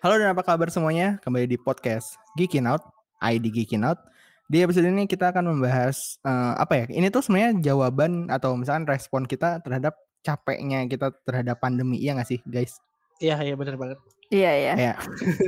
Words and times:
Halo 0.00 0.16
dan 0.16 0.32
apa 0.32 0.40
kabar 0.40 0.72
semuanya? 0.72 1.20
Kembali 1.20 1.44
di 1.44 1.60
podcast 1.60 2.16
Geekin 2.32 2.64
Out, 2.64 2.80
ID 3.20 3.52
Geekin 3.52 3.84
Out. 3.84 4.00
Di 4.48 4.64
episode 4.64 4.88
ini 4.88 5.04
kita 5.04 5.28
akan 5.28 5.52
membahas 5.52 6.16
uh, 6.24 6.56
apa 6.56 6.72
ya? 6.72 6.84
Ini 6.88 7.12
tuh 7.12 7.20
sebenarnya 7.20 7.60
jawaban 7.60 8.32
atau 8.32 8.56
misalkan 8.56 8.88
respon 8.88 9.28
kita 9.28 9.60
terhadap 9.60 9.92
capeknya 10.24 10.88
kita 10.88 11.12
terhadap 11.28 11.60
pandemi, 11.60 12.00
iya 12.00 12.16
nggak 12.16 12.32
sih, 12.32 12.40
guys? 12.48 12.80
Iya, 13.20 13.44
iya 13.44 13.52
benar 13.60 13.76
banget. 13.76 14.00
Iya, 14.32 14.50
iya. 14.56 14.72
Kayak 14.72 14.96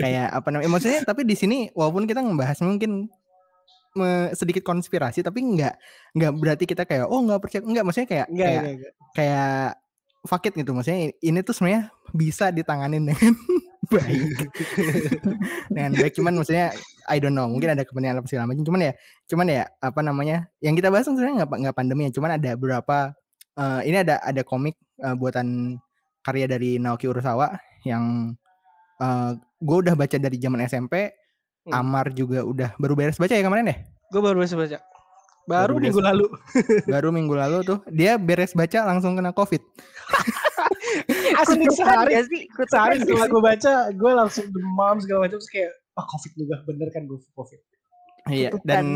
kayak 0.04 0.28
apa 0.37 0.49
namanya? 0.53 0.69
Maksudnya 0.69 1.00
tapi 1.00 1.24
di 1.24 1.32
sini 1.32 1.72
walaupun 1.72 2.04
kita 2.04 2.21
membahas 2.21 2.60
mungkin 2.60 3.08
me, 3.96 4.37
sedikit 4.37 4.69
konspirasi 4.69 5.24
tapi 5.24 5.48
nggak 5.48 5.80
nggak 6.12 6.32
berarti 6.37 6.64
kita 6.69 6.84
kayak 6.84 7.08
oh 7.08 7.24
nggak 7.24 7.40
percaya 7.40 7.64
nggak 7.64 7.84
maksudnya 7.88 8.08
kayak 8.08 8.26
Enggak, 8.28 8.44
kayak 8.44 8.60
enggak, 8.60 8.76
enggak. 8.76 8.92
kayak 9.16 9.56
fuck 10.28 10.44
it 10.44 10.53
gitu 10.60 10.71
maksudnya 10.76 11.00
ini 11.24 11.38
tuh 11.40 11.56
sebenarnya 11.56 11.88
bisa 12.12 12.53
ditanganin 12.53 13.08
dengan 13.08 13.32
baik 13.93 14.49
dengan 15.75 15.93
baik 15.99 16.12
cuman 16.16 16.33
maksudnya 16.41 16.73
I 17.07 17.21
don't 17.21 17.37
know 17.37 17.47
mungkin 17.47 17.77
ada 17.77 17.85
kepentingan 17.85 18.25
apa 18.25 18.29
segala 18.29 18.49
macam 18.49 18.65
cuman 18.65 18.80
ya 18.89 18.93
cuman 19.29 19.47
ya 19.53 19.65
apa 19.80 20.01
namanya 20.01 20.37
yang 20.65 20.75
kita 20.75 20.89
bahas 20.89 21.05
kan 21.05 21.15
sebenarnya 21.15 21.45
nggak 21.45 21.51
nggak 21.69 21.77
pandemi 21.77 22.09
ya 22.09 22.13
cuman 22.16 22.30
ada 22.41 22.51
beberapa 22.57 23.13
uh, 23.61 23.80
ini 23.85 24.01
ada 24.01 24.19
ada 24.25 24.43
komik 24.43 24.75
uh, 25.05 25.15
buatan 25.15 25.77
karya 26.25 26.47
dari 26.49 26.80
Naoki 26.80 27.07
Urasawa 27.11 27.55
yang 27.85 28.35
uh, 29.02 29.30
gue 29.61 29.77
udah 29.85 29.95
baca 29.95 30.16
dari 30.16 30.37
zaman 30.41 30.65
SMP 30.66 31.13
Hmm. 31.63 31.79
Amar 31.79 32.11
juga 32.11 32.43
udah 32.43 32.74
baru 32.74 32.99
beres 32.99 33.23
baca 33.23 33.38
ya 33.38 33.43
kemarin 33.47 33.71
ya 33.71 33.77
Gue 34.11 34.19
baru 34.19 34.43
bisa 34.43 34.59
baca. 34.59 34.83
Baru, 35.47 35.79
Baru 35.79 35.83
minggu 35.83 36.01
lalu. 36.02 36.27
baru 36.91 37.09
minggu 37.15 37.35
lalu 37.38 37.59
tuh 37.63 37.79
dia 37.87 38.19
beres 38.19 38.51
baca 38.51 38.83
langsung 38.83 39.15
kena 39.15 39.30
covid 39.30 39.63
Asli 41.41 41.66
sehari, 41.70 42.14
sih? 42.27 42.42
Kutukan 42.51 42.69
sehari 42.69 42.95
setelah 43.01 43.27
gue 43.27 43.42
baca, 43.42 43.73
gue 43.91 44.12
langsung 44.12 44.46
demam 44.51 44.96
segala 44.98 45.24
macam 45.24 45.37
terus 45.37 45.51
kayak 45.51 45.73
ah 45.92 46.05
covid 46.09 46.32
juga 46.34 46.55
bener 46.65 46.88
kan 46.88 47.05
gue 47.05 47.18
covid. 47.32 47.60
iya 48.26 48.49
Kutukan. 48.49 48.65
dan 48.65 48.87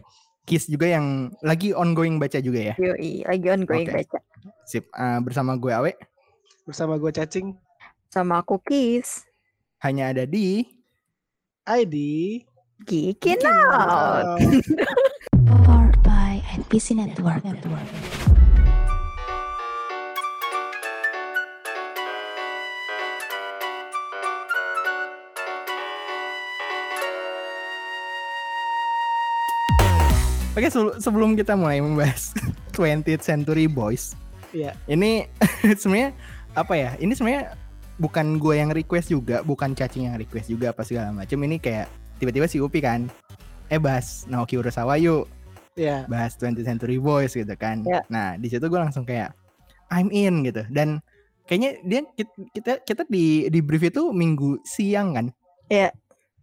Kiss 0.48 0.66
juga 0.66 0.90
yang 0.90 1.30
lagi 1.40 1.70
ongoing 1.70 2.18
baca 2.18 2.42
juga 2.42 2.72
ya 2.72 2.74
Yoi, 2.74 3.22
lagi 3.22 3.46
ongoing 3.46 3.86
Oke. 3.86 3.94
baca. 4.02 4.18
sip 4.66 4.88
Uh, 4.90 5.22
bersama 5.22 5.54
gue 5.54 5.70
Awe 5.70 5.92
Bersama 6.66 6.98
gue 6.98 7.10
cacing 7.10 7.54
Sama 8.08 8.42
aku 8.42 8.58
Kis. 8.58 9.22
hanya 9.78 10.10
ada 10.10 10.26
di 10.26 10.66
ID. 11.62 11.94
Geekin 12.82 13.44
out. 13.46 14.40
Powered 15.62 16.00
by 16.02 16.42
NPC 16.58 16.98
Network. 16.98 17.44
Oke 30.50 30.66
sebelum- 30.66 30.98
sebelum 30.98 31.30
kita 31.34 31.54
mulai 31.54 31.78
membahas 31.78 32.34
20th 32.74 33.22
Century 33.22 33.66
Boys 33.66 34.18
Iya. 34.50 34.74
ini 34.86 35.30
sebenarnya 35.80 36.10
apa 36.58 36.74
ya 36.74 36.90
ini 36.98 37.14
sebenarnya 37.14 37.54
bukan 38.02 38.34
gue 38.36 38.58
yang 38.58 38.74
request 38.74 39.14
juga 39.14 39.40
bukan 39.40 39.78
cacing 39.78 40.10
yang 40.10 40.18
request 40.18 40.50
juga 40.50 40.74
apa 40.74 40.82
segala 40.82 41.14
macam 41.14 41.38
ini 41.40 41.62
kayak 41.62 41.86
tiba-tiba 42.18 42.50
si 42.50 42.58
Upi 42.58 42.82
kan 42.82 43.06
eh 43.68 43.78
bahas 43.78 44.26
Naoki 44.26 44.58
Urasawa 44.58 44.98
yuk 44.98 45.30
Iya. 45.78 46.02
bahas 46.06 46.34
20th 46.34 46.66
Century 46.66 46.98
Boys 46.98 47.30
gitu 47.32 47.54
kan. 47.54 47.86
Ya. 47.86 48.02
Nah, 48.10 48.34
di 48.34 48.50
situ 48.50 48.66
gue 48.66 48.76
langsung 48.76 49.06
kayak 49.06 49.32
I'm 49.88 50.10
in 50.10 50.42
gitu. 50.42 50.66
Dan 50.66 50.98
kayaknya 51.46 51.78
dia 51.80 52.00
kita 52.12 52.32
kita, 52.52 52.72
kita 52.82 53.02
di 53.06 53.46
di 53.46 53.62
brief 53.62 53.86
itu 53.86 54.10
minggu 54.10 54.60
siang 54.66 55.14
kan. 55.14 55.26
Iya, 55.70 55.94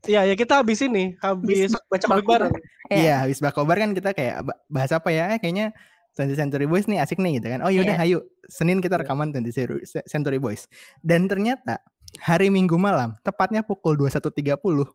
ya 0.08 0.36
kita 0.36 0.64
habis 0.64 0.80
ini, 0.80 1.14
habis 1.20 1.70
baca 1.92 2.06
komik 2.08 2.26
bareng. 2.26 2.54
Iya. 2.88 2.98
Iya, 2.98 3.16
habis 3.28 3.38
bakobar 3.38 3.76
kan 3.78 3.92
kita 3.92 4.16
kayak 4.16 4.48
ba- 4.48 4.60
bahas 4.68 4.92
apa 4.96 5.12
ya? 5.12 5.36
Eh, 5.36 5.40
kayaknya 5.44 5.76
20th 6.16 6.40
Century 6.40 6.66
Boys 6.66 6.88
nih 6.88 6.98
asik 6.98 7.20
nih 7.20 7.38
gitu 7.38 7.52
kan. 7.52 7.60
Oh 7.62 7.70
yaudah 7.70 8.00
ayo 8.02 8.24
Senin 8.48 8.80
kita 8.80 8.96
Iya. 8.96 9.04
rekaman 9.06 9.30
20th 9.30 9.54
Century- 9.54 9.86
Century 10.08 10.40
Boys. 10.40 10.66
Dan 11.04 11.28
ternyata 11.28 11.84
hari 12.24 12.48
Minggu 12.48 12.80
malam, 12.80 13.14
tepatnya 13.22 13.62
pukul 13.62 14.00
21.30, 14.00 14.88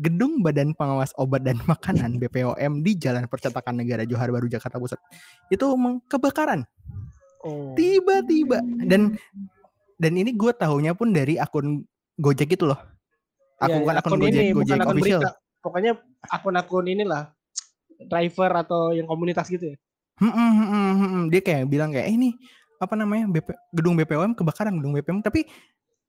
Gedung 0.00 0.40
Badan 0.40 0.72
Pengawas 0.72 1.12
Obat 1.20 1.44
dan 1.44 1.58
Makanan 1.68 2.16
BPOM 2.16 2.80
di 2.80 2.96
Jalan 2.96 3.26
Percetakan 3.28 3.76
Negara 3.76 4.06
Johar 4.06 4.30
Baru 4.30 4.48
Jakarta 4.48 4.78
Pusat 4.78 5.02
itu 5.50 5.66
kebakaran. 6.08 6.64
Oh. 7.42 7.74
tiba-tiba 7.74 8.62
dan 8.86 9.18
dan 9.98 10.12
ini 10.14 10.30
gue 10.30 10.54
tahunya 10.54 10.94
pun 10.94 11.10
dari 11.10 11.42
akun 11.42 11.82
Gojek 12.14 12.54
itu 12.54 12.70
loh 12.70 12.78
aku 13.62 13.70
Iya, 13.70 13.78
bukan 13.78 13.94
iya, 13.94 14.02
akun, 14.02 14.18
Gojek 14.18 14.42
ini, 14.42 14.50
Gojek 14.50 14.58
bukan 14.58 14.78
akun 14.82 14.92
official 14.98 15.20
berita. 15.22 15.30
Pokoknya 15.62 15.92
akun-akun 16.26 16.86
inilah 16.90 17.22
driver 18.10 18.50
atau 18.66 18.80
yang 18.90 19.06
komunitas 19.06 19.46
gitu 19.46 19.70
ya. 19.72 19.76
Hmm, 20.18 20.34
hmm, 20.34 20.52
hmm, 20.52 20.66
hmm, 20.66 20.94
hmm. 20.98 21.24
dia 21.30 21.40
kayak 21.40 21.64
bilang 21.70 21.90
kayak 21.94 22.06
eh, 22.10 22.14
ini 22.14 22.30
apa 22.82 22.94
namanya 22.98 23.30
BP, 23.30 23.48
gedung 23.70 23.94
BPOM 23.94 24.34
kebakaran 24.34 24.74
gedung 24.74 24.92
BPOM 24.98 25.22
tapi 25.22 25.46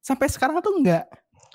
sampai 0.01 0.25
sekarang 0.25 0.57
tuh 0.57 0.73
nggak 0.81 1.05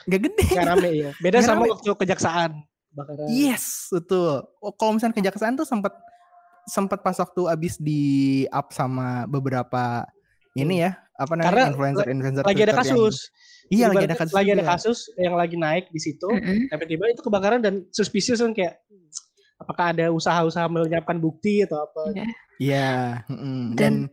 nggak 0.06 0.20
gede 0.30 0.46
Nggak 0.54 0.66
rame 0.70 0.90
ya. 0.94 1.10
Beda 1.22 1.42
Nggak 1.42 1.48
sama 1.50 1.62
rame. 1.66 1.70
waktu 1.74 1.88
kejaksaan. 2.06 2.52
Bakaran. 2.88 3.28
yes 3.28 3.92
betul 3.92 4.48
oh, 4.64 4.72
kalau 4.72 4.96
misalnya 4.96 5.20
kejaksaan 5.20 5.54
tuh 5.54 5.68
sempat 5.68 5.92
sempat 6.64 7.04
pas 7.04 7.14
waktu 7.20 7.42
abis 7.52 7.76
di 7.76 8.02
up 8.48 8.72
sama 8.72 9.28
beberapa 9.28 10.08
ini 10.56 10.88
ya 10.88 10.96
apa 11.18 11.34
Karena 11.34 11.50
namanya 11.66 11.70
influencer 11.74 12.06
influencer 12.06 12.42
Lagi 12.46 12.62
ada 12.62 12.72
Twitter 12.72 12.78
yang- 12.78 12.94
kasus. 13.02 13.16
iya 13.68 13.84
lagi 13.90 14.04
ada 14.06 14.16
kasus 14.16 14.32
Lagi 14.32 14.48
ada 14.48 14.62
juga. 14.62 14.70
kasus 14.72 14.98
yang 15.18 15.34
lagi 15.34 15.56
naik 15.58 15.84
di 15.90 16.00
situ. 16.00 16.28
Mm-mm. 16.30 16.70
tiba-tiba 16.70 17.04
itu 17.10 17.20
kebakaran 17.20 17.60
dan 17.60 17.74
suspicious 17.90 18.38
kan 18.38 18.54
kayak 18.54 18.78
apakah 19.58 19.90
ada 19.90 20.06
usaha-usaha 20.08 20.64
melenyapkan 20.66 21.18
bukti 21.18 21.66
atau 21.66 21.82
apa 21.82 22.02
Iya. 22.14 22.24
Iya, 22.58 22.90
mm-mm. 23.28 23.62
dan, 23.74 24.10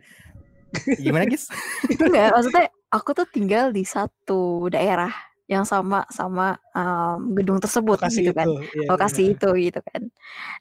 gimana 0.97 1.25
guys? 1.25 1.45
Enggak, 2.01 2.29
maksudnya 2.31 2.65
aku 2.89 3.09
tuh 3.13 3.27
tinggal 3.27 3.69
di 3.69 3.81
satu 3.81 4.65
daerah 4.67 5.13
yang 5.45 5.61
sama 5.67 6.03
sama 6.09 6.57
um, 6.73 7.37
gedung 7.37 7.61
tersebut 7.61 8.01
lokasi 8.01 8.21
gitu 8.21 8.31
kan. 8.33 8.49
itu 8.49 8.53
Iya, 8.75 8.91
lokasi 8.91 9.21
benar. 9.21 9.35
itu 9.37 9.47
gitu 9.61 9.79
kan. 9.85 10.01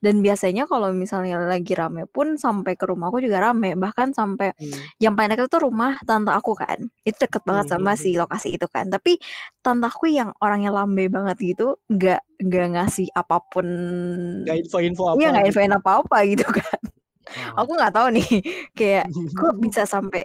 Dan 0.04 0.20
biasanya 0.24 0.64
kalau 0.70 0.92
misalnya 0.92 1.40
lagi 1.40 1.72
rame 1.76 2.04
pun 2.10 2.36
sampai 2.36 2.76
ke 2.76 2.84
rumahku 2.88 3.18
juga 3.24 3.40
rame, 3.50 3.74
bahkan 3.80 4.12
sampai 4.12 4.52
Hmm. 4.58 4.90
yang 5.02 5.14
paling 5.16 5.32
dekat 5.34 5.48
itu 5.50 5.58
rumah 5.64 5.96
tante 6.08 6.30
aku 6.32 6.52
kan. 6.58 6.78
Itu 7.06 7.16
deket 7.24 7.42
banget 7.48 7.66
Hmm, 7.66 7.76
sama 7.76 7.96
hmm, 7.96 7.98
si 7.98 8.14
lokasi 8.16 8.56
itu 8.56 8.66
kan. 8.68 8.88
Tapi 8.92 9.16
tante 9.64 9.86
aku 9.88 10.06
yang 10.12 10.32
orangnya 10.42 10.70
lambe 10.74 11.08
banget 11.12 11.36
gitu, 11.56 11.76
nggak 11.88 12.20
nggak 12.44 12.66
ngasih 12.76 13.08
apa 13.16 13.36
pun. 13.52 13.66
nggak 14.42 14.56
info-info 14.62 15.04
apa 15.14 15.16
Iya 15.18 15.26
nggak 15.32 15.44
gitu. 15.48 15.50
infoin 15.50 15.72
apa-apa 15.78 16.16
gitu 16.30 16.46
kan. 16.50 16.80
Oh. 17.36 17.64
Aku 17.64 17.70
nggak 17.78 17.92
tahu 17.96 18.08
nih, 18.16 18.28
kayak 18.78 19.04
kok 19.38 19.54
bisa 19.62 19.82
sampai 19.88 20.22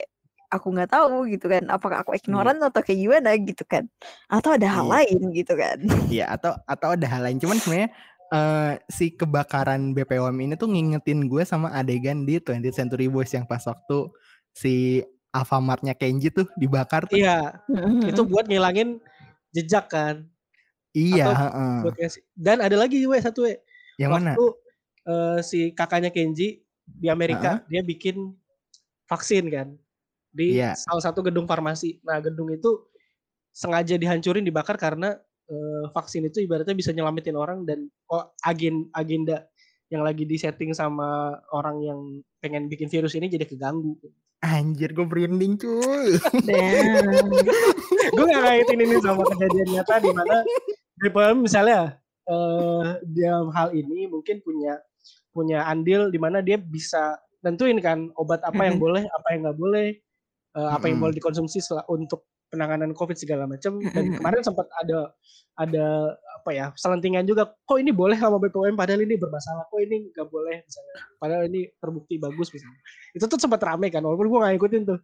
aku 0.49 0.67
nggak 0.69 0.89
tahu 0.89 1.29
gitu 1.29 1.45
kan. 1.45 1.63
Apakah 1.67 2.01
aku 2.01 2.13
ignoran 2.13 2.57
atau 2.57 2.81
kayak 2.81 2.99
gimana 2.99 3.29
gitu 3.37 3.63
kan? 3.63 3.85
Atau 4.27 4.53
ada 4.53 4.67
hal 4.67 4.85
Iya. 4.85 4.91
lain 4.91 5.19
gitu 5.31 5.53
kan? 5.53 5.77
Iya, 6.07 6.25
atau 6.29 6.57
atau 6.63 6.89
ada 6.93 7.05
hal 7.05 7.21
lain. 7.23 7.37
Cuman 7.37 7.57
sebenarnya 7.57 7.89
eh, 8.29 8.73
si 8.87 9.09
kebakaran 9.11 9.89
BPOM 9.91 10.37
ini 10.37 10.53
tuh 10.53 10.69
ngingetin 10.69 11.25
gue 11.25 11.41
sama 11.43 11.69
adegan 11.71 12.23
di 12.23 12.37
20th 12.37 12.75
Century 12.75 13.07
Boys 13.07 13.29
yang 13.29 13.43
pas 13.43 13.61
waktu 13.63 14.05
si 14.51 15.01
Alfamartnya 15.29 15.93
Kenji 15.93 16.29
tuh 16.29 16.45
dibakar 16.53 17.05
tuh. 17.05 17.13
iya 17.13 17.57
itu 18.01 18.21
buat 18.23 18.45
ngilangin 18.45 18.97
jejak 19.49 19.85
kan 19.87 20.25
Iya, 20.89 21.25
atau 21.25 21.85
buat 21.85 21.95
ngasih- 21.95 22.25
dan 22.33 22.57
ada 22.59 22.73
lagi 22.73 23.01
we 23.01 23.17
satu 23.17 23.45
we 23.45 23.57
Yang 23.97 24.11
mana? 24.11 24.31
waktu 24.33 24.45
eh, 25.05 25.37
si 25.41 25.59
kakaknya 25.71 26.09
Kenji 26.09 26.61
di 26.85 27.07
Amerika 27.07 27.65
dia 27.65 27.81
bikin 27.81 28.33
vaksin 29.05 29.49
kan 29.49 29.67
di 30.29 30.61
Iya. 30.61 30.77
salah 30.77 31.01
satu 31.01 31.25
gedung 31.25 31.49
farmasi 31.49 32.01
nah 32.05 32.21
gedung 32.21 32.53
itu 32.53 32.85
sengaja 33.53 33.97
dihancurin 33.97 34.45
dibakar 34.45 34.77
karena 34.77 35.17
eh, 35.49 35.85
vaksin 35.91 36.29
itu 36.29 36.45
ibaratnya 36.45 36.77
bisa 36.77 36.93
nyelamatin 36.93 37.35
orang 37.35 37.65
dan 37.65 37.89
oh, 38.13 38.29
agen 38.45 38.87
agenda 38.93 39.49
yang 39.89 40.05
lagi 40.05 40.21
disetting 40.23 40.69
sama 40.69 41.33
orang 41.49 41.81
yang 41.81 41.99
pengen 42.39 42.69
bikin 42.69 42.85
virus 42.93 43.17
ini 43.17 43.25
jadi 43.25 43.49
keganggu. 43.49 43.97
Anjir, 44.39 44.93
gue 44.93 45.01
merinding 45.01 45.57
cuy. 45.57 46.13
Damn. 46.47 47.09
gue 48.13 48.25
gak 48.29 48.43
kaitin 48.45 48.79
ini 48.85 48.95
sama 49.01 49.25
kejadian 49.33 49.67
nyata 49.73 49.95
di 49.99 50.11
mana 50.13 50.45
BPOM 51.01 51.41
misalnya 51.43 51.97
eh 52.29 52.89
dalam 53.01 53.49
hal 53.49 53.73
ini 53.73 54.05
mungkin 54.05 54.39
punya 54.45 54.77
punya 55.33 55.65
andil 55.65 56.13
di 56.13 56.21
mana 56.21 56.45
dia 56.45 56.61
bisa 56.61 57.17
nentuin 57.41 57.81
kan 57.81 58.13
obat 58.19 58.43
apa 58.45 58.69
yang 58.69 58.77
boleh 58.77 59.03
apa 59.07 59.27
yang 59.33 59.49
nggak 59.49 59.59
boleh 59.59 59.87
eh, 60.59 60.69
apa 60.75 60.85
yang 60.91 60.99
boleh 60.99 61.15
dikonsumsi 61.15 61.63
untuk 61.87 62.27
penanganan 62.49 62.91
covid 62.97 63.13
segala 63.15 63.45
macam 63.45 63.77
dan 63.79 64.17
kemarin 64.17 64.41
sempat 64.41 64.65
ada 64.81 65.13
ada 65.55 66.17
apa 66.41 66.49
ya 66.49 66.65
selentingan 66.73 67.23
juga 67.29 67.45
kok 67.63 67.77
ini 67.77 67.93
boleh 67.93 68.17
sama 68.17 68.41
BPOM 68.41 68.73
padahal 68.73 69.05
ini 69.05 69.15
bermasalah 69.21 69.69
kok 69.69 69.79
ini 69.79 70.09
nggak 70.09 70.27
boleh 70.33 70.65
misalnya 70.65 70.95
padahal 71.21 71.43
ini 71.45 71.69
terbukti 71.77 72.17
bagus 72.17 72.49
misalnya 72.49 72.81
itu 73.13 73.21
tuh 73.29 73.37
sempat 73.37 73.61
rame 73.61 73.93
kan 73.93 74.01
walaupun 74.01 74.27
gue 74.27 74.39
nggak 74.41 74.55
ikutin 74.57 74.83
tuh 74.89 74.99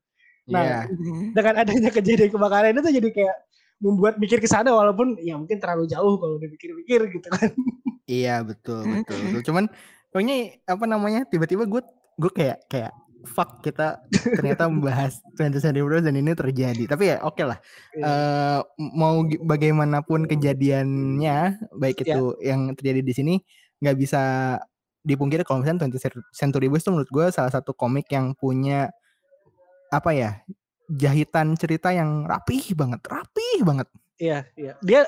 Nah. 0.45 0.85
Mhm. 0.85 1.33
dengan 1.33 1.53
adanya 1.57 1.89
kejadian 1.89 2.29
kebakaran 2.29 2.77
itu 2.77 2.81
tuh 2.85 2.93
jadi 2.93 3.09
kayak 3.09 3.37
membuat 3.81 4.21
mikir 4.21 4.37
ke 4.39 4.47
sana 4.47 4.71
walaupun 4.71 5.17
ya 5.19 5.35
mungkin 5.35 5.57
terlalu 5.57 5.89
jauh 5.89 6.15
kalau 6.21 6.37
dipikir-pikir 6.37 7.11
gitu 7.11 7.27
kan. 7.33 7.49
Iya 8.05 8.45
betul 8.45 8.85
betul. 9.01 9.17
betul. 9.17 9.41
Cuman 9.51 9.65
pokoknya 10.13 10.61
apa 10.69 10.85
namanya 10.85 11.21
tiba-tiba 11.25 11.65
gue 11.65 11.81
gue 12.15 12.31
kayak 12.31 12.61
kayak 12.71 12.93
fuck 13.25 13.60
kita 13.60 14.00
ternyata 14.13 14.66
membahas 14.72 15.19
20th 15.36 15.62
Century 15.62 15.83
Boys 15.83 16.06
dan 16.06 16.16
ini 16.16 16.31
terjadi. 16.31 16.83
Tapi 16.86 17.04
ya 17.12 17.18
oke 17.22 17.42
lah. 17.44 17.57
Iya. 17.92 18.04
Eh, 18.06 18.60
mau 18.95 19.22
bagaimanapun 19.25 20.25
kejadiannya, 20.25 21.38
baik 21.75 22.06
Ya. 22.06 22.16
itu 22.16 22.38
yang 22.39 22.72
terjadi 22.77 23.01
di 23.01 23.13
sini 23.13 23.33
nggak 23.81 23.98
bisa 23.98 24.22
dipungkiri 25.01 25.45
kalau 25.45 25.62
misalnya 25.62 25.86
20th 25.86 26.18
Century 26.31 26.66
Boys 26.66 26.81
itu 26.81 26.89
menurut 26.89 27.12
gue 27.12 27.25
salah 27.30 27.51
satu 27.51 27.74
komik 27.74 28.10
yang 28.10 28.33
punya 28.33 28.89
apa 29.89 30.12
ya 30.12 30.31
jahitan 30.88 31.57
cerita 31.57 31.89
yang 31.89 32.25
rapih 32.25 32.74
banget, 32.74 33.01
rapih 33.06 33.66
banget. 33.66 33.88
Iya, 34.16 34.48
iya. 34.56 34.74
Dia 34.80 35.01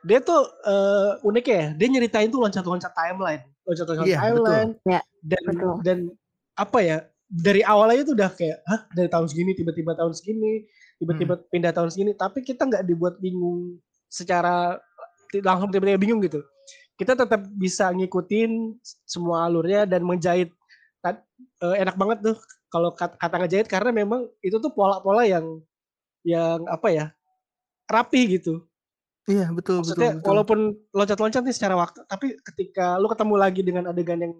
dia 0.00 0.18
tuh 0.24 0.46
eh, 0.64 1.20
unik 1.20 1.46
ya. 1.46 1.64
Dia 1.76 1.86
nyeritain 1.90 2.32
tuh 2.32 2.40
loncat-loncat 2.40 2.92
timeline, 2.96 3.42
loncat-loncat 3.62 4.04
Iya, 4.08 4.16
betul. 4.16 4.24
timeline. 4.24 4.70
Ya, 4.88 5.00
dan 5.22 5.42
betul. 5.52 5.74
dan 5.84 5.98
apa 6.54 6.78
ya? 6.80 6.98
Dari 7.34 7.66
awal 7.66 7.98
aja 7.98 8.06
tuh 8.06 8.14
udah 8.14 8.30
kayak, 8.30 8.62
hah 8.62 8.86
dari 8.94 9.10
tahun 9.10 9.26
segini 9.26 9.58
tiba-tiba 9.58 9.98
tahun 9.98 10.14
segini, 10.14 10.70
tiba-tiba 11.02 11.34
Hmm. 11.34 11.44
pindah 11.50 11.72
tahun 11.74 11.90
segini. 11.90 12.14
Tapi 12.14 12.46
kita 12.46 12.62
nggak 12.62 12.86
dibuat 12.86 13.18
bingung 13.18 13.82
secara 14.06 14.78
langsung 15.42 15.74
tiba-tiba 15.74 15.98
bingung 15.98 16.22
gitu. 16.22 16.38
Kita 16.94 17.18
tetap 17.18 17.42
bisa 17.58 17.90
ngikutin 17.90 18.78
semua 19.02 19.50
alurnya 19.50 19.82
dan 19.82 20.06
menjahit. 20.06 20.54
Eh, 21.64 21.76
enak 21.80 21.96
banget 21.98 22.18
tuh 22.22 22.36
kalau 22.70 22.94
kata, 22.94 23.16
kata 23.18 23.34
ngejahit 23.42 23.68
karena 23.68 23.90
memang 23.90 24.28
itu 24.44 24.56
tuh 24.60 24.70
pola-pola 24.70 25.24
yang 25.26 25.60
yang 26.24 26.62
apa 26.70 26.88
ya 26.92 27.06
rapi 27.88 28.38
gitu. 28.38 28.64
Iya 29.24 29.48
betul 29.56 29.80
Maksudnya 29.80 30.20
walaupun 30.20 30.76
loncat-loncat 30.92 31.40
nih 31.48 31.56
secara 31.56 31.74
waktu, 31.80 32.04
tapi 32.04 32.36
ketika 32.44 33.00
lu 33.00 33.08
ketemu 33.08 33.34
lagi 33.40 33.60
dengan 33.64 33.88
adegan 33.88 34.20
yang 34.20 34.34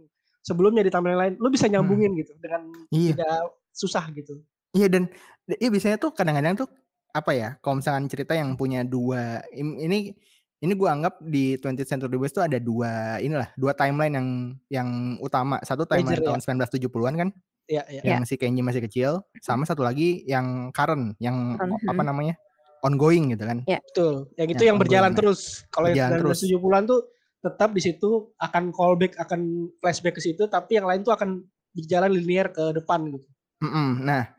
sebelumnya 0.44 0.84
di 0.84 0.92
timeline 0.92 1.16
lain, 1.18 1.34
lu 1.40 1.48
bisa 1.48 1.64
nyambungin 1.64 2.12
gitu 2.14 2.36
dengan 2.36 2.68
Iya. 2.92 3.16
tidak 3.16 3.38
susah 3.72 4.04
gitu. 4.12 4.38
Iya 4.70 4.86
dan 4.86 5.08
iya 5.50 5.68
biasanya 5.68 5.96
tuh 5.96 6.12
kadang-kadang 6.12 6.54
tuh 6.54 6.68
apa 7.10 7.30
ya 7.30 7.48
kalau 7.58 7.78
misalkan 7.78 8.04
cerita 8.06 8.34
yang 8.34 8.52
punya 8.52 8.82
dua 8.82 9.38
ini 9.48 10.12
ini 10.58 10.72
gue 10.72 10.88
anggap 10.88 11.20
di 11.20 11.54
20th 11.56 11.86
Century 11.86 12.16
Boys 12.16 12.30
tuh 12.30 12.42
ada 12.42 12.58
dua 12.58 13.16
inilah 13.18 13.54
dua 13.54 13.70
timeline 13.72 14.12
yang 14.12 14.28
yang 14.68 14.88
utama 15.18 15.62
satu 15.62 15.84
timeline 15.84 16.18
Major, 16.18 16.26
ya. 16.26 16.28
tahun 16.34 16.40
1970-an 16.60 17.14
kan 17.16 17.28
Iya, 17.64 17.82
iya. 17.88 18.02
yang 18.04 18.26
si 18.26 18.34
Kenji 18.34 18.60
masih 18.60 18.82
kecil 18.82 19.24
sama 19.38 19.64
satu 19.64 19.80
lagi 19.80 20.20
yang 20.26 20.68
current 20.70 21.14
yang 21.16 21.54
Current, 21.54 21.78
o- 21.78 21.84
apa 21.86 22.02
mm. 22.02 22.08
namanya 22.08 22.34
ongoing 22.82 23.32
gitu 23.32 23.44
kan 23.44 23.64
Betul. 23.64 24.28
Yang 24.34 24.48
itu 24.50 24.62
Ya, 24.62 24.68
yang 24.68 24.76
berjalan 24.76 25.04
ongoing. 25.06 25.18
terus. 25.22 25.40
Kalau 25.70 25.86
yang 25.88 26.12
Berjalan 26.12 26.18
terus. 26.20 26.38
1970-an 26.44 26.82
tuh 26.84 27.00
tetap 27.44 27.76
di 27.76 27.82
situ 27.84 28.32
akan 28.40 28.72
callback, 28.72 29.20
akan 29.20 29.68
flashback 29.78 30.16
ke 30.16 30.22
situ, 30.24 30.48
tapi 30.48 30.80
yang 30.80 30.88
lain 30.88 31.04
tuh 31.04 31.12
akan 31.12 31.44
berjalan 31.76 32.08
linear 32.08 32.48
ke 32.48 32.72
depan 32.72 33.04
gitu. 33.12 33.28
Mm-mm. 33.60 34.00
Nah, 34.00 34.32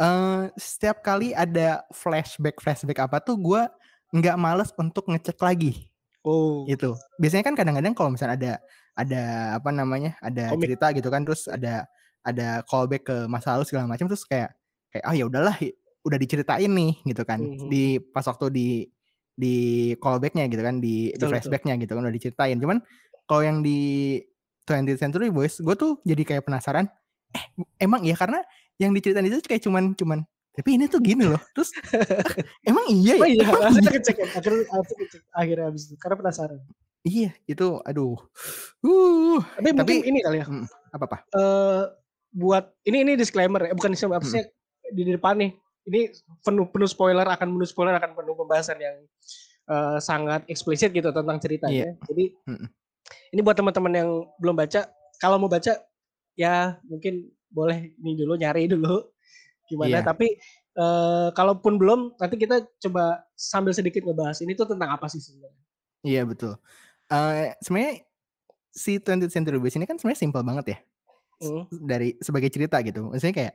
eh 0.00 0.42
setiap 0.56 1.04
kali 1.04 1.36
ada 1.36 1.84
flashback 1.92 2.56
flashback 2.58 2.98
apa 3.04 3.20
tuh 3.20 3.36
gue 3.36 3.62
nggak 4.10 4.36
males 4.40 4.72
untuk 4.74 5.06
ngecek 5.06 5.36
lagi 5.38 5.86
Oh. 6.20 6.68
gitu. 6.68 6.92
Biasanya 7.16 7.44
kan 7.48 7.56
kadang-kadang 7.56 7.96
kalau 7.96 8.12
misalnya 8.12 8.36
ada 8.36 8.52
ada 8.92 9.22
apa 9.56 9.70
namanya 9.72 10.20
ada 10.20 10.52
Komik. 10.52 10.68
cerita 10.68 10.86
gitu 10.92 11.08
kan, 11.08 11.24
terus 11.24 11.48
ada 11.48 11.88
ada 12.20 12.60
callback 12.68 13.08
ke 13.08 13.16
masa 13.24 13.56
lalu 13.56 13.64
segala 13.64 13.88
macam, 13.88 14.04
terus 14.04 14.28
kayak 14.28 14.52
kayak 14.92 15.04
ah 15.08 15.16
ya 15.16 15.24
udahlah 15.24 15.56
udah 16.04 16.18
diceritain 16.20 16.68
nih 16.68 16.92
gitu 17.08 17.24
kan 17.24 17.40
Mhm. 17.40 17.68
di 17.72 17.96
pas 18.12 18.24
waktu 18.24 18.46
di 18.52 18.68
di 19.40 19.56
callbacknya 19.96 20.44
gitu 20.46 20.60
kan 20.60 20.76
di, 20.78 21.08
di 21.08 21.16
Betul, 21.16 21.32
flashbacknya 21.32 21.80
gitu 21.80 21.96
kan 21.96 22.04
udah 22.04 22.12
diceritain. 22.12 22.60
Cuman 22.60 22.84
kalau 23.24 23.40
yang 23.40 23.64
di 23.64 24.20
20th 24.68 25.00
Century 25.00 25.32
Boys, 25.32 25.56
gue 25.56 25.72
tuh 25.72 25.96
jadi 26.04 26.20
kayak 26.22 26.44
penasaran. 26.44 26.84
Eh 27.32 27.44
emang 27.80 28.04
iya 28.04 28.12
karena 28.12 28.44
yang 28.76 28.92
diceritain 28.92 29.24
itu 29.24 29.40
kayak 29.40 29.64
cuman 29.64 29.96
cuman 29.96 30.20
tapi 30.50 30.76
ini 30.76 30.84
tuh 30.86 31.00
gini 31.00 31.24
loh. 31.24 31.40
Terus 31.56 31.72
emang 32.62 32.84
iya 32.90 33.16
ya? 33.16 33.22
Oh 33.22 33.28
iya, 33.28 33.42
Emang 33.48 33.60
iya? 33.72 33.96
ya. 33.96 34.26
Akhirnya, 34.36 34.64
langsung 34.68 34.96
ngecek. 35.00 35.22
Akhirnya 35.32 35.64
habis 35.70 35.82
itu. 35.88 35.94
Karena 35.96 36.16
penasaran. 36.20 36.60
Iya 37.00 37.30
itu 37.48 37.66
aduh. 37.80 38.18
Uh, 38.84 39.40
Tapi, 39.56 39.72
mungkin 39.72 40.04
Tapi- 40.04 40.04
ini 40.04 40.18
kali 40.20 40.38
ya. 40.42 40.46
apa 40.90 41.04
apa? 41.06 41.18
eh 41.32 41.82
buat 42.30 42.74
ini 42.84 43.02
ini 43.02 43.12
disclaimer 43.14 43.62
ya, 43.62 43.72
bukan 43.72 43.90
disclaimer 43.90 44.18
apa 44.18 44.26
Hmm. 44.28 44.34
sih 44.36 44.44
di 44.90 45.02
depan 45.06 45.34
nih. 45.38 45.50
Ini 45.88 46.12
penuh 46.44 46.68
penuh 46.68 46.88
spoiler 46.88 47.24
akan 47.24 47.56
penuh 47.56 47.68
spoiler 47.68 47.96
akan 47.96 48.12
penuh 48.12 48.34
pembahasan 48.36 48.76
yang 48.76 48.96
eh, 49.70 49.98
sangat 49.98 50.44
eksplisit 50.46 50.92
gitu 50.92 51.08
tentang 51.10 51.40
ceritanya. 51.40 51.96
Jadi 52.04 52.36
Mm-mm. 52.48 52.68
ini 53.32 53.40
buat 53.40 53.56
teman-teman 53.56 53.92
yang 53.94 54.10
belum 54.36 54.56
baca, 54.56 54.90
kalau 55.16 55.40
mau 55.40 55.48
baca 55.48 55.78
ya 56.36 56.76
mungkin 56.84 57.28
boleh 57.50 57.92
ini 57.98 58.14
dulu 58.14 58.36
nyari 58.36 58.68
dulu 58.70 59.08
gimana. 59.66 60.00
Iya. 60.00 60.06
Tapi 60.06 60.36
eh, 60.76 61.28
kalaupun 61.32 61.80
belum, 61.80 62.14
nanti 62.20 62.36
kita 62.36 62.62
coba 62.88 63.24
sambil 63.34 63.72
sedikit 63.72 64.04
ngebahas 64.04 64.38
ini 64.44 64.52
tuh 64.52 64.68
tentang 64.68 64.92
apa 64.92 65.08
sih 65.08 65.18
sebenarnya. 65.18 65.64
Iya 66.04 66.22
betul. 66.28 66.56
Eh 67.10 67.56
sebenarnya 67.64 68.04
si 68.70 69.02
20th 69.02 69.34
Century 69.34 69.58
Boys 69.58 69.74
ini 69.74 69.88
kan 69.88 69.98
sebenarnya 69.98 70.20
simpel 70.22 70.44
banget 70.46 70.66
ya 70.76 70.80
Hmm. 71.40 71.64
dari 71.72 72.20
sebagai 72.20 72.52
cerita 72.52 72.76
gitu. 72.84 73.08
Maksudnya 73.08 73.32
kayak 73.32 73.54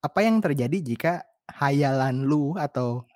apa 0.00 0.18
yang 0.22 0.38
terjadi 0.38 0.78
jika 0.78 1.12
hayalan 1.50 2.26
lu 2.26 2.54
atau 2.56 3.06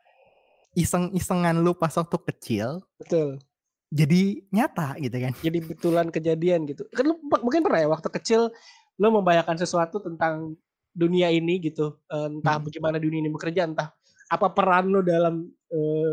iseng-isengan 0.73 1.59
lu 1.61 1.75
pas 1.75 1.91
waktu 1.91 2.19
kecil 2.31 2.79
Betul. 2.97 3.43
jadi 3.91 4.39
nyata 4.55 4.95
gitu 5.03 5.17
kan. 5.19 5.33
jadi 5.43 5.59
betulan 5.67 6.07
kejadian 6.09 6.63
gitu. 6.71 6.87
Kan 6.95 7.11
lu 7.11 7.19
mungkin 7.43 7.67
pernah 7.67 7.81
ya 7.83 7.89
waktu 7.91 8.07
kecil 8.15 8.55
lu 8.97 9.09
membayangkan 9.11 9.59
sesuatu 9.59 9.99
tentang 9.99 10.55
dunia 10.95 11.27
ini 11.31 11.59
gitu. 11.59 11.99
Eh, 12.07 12.29
Entah 12.31 12.59
Hmm. 12.59 12.67
bagaimana 12.71 13.03
dunia 13.03 13.19
ini 13.19 13.31
bekerja, 13.31 13.67
entah 13.67 13.91
apa 14.31 14.47
peran 14.55 14.95
lu 14.95 15.03
dalam 15.03 15.51
eh, 15.71 16.13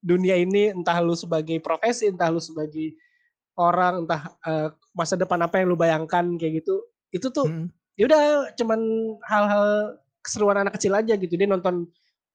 dunia 0.00 0.36
ini, 0.36 0.72
entah 0.72 0.96
lu 1.04 1.12
sebagai 1.12 1.60
profesi, 1.60 2.08
entah 2.08 2.32
lu 2.32 2.40
sebagai 2.40 2.96
orang, 3.60 4.08
entah 4.08 4.32
eh, 4.46 4.68
masa 4.96 5.20
depan 5.20 5.44
apa 5.44 5.60
yang 5.60 5.68
lu 5.68 5.76
bayangkan 5.76 6.24
kayak 6.40 6.64
gitu. 6.64 6.80
Itu 7.12 7.28
tuh 7.28 7.44
Mm, 7.44 7.66
ya 7.98 8.04
udah 8.08 8.22
cuman 8.56 8.80
hal-hal 9.28 9.64
keseruan 10.28 10.60
anak 10.60 10.76
kecil 10.76 10.92
aja 10.92 11.16
gitu. 11.16 11.32
Dia 11.32 11.48
nonton 11.48 11.88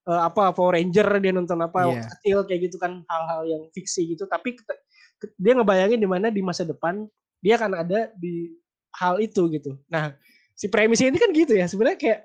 eh, 0.04 0.22
apa 0.26 0.52
Power 0.52 0.74
Ranger, 0.76 1.22
dia 1.22 1.32
nonton 1.32 1.56
apa 1.62 1.88
waktu 1.88 2.02
Iya. 2.02 2.10
kecil 2.18 2.38
kayak 2.44 2.62
gitu 2.68 2.78
kan 2.82 3.06
hal-hal 3.08 3.42
yang 3.48 3.64
fiksi 3.72 4.18
gitu. 4.18 4.26
Tapi 4.26 4.58
dia 5.40 5.54
ngebayangin 5.56 6.02
di 6.02 6.10
mana 6.10 6.28
di 6.28 6.42
masa 6.44 6.68
depan 6.68 7.06
dia 7.40 7.56
akan 7.56 7.72
ada 7.78 8.12
di 8.18 8.52
hal 8.98 9.22
itu 9.24 9.48
gitu. 9.48 9.80
Nah, 9.88 10.12
si 10.52 10.68
premisnya 10.68 11.08
ini 11.08 11.20
kan 11.22 11.32
gitu 11.32 11.54
ya. 11.56 11.70
Sebenarnya 11.70 11.96
kayak 12.02 12.20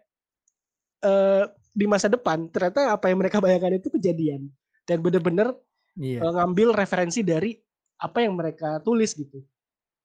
eh 0.98 1.44
di 1.70 1.86
masa 1.86 2.10
depan 2.10 2.50
ternyata 2.50 2.90
apa 2.90 3.06
yang 3.06 3.22
mereka 3.22 3.38
bayangkan 3.38 3.78
itu 3.78 3.86
kejadian 3.94 4.50
dan 4.82 4.98
bener-bener 4.98 5.54
Iya. 5.94 6.22
eh, 6.22 6.32
ngambil 6.34 6.74
referensi 6.74 7.22
dari 7.22 7.54
apa 7.98 8.22
yang 8.22 8.34
mereka 8.34 8.78
tulis 8.82 9.14
gitu. 9.14 9.42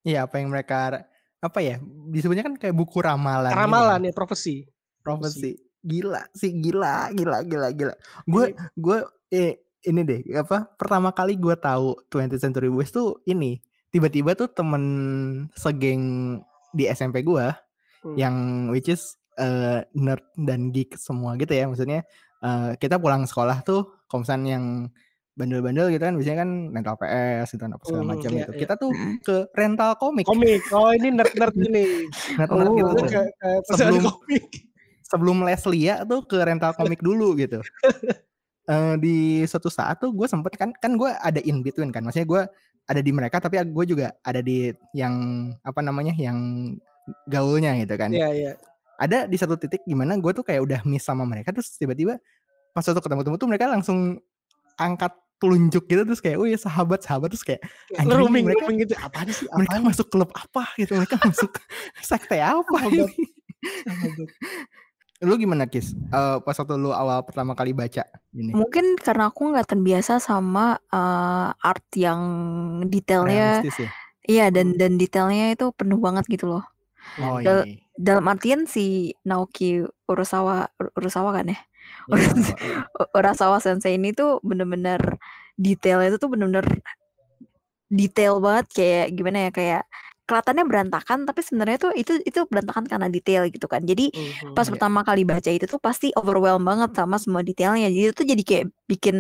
Iya 0.06 0.26
apa 0.26 0.38
yang 0.42 0.50
mereka 0.54 1.06
apa 1.38 1.60
ya 1.62 1.78
disebutnya 2.10 2.46
kan 2.46 2.56
kayak 2.58 2.74
buku 2.74 2.98
ramalan. 3.02 3.54
Ramalan 3.54 4.02
ya 4.06 4.14
profesi. 4.14 4.66
Profesi. 5.04 5.52
Gila 5.80 6.24
sih 6.32 6.56
gila 6.56 7.12
gila 7.12 7.44
gila 7.44 7.68
gila. 7.70 7.94
Gue 8.24 8.46
gue 8.74 8.98
eh 9.30 9.52
ini 9.84 10.02
deh 10.02 10.24
apa 10.34 10.72
pertama 10.72 11.12
kali 11.12 11.36
gue 11.36 11.54
tahu 11.54 12.08
20th 12.08 12.40
Century 12.40 12.68
Boys 12.68 12.88
tuh 12.88 13.20
ini 13.26 13.60
tiba-tiba 13.90 14.32
tuh 14.34 14.48
temen 14.48 14.84
segeng 15.54 16.40
di 16.72 16.88
SMP 16.88 17.22
gue 17.22 17.52
Hmm. 18.00 18.16
yang 18.16 18.36
which 18.68 18.88
is 18.88 19.00
eh, 19.34 19.80
nerd 19.94 20.20
dan 20.36 20.70
geek 20.70 20.96
semua 20.96 21.36
gitu 21.36 21.52
ya 21.52 21.66
maksudnya 21.66 22.04
eh, 22.40 22.76
kita 22.76 22.96
pulang 22.96 23.24
sekolah 23.24 23.60
tuh 23.62 23.96
misalnya 24.10 24.56
yang 24.56 24.92
bandel-bandel 25.34 25.88
gitu 25.88 26.04
kan 26.04 26.14
biasanya 26.14 26.38
kan 26.38 26.50
rental 26.70 26.96
PS 26.96 27.48
gitu 27.50 27.64
apa 27.66 27.80
segala 27.82 28.02
Hmm, 28.02 28.12
macam 28.12 28.30
iya, 28.30 28.40
gitu 28.40 28.52
iya. 28.52 28.60
kita 28.60 28.74
tuh 28.76 28.92
Mm. 28.92 29.16
ke 29.20 29.36
rental 29.50 29.92
komik 29.96 30.26
komik. 30.26 30.62
Oh 30.70 30.92
ini 30.92 31.10
nerd-nerd 31.10 31.56
ini. 31.66 31.86
nerd-nerd 32.36 32.70
Oh. 32.70 32.76
gitu 32.76 32.92
ke, 33.08 33.22
ke 33.34 33.50
Sebelum- 33.72 34.04
komik. 34.06 34.44
Sebelum 35.13 35.46
les 35.46 35.62
lia 35.70 36.01
tuh 36.01 36.25
ke 36.25 36.41
rental 36.41 36.74
komik 36.74 37.00
dulu 37.00 37.38
gitu. 37.38 37.62
Eh, 38.63 38.96
di 38.96 39.17
suatu 39.43 39.67
saat 39.67 40.00
tuh 40.00 40.15
gue 40.15 40.24
sempet 40.24 40.55
kan 40.55 40.72
kan 40.72 40.96
gue 40.96 41.12
ada 41.12 41.36
in 41.43 41.60
between 41.60 41.91
kan, 41.91 42.00
maksudnya 42.00 42.24
gue 42.24 42.41
ada 42.88 43.01
di 43.03 43.12
mereka 43.12 43.43
tapi 43.43 43.60
gue 43.60 43.84
juga 43.84 44.15
ada 44.24 44.39
di 44.39 44.72
yang 44.96 45.12
apa 45.67 45.84
namanya 45.84 46.15
yang 46.15 46.39
gaulnya 47.27 47.75
gitu 47.84 48.00
kan. 48.00 48.15
Iya 48.15 48.29
iya. 48.32 48.51
Ada 48.96 49.27
di 49.27 49.36
satu 49.36 49.60
titik 49.60 49.84
gimana 49.84 50.15
gue 50.15 50.32
tuh 50.32 50.48
kayak 50.48 50.63
udah 50.63 50.79
miss 50.88 51.03
sama 51.03 51.27
mereka 51.27 51.51
terus 51.51 51.75
tiba-tiba 51.75 52.15
pas 52.72 52.88
waktu 52.88 53.03
ketemu-temu 53.03 53.36
tuh 53.36 53.50
mereka 53.51 53.67
langsung 53.67 54.24
angkat 54.79 55.12
telunjuk 55.43 55.84
gitu 55.84 56.08
terus 56.08 56.24
kayak 56.24 56.39
oh 56.39 56.48
ya 56.48 56.55
sahabat 56.55 57.03
sahabat 57.03 57.36
terus 57.36 57.43
kayak 57.43 57.60
rooming, 58.00 58.48
mereka- 58.48 58.63
rooming 58.63 58.88
gitu. 58.88 58.96
Apaan 58.96 59.27
sih? 59.27 59.43
mereka 59.60 59.75
Apaan? 59.75 59.91
masuk 59.91 60.08
klub 60.08 60.32
apa 60.32 60.72
gitu 60.79 60.96
mereka 60.96 61.20
masuk 61.20 61.51
sekte 62.15 62.39
apa 62.39 62.63
Sahabat. 62.63 63.12
ini 63.12 63.27
Sahabat. 63.84 64.27
Lu 65.24 65.39
gimana 65.39 65.65
Kis? 65.65 65.96
Eh, 65.96 66.38
pas 66.44 66.56
waktu 66.56 66.75
lu 66.75 66.92
awal 66.92 67.24
pertama 67.24 67.56
kali 67.56 67.72
baca 67.72 68.03
ini. 68.36 68.51
Mungkin 68.51 69.00
karena 69.00 69.32
aku 69.32 69.56
nggak 69.56 69.72
terbiasa 69.72 70.20
sama 70.20 70.77
eh, 70.92 71.50
art 71.63 71.86
yang 71.96 72.22
detailnya, 72.92 73.63
Realistis 73.63 73.88
ya? 73.88 73.89
iya 74.24 74.46
dan 74.51 74.75
dan 74.75 75.00
detailnya 75.00 75.56
itu 75.56 75.72
penuh 75.72 76.00
banget 76.00 76.27
gitu 76.27 76.48
loh. 76.51 76.63
Oh 77.20 77.39
Dal- 77.39 77.68
iya. 77.68 77.80
Dalam 77.94 78.25
artian 78.25 78.65
si 78.65 79.13
Naoki 79.22 79.86
Urasawa 80.10 80.65
Urasawa 80.98 81.30
kan 81.39 81.53
ya? 81.53 81.60
Iya, 82.10 82.30
iya. 82.60 82.77
Urasawa 83.18 83.62
Sensei 83.62 83.96
ini 84.01 84.12
tuh 84.18 84.42
bener-bener 84.42 85.22
detailnya 85.56 86.10
itu 86.10 86.18
tuh 86.18 86.34
bener-bener 86.34 86.65
detail 87.94 88.42
banget 88.42 88.65
kayak 88.74 89.08
gimana 89.13 89.38
ya 89.46 89.51
kayak 89.53 89.84
kelihatannya 90.24 90.63
berantakan 90.65 91.27
tapi 91.27 91.44
sebenarnya 91.44 91.77
tuh 91.77 91.92
itu 91.94 92.20
itu 92.24 92.48
berantakan 92.48 92.88
karena 92.88 93.08
detail 93.08 93.48
gitu 93.48 93.68
kan. 93.68 93.84
Jadi 93.84 94.10
Mhm. 94.12 94.56
pas 94.56 94.63
Iya. 94.63 94.72
pertama 94.75 95.03
kali 95.03 95.24
baca 95.24 95.50
itu 95.50 95.65
tuh 95.65 95.80
pasti 95.80 96.12
overwhelm 96.15 96.63
banget 96.63 96.96
sama 96.96 97.20
semua 97.20 97.42
detailnya. 97.42 97.92
Jadi 97.92 98.03
itu 98.08 98.15
tuh 98.15 98.27
jadi 98.27 98.44
kayak 98.44 98.65
bikin 98.88 99.15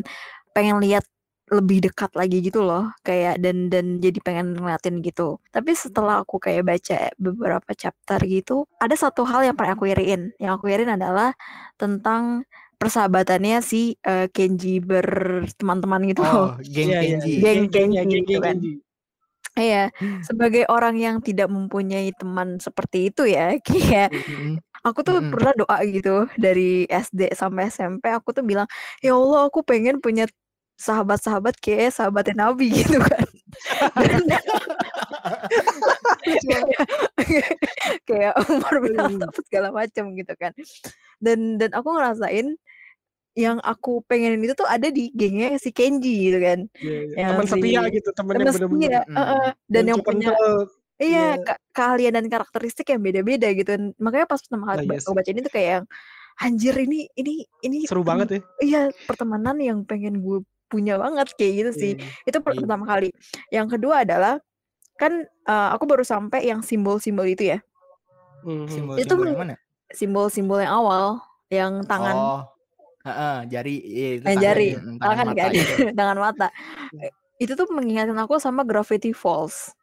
pengen 0.51 0.79
lihat 0.79 1.03
lebih 1.51 1.83
dekat 1.85 2.09
lagi 2.15 2.39
gitu 2.39 2.63
loh 2.63 2.89
kayak 3.03 3.37
dan 3.37 3.67
dan 3.67 3.99
jadi 3.99 4.15
pengen 4.23 4.55
ngeliatin 4.57 5.03
gitu 5.03 5.37
tapi 5.51 5.75
setelah 5.75 6.23
aku 6.23 6.39
kayak 6.39 6.65
baca 6.65 7.11
beberapa 7.19 7.67
chapter 7.75 8.17
gitu 8.25 8.65
ada 8.79 8.95
satu 8.95 9.21
hal 9.27 9.43
yang 9.43 9.53
paling 9.53 9.75
aku 9.75 9.85
iriin 9.85 10.31
yang 10.39 10.55
aku 10.57 10.71
iriin 10.71 10.95
adalah 10.95 11.35
tentang 11.75 12.47
persahabatannya 12.79 13.59
si 13.59 13.99
eh, 14.01 14.31
Kenji 14.31 14.79
berteman-teman 14.79 16.01
gitu 16.09 16.23
Oh, 16.23 16.55
geng 16.63 16.89
Iya, 16.89 16.99
iya, 17.03 17.17
Kenji. 17.19 17.29
iya. 17.29 17.41
Geng 17.43 17.61
Geng- 17.67 17.69
geng- 17.69 17.93
Kenji 17.93 18.07
geng- 18.07 18.25
gitu 18.25 18.31
geng 18.33 18.41
kan. 18.41 18.57
Iya, 19.57 19.93
sebagai 20.29 20.65
orang 20.69 20.97
yang 20.97 21.15
tidak 21.21 21.45
mempunyai 21.49 22.09
teman 22.17 22.57
seperti 22.57 23.13
itu 23.13 23.29
ya, 23.29 23.53
kayak 23.67 24.09
aku 24.81 24.99
tuh 25.05 25.21
pernah 25.29 25.53
doa 25.57 25.77
gitu 25.85 26.25
dari 26.37 26.85
SD 26.89 27.33
sampai 27.37 27.69
SMP 27.69 28.09
aku 28.09 28.33
tuh 28.33 28.43
bilang, 28.45 28.65
ya 29.05 29.13
Allah 29.13 29.49
aku 29.49 29.61
pengen 29.65 30.01
punya 30.01 30.25
sahabat-sahabat 30.81 31.55
kayak 31.61 31.93
sahabatnya 31.93 32.49
Nabi 32.49 32.73
gitu 32.81 32.97
kan. 32.99 33.27
Dan 36.25 36.63
kayak, 37.21 37.49
kayak 38.09 38.33
Umar 38.49 38.75
bin 38.81 38.93
Khattab 38.97 39.31
segala 39.45 39.69
macam 39.75 40.05
gitu 40.17 40.33
kan. 40.39 40.51
Dan 41.21 41.61
dan 41.61 41.71
aku 41.77 41.89
ngerasain 41.93 42.57
yang 43.33 43.57
aku 43.59 44.05
pengenin 44.05 44.41
itu 44.41 44.53
tuh 44.53 44.65
ada 44.65 44.87
di 44.87 45.09
gengnya 45.09 45.57
si 45.57 45.73
Kenji 45.73 46.29
gitu 46.29 46.37
kan. 46.37 46.59
Iya, 46.77 46.97
iya. 47.03 47.15
Yang 47.17 47.29
Teman 47.33 47.45
si- 47.45 47.53
setia 47.57 47.81
gitu, 47.89 48.09
teman 48.13 48.33
yang 48.33 48.45
benar-benar 48.47 49.03
Mm. 49.03 49.15
heeh. 49.17 49.47
dan 49.67 49.83
yang 49.87 49.99
punya 49.99 50.31
Iya, 50.95 51.41
ke- 51.41 51.61
keahlian 51.73 52.13
dan 52.13 52.25
karakteristik 52.29 52.85
yang 52.87 53.01
beda-beda 53.01 53.49
gitu. 53.49 53.73
Makanya 53.97 54.29
pas 54.29 54.39
pertama 54.39 54.69
kali 54.69 54.79
Ah, 54.79 54.87
ba- 54.87 54.95
yes. 54.95 55.03
aku 55.03 55.13
baca 55.17 55.29
ini 55.29 55.41
tuh 55.41 55.51
kayak 55.51 55.69
yang 55.73 55.85
anjir 56.35 56.75
ini 56.77 56.99
ini 57.13 57.33
ini 57.61 57.77
seru 57.89 58.05
banget 58.05 58.27
ya. 58.29 58.39
Iya, 58.61 58.81
pertemanan 59.03 59.57
yang 59.57 59.81
pengen 59.83 60.21
gue 60.21 60.45
punya 60.69 61.01
banget 61.01 61.33
kayak 61.33 61.53
gitu 61.57 61.71
sih. 61.73 61.91
Iya. 61.97 62.29
Itu 62.29 62.37
Iya. 62.39 62.45
pertama 62.45 62.85
kali. 62.85 63.09
Yang 63.49 63.67
kedua 63.73 64.05
adalah 64.05 64.37
kan 64.95 65.25
eh, 65.25 65.69
aku 65.73 65.83
baru 65.83 66.05
sampai 66.05 66.45
yang 66.45 66.61
simbol-simbol 66.61 67.25
itu 67.25 67.51
ya. 67.51 67.59
Mhm. 68.45 68.67
Simbol, 68.69 68.95
Itu 68.95 69.17
simbol 69.17 69.27
yang 69.27 69.39
mana? 69.41 69.55
Simbol-simbol 69.89 70.59
yang 70.61 70.73
awal 70.77 71.05
yang 71.49 71.81
tangan 71.83 72.15
Oh, 72.15 72.41
heeh, 73.03 73.35
jari, 73.47 73.75
iya, 73.79 74.09
itu 74.15 74.23
eh, 74.23 74.27
tangan, 74.29 74.41
jari, 74.41 74.69
mm, 74.73 74.97
tangan 74.97 75.25
mata 75.25 75.35
kan, 75.37 75.51
itu. 75.51 75.73
tangan 75.99 76.17
mata. 76.17 76.47
Iya. 76.89 77.03
Eh, 77.03 77.11
Itu 77.37 77.53
tuh 77.53 77.67
mengingatkan 77.69 78.15
aku 78.17 78.37
sama 78.37 78.63
Gravity 78.63 79.11
Falls. 79.11 79.73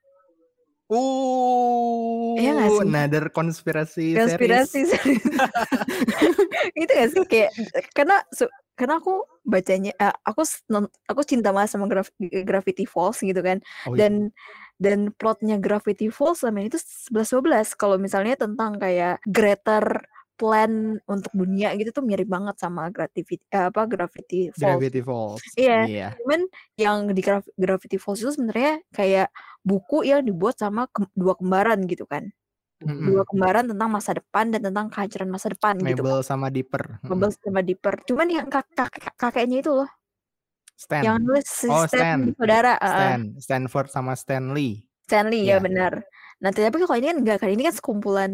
Uh, 0.90 2.34
Iya 2.34 2.50
nggak 2.52 2.70
sih? 2.72 2.82
another 2.82 3.24
konspirasi 3.30 4.04
konspirasi 4.12 4.80
series. 4.86 5.22
itu 6.80 6.90
gak 6.90 7.08
sih 7.14 7.22
kayak 7.26 7.50
karena 7.92 8.18
su- 8.30 8.50
karena 8.74 8.98
aku 8.98 9.22
bacanya 9.44 9.92
eh, 9.94 10.14
aku 10.24 10.42
s- 10.42 10.66
non- 10.66 10.90
aku 11.06 11.22
cinta 11.22 11.54
banget 11.54 11.78
sama 11.78 11.86
Graf- 11.86 12.10
Gravity 12.18 12.90
Falls 12.90 13.22
gitu 13.22 13.38
kan 13.38 13.62
Oh, 13.86 13.94
iya. 13.94 14.08
dan 14.08 14.34
dan 14.82 14.98
plotnya 15.14 15.62
Gravity 15.62 16.10
Falls 16.10 16.42
sama 16.42 16.58
itu 16.58 16.80
11 17.12 17.38
12 17.38 17.78
kalau 17.78 17.94
misalnya 17.94 18.34
tentang 18.34 18.74
kayak 18.74 19.22
greater 19.28 20.02
plan 20.40 20.72
untuk 21.04 21.28
dunia 21.30 21.76
gitu 21.76 21.92
tuh 21.92 22.00
mirip 22.00 22.24
banget 22.26 22.56
sama 22.56 22.88
Gravity 22.88 23.36
eh, 23.46 23.68
apa 23.68 23.84
Gravity 23.84 24.48
Falls 24.50 24.80
Gravity 24.80 25.00
Falls. 25.04 25.40
Iya. 25.54 25.78
Iya. 25.84 26.08
cuman 26.16 26.40
yang 26.74 26.96
di 27.12 27.20
Gravity 27.54 27.96
Falls 27.96 28.18
itu 28.18 28.32
sebenarnya 28.32 28.80
kayak 28.88 29.28
buku 29.60 30.02
yang 30.02 30.24
dibuat 30.24 30.56
sama 30.56 30.88
ke- 30.88 31.12
dua 31.12 31.36
kembaran 31.36 31.84
gitu 31.84 32.08
kan 32.08 32.32
Mm-mm. 32.80 33.12
dua 33.12 33.28
kembaran 33.28 33.68
tentang 33.68 33.92
masa 33.92 34.16
depan 34.16 34.48
dan 34.48 34.64
tentang 34.64 34.88
kehancuran 34.88 35.28
masa 35.28 35.52
depan 35.52 35.76
gitu 35.76 36.00
Mabel 36.00 36.24
sama 36.24 36.48
Dipper. 36.48 36.96
Mabel 37.04 37.28
sama 37.30 37.60
Dipper. 37.60 38.00
Cuman 38.02 38.24
yang 38.26 38.48
kak 38.48 38.72
kak- 38.72 39.12
kakeknya 39.14 39.60
itu 39.60 39.76
loh, 39.76 39.90
Stan. 40.72 41.04
yang 41.04 41.20
nulis 41.20 41.44
si 41.44 41.68
Oh, 41.68 41.84
Stan, 41.84 41.92
Stan. 41.92 42.20
saudara, 42.32 42.72
uh, 42.74 42.88
Stan. 42.88 43.20
Stanford 43.36 43.88
sama 43.92 44.16
Stanley. 44.16 44.88
Stanley 45.04 45.44
ya 45.44 45.52
Iya. 45.52 45.56
benar. 45.60 45.92
Nah, 46.40 46.48
tapi 46.56 46.72
kalau 46.72 46.96
ini 46.96 47.12
kan 47.12 47.18
enggak 47.20 47.36
kan 47.44 47.52
ini 47.52 47.62
kan 47.68 47.74
sekumpulan 47.76 48.32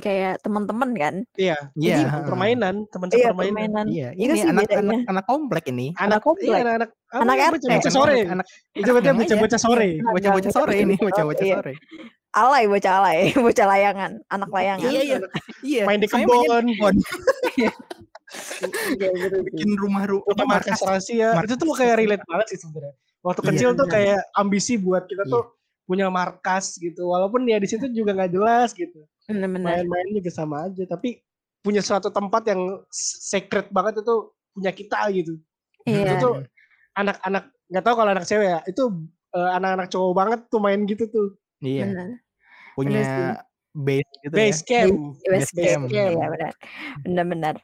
kayak 0.00 0.40
teman-teman 0.40 0.96
kan. 0.96 1.14
Iya. 1.36 1.60
Iya. 1.76 1.96
Heeh. 2.08 2.24
permainan, 2.24 2.88
teman 2.88 3.12
Iya, 3.12 3.28
sepermainan. 3.36 3.52
permainan. 3.52 3.86
Iya, 3.92 4.08
Itu 4.16 4.32
ini 4.32 4.40
sih 4.40 4.48
anak, 4.48 4.64
anak 4.72 4.98
anak 5.12 5.24
komplek 5.28 5.64
ini. 5.68 5.92
Anak 6.00 6.24
komplek. 6.24 6.48
Iya, 6.48 6.64
anak-anak 6.64 6.90
Anak 7.14 7.36
RT. 7.60 7.64
Bukan 7.68 7.92
sore. 7.92 8.16
anak 8.24 8.46
Itu 8.72 8.88
berarti 8.96 9.08
namanya. 9.12 9.20
bocah-bocah 9.28 9.60
sore. 9.60 9.88
Bocah-bocah 10.00 10.52
sore 10.56 10.74
ini, 10.80 10.94
bocah-bocah 10.96 11.04
bocah-bocah 11.04 11.44
iya. 11.44 11.56
sore. 11.60 11.72
Alay 12.34 12.64
bocah 12.66 12.92
alay, 12.98 13.18
bocah 13.46 13.66
layangan, 13.68 14.10
anak 14.32 14.50
layangan. 14.50 14.88
Iya, 14.88 15.00
iya. 15.04 15.16
Iya. 15.60 15.82
Main 15.84 16.00
di 16.00 16.08
kebun. 16.08 16.64
Iya. 17.60 17.70
Bikin 19.52 19.70
rumah 19.78 20.08
ru 20.08 20.24
Punya 20.24 20.42
apa, 20.42 20.52
markas 20.58 20.80
rahasia. 20.80 21.36
Itu 21.44 21.54
tuh 21.60 21.76
kayak 21.76 22.00
relate 22.00 22.24
banget 22.24 22.46
sih 22.56 22.58
sebenarnya. 22.64 22.94
Waktu 23.20 23.40
Iya, 23.40 23.48
kecil 23.52 23.68
tuh 23.76 23.86
kayak 23.86 24.20
ambisi 24.36 24.74
buat 24.76 25.04
kita 25.06 25.28
Iya. 25.28 25.32
tuh 25.32 25.42
punya 25.84 26.08
markas 26.08 26.76
gitu. 26.80 27.08
Walaupun 27.08 27.44
ya 27.48 27.60
di 27.60 27.68
situ 27.68 27.88
juga 27.92 28.16
nggak 28.16 28.32
jelas 28.32 28.72
gitu. 28.72 29.04
Benar-benar. 29.28 29.84
Main-main 29.84 30.08
juga 30.12 30.30
sama 30.32 30.68
aja. 30.68 30.84
Tapi 30.88 31.20
punya 31.64 31.80
suatu 31.80 32.12
tempat 32.12 32.44
yang 32.48 32.84
secret 32.92 33.72
banget 33.72 34.04
itu 34.04 34.14
punya 34.52 34.72
kita 34.72 35.00
gitu. 35.12 35.40
Iya. 35.88 36.04
Itu 36.04 36.14
tuh 36.20 36.34
anak-anak 36.96 37.44
nggak 37.72 37.84
tahu 37.84 37.94
kalau 37.96 38.10
anak 38.12 38.26
cewek 38.28 38.48
ya. 38.48 38.60
Itu 38.68 38.82
eh, 39.32 39.50
anak-anak 39.56 39.88
cowok 39.88 40.12
banget 40.12 40.40
tuh 40.52 40.60
main 40.60 40.80
gitu 40.84 41.04
tuh. 41.08 41.28
Iya, 41.64 41.88
Benar. 41.88 42.08
punya 42.76 43.04
base 43.72 44.12
gitu 44.22 44.34
Base 44.36 44.60
ya. 44.60 44.66
camp. 44.68 44.94
Base 45.24 45.50
Base 45.52 45.52
camp. 45.56 45.84
camp. 45.88 46.12
Iya, 46.14 46.26
benar. 46.28 46.52
Benar-benar. 47.02 47.54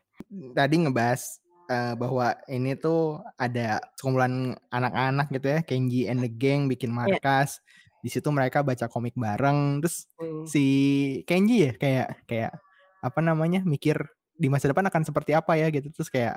Tadi 0.57 0.75
ngebahas 0.81 1.23
eh, 1.71 1.95
bahwa 2.01 2.27
ini 2.49 2.73
tuh 2.81 3.21
ada 3.37 3.79
sekumpulan 4.01 4.57
anak-anak 4.73 5.29
gitu 5.31 5.47
ya, 5.53 5.61
Kenji 5.63 6.09
and 6.09 6.25
the 6.25 6.31
Gang 6.33 6.67
bikin 6.67 6.91
markas. 6.91 7.61
Di 8.01 8.09
situ 8.09 8.29
mereka 8.29 8.61
baca 8.61 8.89
komik 8.89 9.15
bareng. 9.15 9.81
Terus 9.85 10.09
Hmm. 10.17 10.45
si 10.45 10.65
Kenji 11.25 11.69
ya 11.69 11.73
kayak 11.75 12.25
kayak 12.25 12.53
apa 13.01 13.21
namanya 13.21 13.61
mikir 13.63 13.97
di 14.37 14.49
masa 14.49 14.69
depan 14.69 14.85
akan 14.85 15.05
seperti 15.05 15.33
apa 15.33 15.57
ya 15.57 15.69
gitu 15.69 15.89
terus 15.89 16.09
kayak 16.09 16.37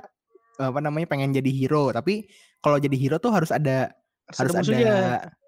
apa 0.56 0.80
namanya 0.80 1.04
pengen 1.04 1.32
jadi 1.32 1.50
hero 1.50 1.88
tapi 1.90 2.24
kalau 2.60 2.76
jadi 2.76 2.92
hero 2.94 3.16
tuh 3.16 3.32
harus 3.32 3.48
ada 3.48 3.92
harus 4.32 4.52
Ada 4.56 4.60
ada 4.60 4.60
musuhnya. 4.64 4.94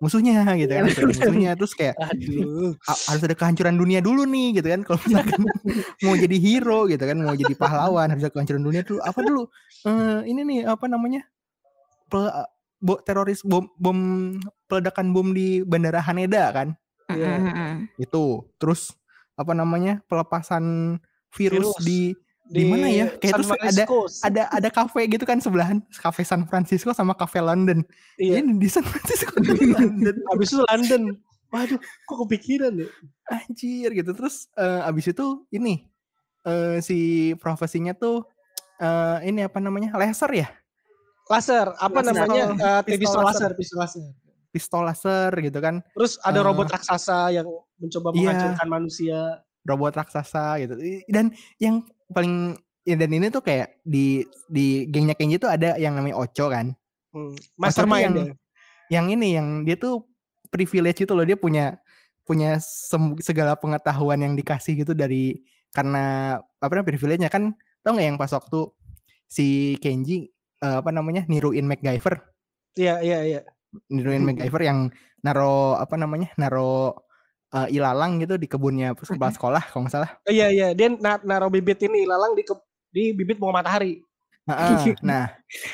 musuhnya 0.01 0.35
gitu 0.57 0.69
Iya, 0.69 0.77
kan 0.77 0.85
harus 0.85 0.97
ada 0.97 1.05
bener. 1.05 1.17
musuhnya 1.17 1.51
terus 1.57 1.73
kayak 1.73 1.95
Aduh. 1.97 2.77
"A- 2.85 3.03
harus 3.09 3.23
ada 3.25 3.33
kehancuran 3.33 3.77
dunia 3.77 4.01
dulu 4.01 4.25
nih 4.29 4.61
gitu 4.61 4.69
kan 4.69 4.81
kalau 4.85 4.99
misalkan 5.01 5.41
mau 6.05 6.15
jadi 6.17 6.37
hero 6.37 6.85
gitu 6.85 7.01
kan 7.01 7.17
mau 7.17 7.33
jadi 7.33 7.55
pahlawan 7.55 8.09
harus 8.13 8.25
ada 8.25 8.33
kehancuran 8.33 8.61
dunia 8.61 8.83
dulu 8.83 9.01
apa 9.01 9.21
dulu 9.21 9.43
Eh, 9.85 10.21
ini 10.27 10.41
nih 10.45 10.61
apa 10.67 10.85
namanya 10.85 11.25
Pe- 12.09 12.33
bo- 12.77 13.01
teroris 13.01 13.41
bom 13.41 13.65
bom 13.77 13.97
peledakan 14.67 15.11
bom 15.11 15.31
di 15.31 15.63
bandara 15.63 15.99
Haneda 16.01 16.51
kan 16.51 16.69
Iya. 17.07 17.39
Mm-mm. 17.39 17.73
itu 17.97 18.25
terus 18.59 18.91
apa 19.35 19.53
namanya 19.53 20.03
pelepasan 20.05 20.99
virus, 21.31 21.71
Virus. 21.71 21.77
di 21.81 22.01
di 22.47 22.63
mana 22.63 22.87
ya? 22.87 23.07
Kayak 23.13 23.31
San 23.31 23.35
terus 23.37 23.47
ada- 23.47 23.59
Francisco. 23.59 23.99
ada 24.23 24.43
ada 24.49 24.69
kafe 24.69 25.01
gitu 25.07 25.23
kan 25.23 25.39
sebelahan 25.39 25.79
kafe 25.93 26.23
San 26.23 26.47
Francisco 26.47 26.91
sama 26.91 27.13
kafe 27.13 27.39
London 27.39 27.87
Iya. 28.17 28.39
ini 28.39 28.55
di 28.57 28.67
San 28.67 28.83
Francisco 28.83 29.35
di 29.43 29.67
London 29.69 30.19
Abis 30.31 30.51
itu 30.51 30.63
London. 30.63 31.03
Waduh, 31.47 31.79
kok 31.79 32.17
kepikiran 32.23 32.75
ya? 32.75 32.91
anjir 33.29 33.91
gitu 33.93 34.11
terus 34.11 34.51
eh, 34.55 34.83
abis 34.83 35.07
itu 35.09 35.27
ini 35.49 35.87
eh, 36.43 36.79
si 36.81 36.99
profesinya 37.37 37.95
tuh 37.95 38.27
eh, 38.79 39.19
ini 39.25 39.43
apa 39.43 39.59
namanya 39.59 39.95
laser 39.95 40.31
ya 40.33 40.49
Laser, 41.27 41.71
apa 41.73 42.03
Laser. 42.03 42.15
namanya? 42.15 42.45
Eh, 42.55 42.81
Pistol 42.87 42.99
pistol 42.99 43.21
laser. 43.23 43.31
laser, 43.31 43.53
pistol 43.55 43.79
laser. 43.79 44.05
Pistol 44.57 44.83
laser 44.83 45.29
gitu 45.37 45.61
kan 45.61 45.85
Terus 45.93 46.17
ada 46.21 46.41
Eh. 46.41 46.45
robot 46.45 46.73
raksasa 46.73 47.29
yang 47.31 47.45
mencoba 47.77 48.09
Iya. 48.09 48.17
menghancurkan 48.17 48.69
manusia. 48.73 49.21
robot 49.63 49.93
raksasa 49.93 50.63
gitu 50.63 50.79
dan 51.07 51.29
yang 51.59 51.83
paling 52.09 52.55
ya 52.81 52.95
dan 52.95 53.11
ini 53.11 53.29
tuh 53.29 53.43
kayak 53.43 53.83
di 53.83 54.23
di 54.47 54.87
gengnya 54.87 55.13
Kenji 55.13 55.37
tuh 55.37 55.51
ada 55.51 55.75
yang 55.75 55.93
namanya 55.93 56.17
Ocho 56.17 56.47
kan 56.47 56.71
Hmm. 57.11 57.35
Mastermind 57.57 58.15
yang- 58.15 58.17
ya. 58.23 58.35
yang 58.93 59.07
ini 59.11 59.29
yang 59.35 59.49
dia 59.63 59.75
tuh 59.75 60.07
privilege 60.47 61.03
itu 61.03 61.11
loh 61.11 61.27
dia 61.27 61.35
punya 61.35 61.75
punya 62.23 62.63
segala 63.19 63.55
pengetahuan 63.55 64.19
yang 64.19 64.35
dikasih 64.35 64.79
gitu 64.79 64.95
dari 64.95 65.43
karena 65.71 66.39
apa 66.59 66.71
namanya 66.71 66.87
privilege-nya 66.87 67.27
kan 67.27 67.51
tau 67.83 67.91
nggak 67.91 68.07
yang 68.07 68.17
pas 68.17 68.31
waktu 68.31 68.71
si 69.27 69.47
Kenji 69.79 70.31
eh, 70.57 70.77
apa 70.79 70.91
namanya 70.91 71.27
niruin 71.27 71.67
MacGyver 71.67 72.23
Iya 72.75 73.01
iya 73.01 73.19
iya. 73.25 73.41
Niruin. 73.87 74.23
MacGyver 74.23 74.63
yang 74.63 74.79
naro 75.21 75.75
apa 75.75 75.95
namanya 75.95 76.31
naro 76.35 76.95
eh, 77.49 77.69
ilalang 77.71 78.19
gitu 78.19 78.35
di 78.35 78.47
kebunnya 78.47 78.93
kepala 78.93 79.31
sekolah 79.31 79.63
kalau 79.65 79.85
nggak 79.85 79.95
salah 79.95 80.11
Oh, 80.23 80.31
iya 80.31 80.49
iya 80.49 80.69
dia 80.71 80.91
na 80.91 81.19
naruh 81.21 81.49
bibit 81.49 81.79
ini 81.81 82.05
lalang 82.05 82.33
di 82.33 82.43
ke- 82.43 82.65
di 82.89 83.13
bibit 83.13 83.37
bunga 83.37 83.61
matahari. 83.61 84.01
Heeh. 84.47 84.95
nah 85.03 85.27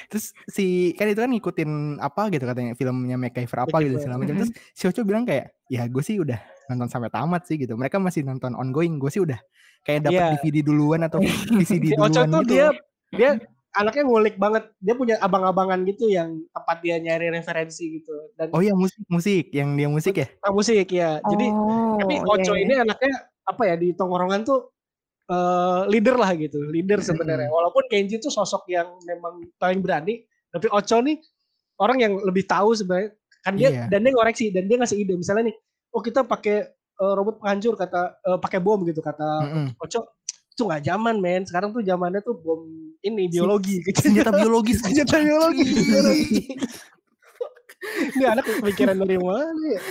terus 0.08 0.32
si 0.46 0.96
kan 0.96 1.04
itu 1.04 1.20
kan 1.20 1.28
ngikutin 1.28 1.70
apa 1.98 2.32
gitu 2.32 2.42
katanya 2.42 2.72
filmnya 2.72 3.16
MacGyver 3.16 3.68
apa 3.68 3.76
gitu 3.80 4.00
segala 4.00 4.16
macam 4.16 4.34
terus 4.34 4.52
si 4.72 4.84
Ocho 4.86 5.04
bilang 5.04 5.22
kayak 5.22 5.52
ya 5.68 5.84
gue 5.84 6.00
sih 6.00 6.16
udah 6.16 6.40
nonton 6.68 6.88
sampai 6.88 7.12
tamat 7.12 7.44
sih 7.44 7.60
gitu 7.60 7.76
mereka 7.76 8.00
masih 8.00 8.24
nonton 8.24 8.56
ongoing 8.56 8.96
gue 8.96 9.12
sih 9.12 9.20
udah 9.20 9.36
kayak 9.84 10.08
dapat 10.08 10.16
Iya. 10.16 10.32
DVD 10.40 10.56
duluan 10.64 11.04
atau 11.04 11.20
VCD 11.52 11.92
Si 11.92 11.94
Ocho 11.94 12.24
duluan 12.24 12.32
tuh 12.32 12.40
gitu 12.42 12.54
dia 12.56 12.68
dia 13.12 13.30
anaknya 13.72 14.04
ngulik 14.04 14.36
banget. 14.36 14.68
Dia 14.78 14.94
punya 14.94 15.16
abang-abangan 15.18 15.80
gitu 15.88 16.08
yang 16.08 16.44
tempat 16.52 16.76
dia 16.84 16.96
nyari 17.00 17.32
referensi 17.32 18.00
gitu. 18.00 18.12
Dan 18.36 18.52
oh 18.52 18.60
ya 18.60 18.76
musik 18.76 19.02
musik 19.08 19.48
yang 19.52 19.74
dia 19.74 19.88
musik 19.88 20.14
ya 20.16 20.28
ah, 20.44 20.52
musik 20.52 20.88
ya. 20.92 21.18
Jadi 21.24 21.46
oh, 21.48 21.96
tapi 22.00 22.14
iya, 22.20 22.28
Ocho 22.28 22.54
iya. 22.56 22.62
ini 22.64 22.74
anaknya 22.78 23.14
apa 23.42 23.62
ya 23.66 23.74
di 23.80 23.88
tongkrongan 23.96 24.40
tuh 24.44 24.70
eh, 25.32 25.82
leader 25.88 26.16
lah 26.20 26.30
gitu, 26.36 26.60
leader 26.68 27.00
sebenarnya. 27.00 27.48
Walaupun 27.48 27.88
Kenji 27.88 28.20
tuh 28.20 28.30
sosok 28.30 28.68
yang 28.68 28.92
memang 29.08 29.40
paling 29.56 29.80
berani, 29.80 30.22
tapi 30.52 30.68
Ocho 30.68 31.00
nih 31.00 31.18
orang 31.80 31.98
yang 31.98 32.12
lebih 32.20 32.44
tahu 32.44 32.76
sebenarnya. 32.76 33.16
Kan 33.42 33.58
dia 33.58 33.74
Iya. 33.74 33.90
dan 33.90 34.06
dia 34.06 34.12
ngoreksi 34.14 34.54
dan 34.54 34.70
dia 34.70 34.78
ngasih 34.78 35.02
ide 35.02 35.18
misalnya 35.18 35.50
nih, 35.50 35.56
oh 35.90 35.98
kita 35.98 36.22
pakai 36.22 36.70
eh, 36.72 37.14
robot 37.18 37.42
penghancur 37.42 37.74
kata 37.74 38.22
eh, 38.22 38.38
pakai 38.38 38.62
bom 38.62 38.78
gitu 38.86 39.02
kata 39.02 39.28
Mm-mm. 39.42 39.66
Ocho 39.82 40.21
itu 40.62 40.64
nggak 40.70 40.84
zaman 40.86 41.16
men. 41.18 41.42
Sekarang 41.42 41.74
tuh 41.74 41.82
zamannya 41.82 42.22
tuh 42.22 42.38
bom 42.38 42.62
ini 43.02 43.26
biologi. 43.34 43.82
senjata 43.98 44.30
biologis 44.30 44.78
senjata 44.78 45.18
biologi. 45.18 45.66
ini 48.14 48.24
anak 48.30 48.46
kepikiran 48.46 48.94
dari 48.94 49.18
mana 49.18 49.62
ya? 49.74 49.82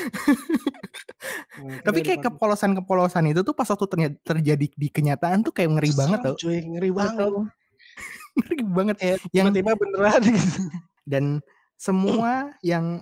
Tapi 1.84 2.00
kayak 2.00 2.24
kepolosan-kepolosan 2.24 3.36
itu 3.36 3.44
tuh 3.44 3.52
pas 3.52 3.68
waktu 3.68 3.86
ternyata 3.92 4.16
terjadi 4.24 4.66
di 4.72 4.88
kenyataan 4.88 5.44
tuh 5.44 5.52
kayak 5.52 5.76
ngeri 5.76 5.92
banget 5.92 6.20
tau. 6.24 6.36
cuy. 6.40 6.64
Ngeri 6.64 6.90
banget. 6.96 7.28
Ngeri 8.40 8.64
banget. 8.64 8.96
Kayak 8.96 9.18
yang 9.36 9.52
tiba-tiba 9.52 9.76
beneran. 9.76 10.22
Gitu 10.24 10.72
dan 11.06 11.42
semua 11.78 12.54
yang 12.62 13.02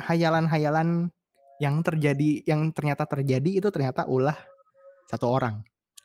hayalan-hayalan 0.00 1.12
yang 1.60 1.80
terjadi 1.80 2.44
yang 2.44 2.68
ternyata 2.72 3.08
terjadi 3.08 3.60
itu 3.60 3.68
ternyata 3.72 4.04
ulah 4.04 4.36
satu 5.08 5.30
orang 5.32 5.64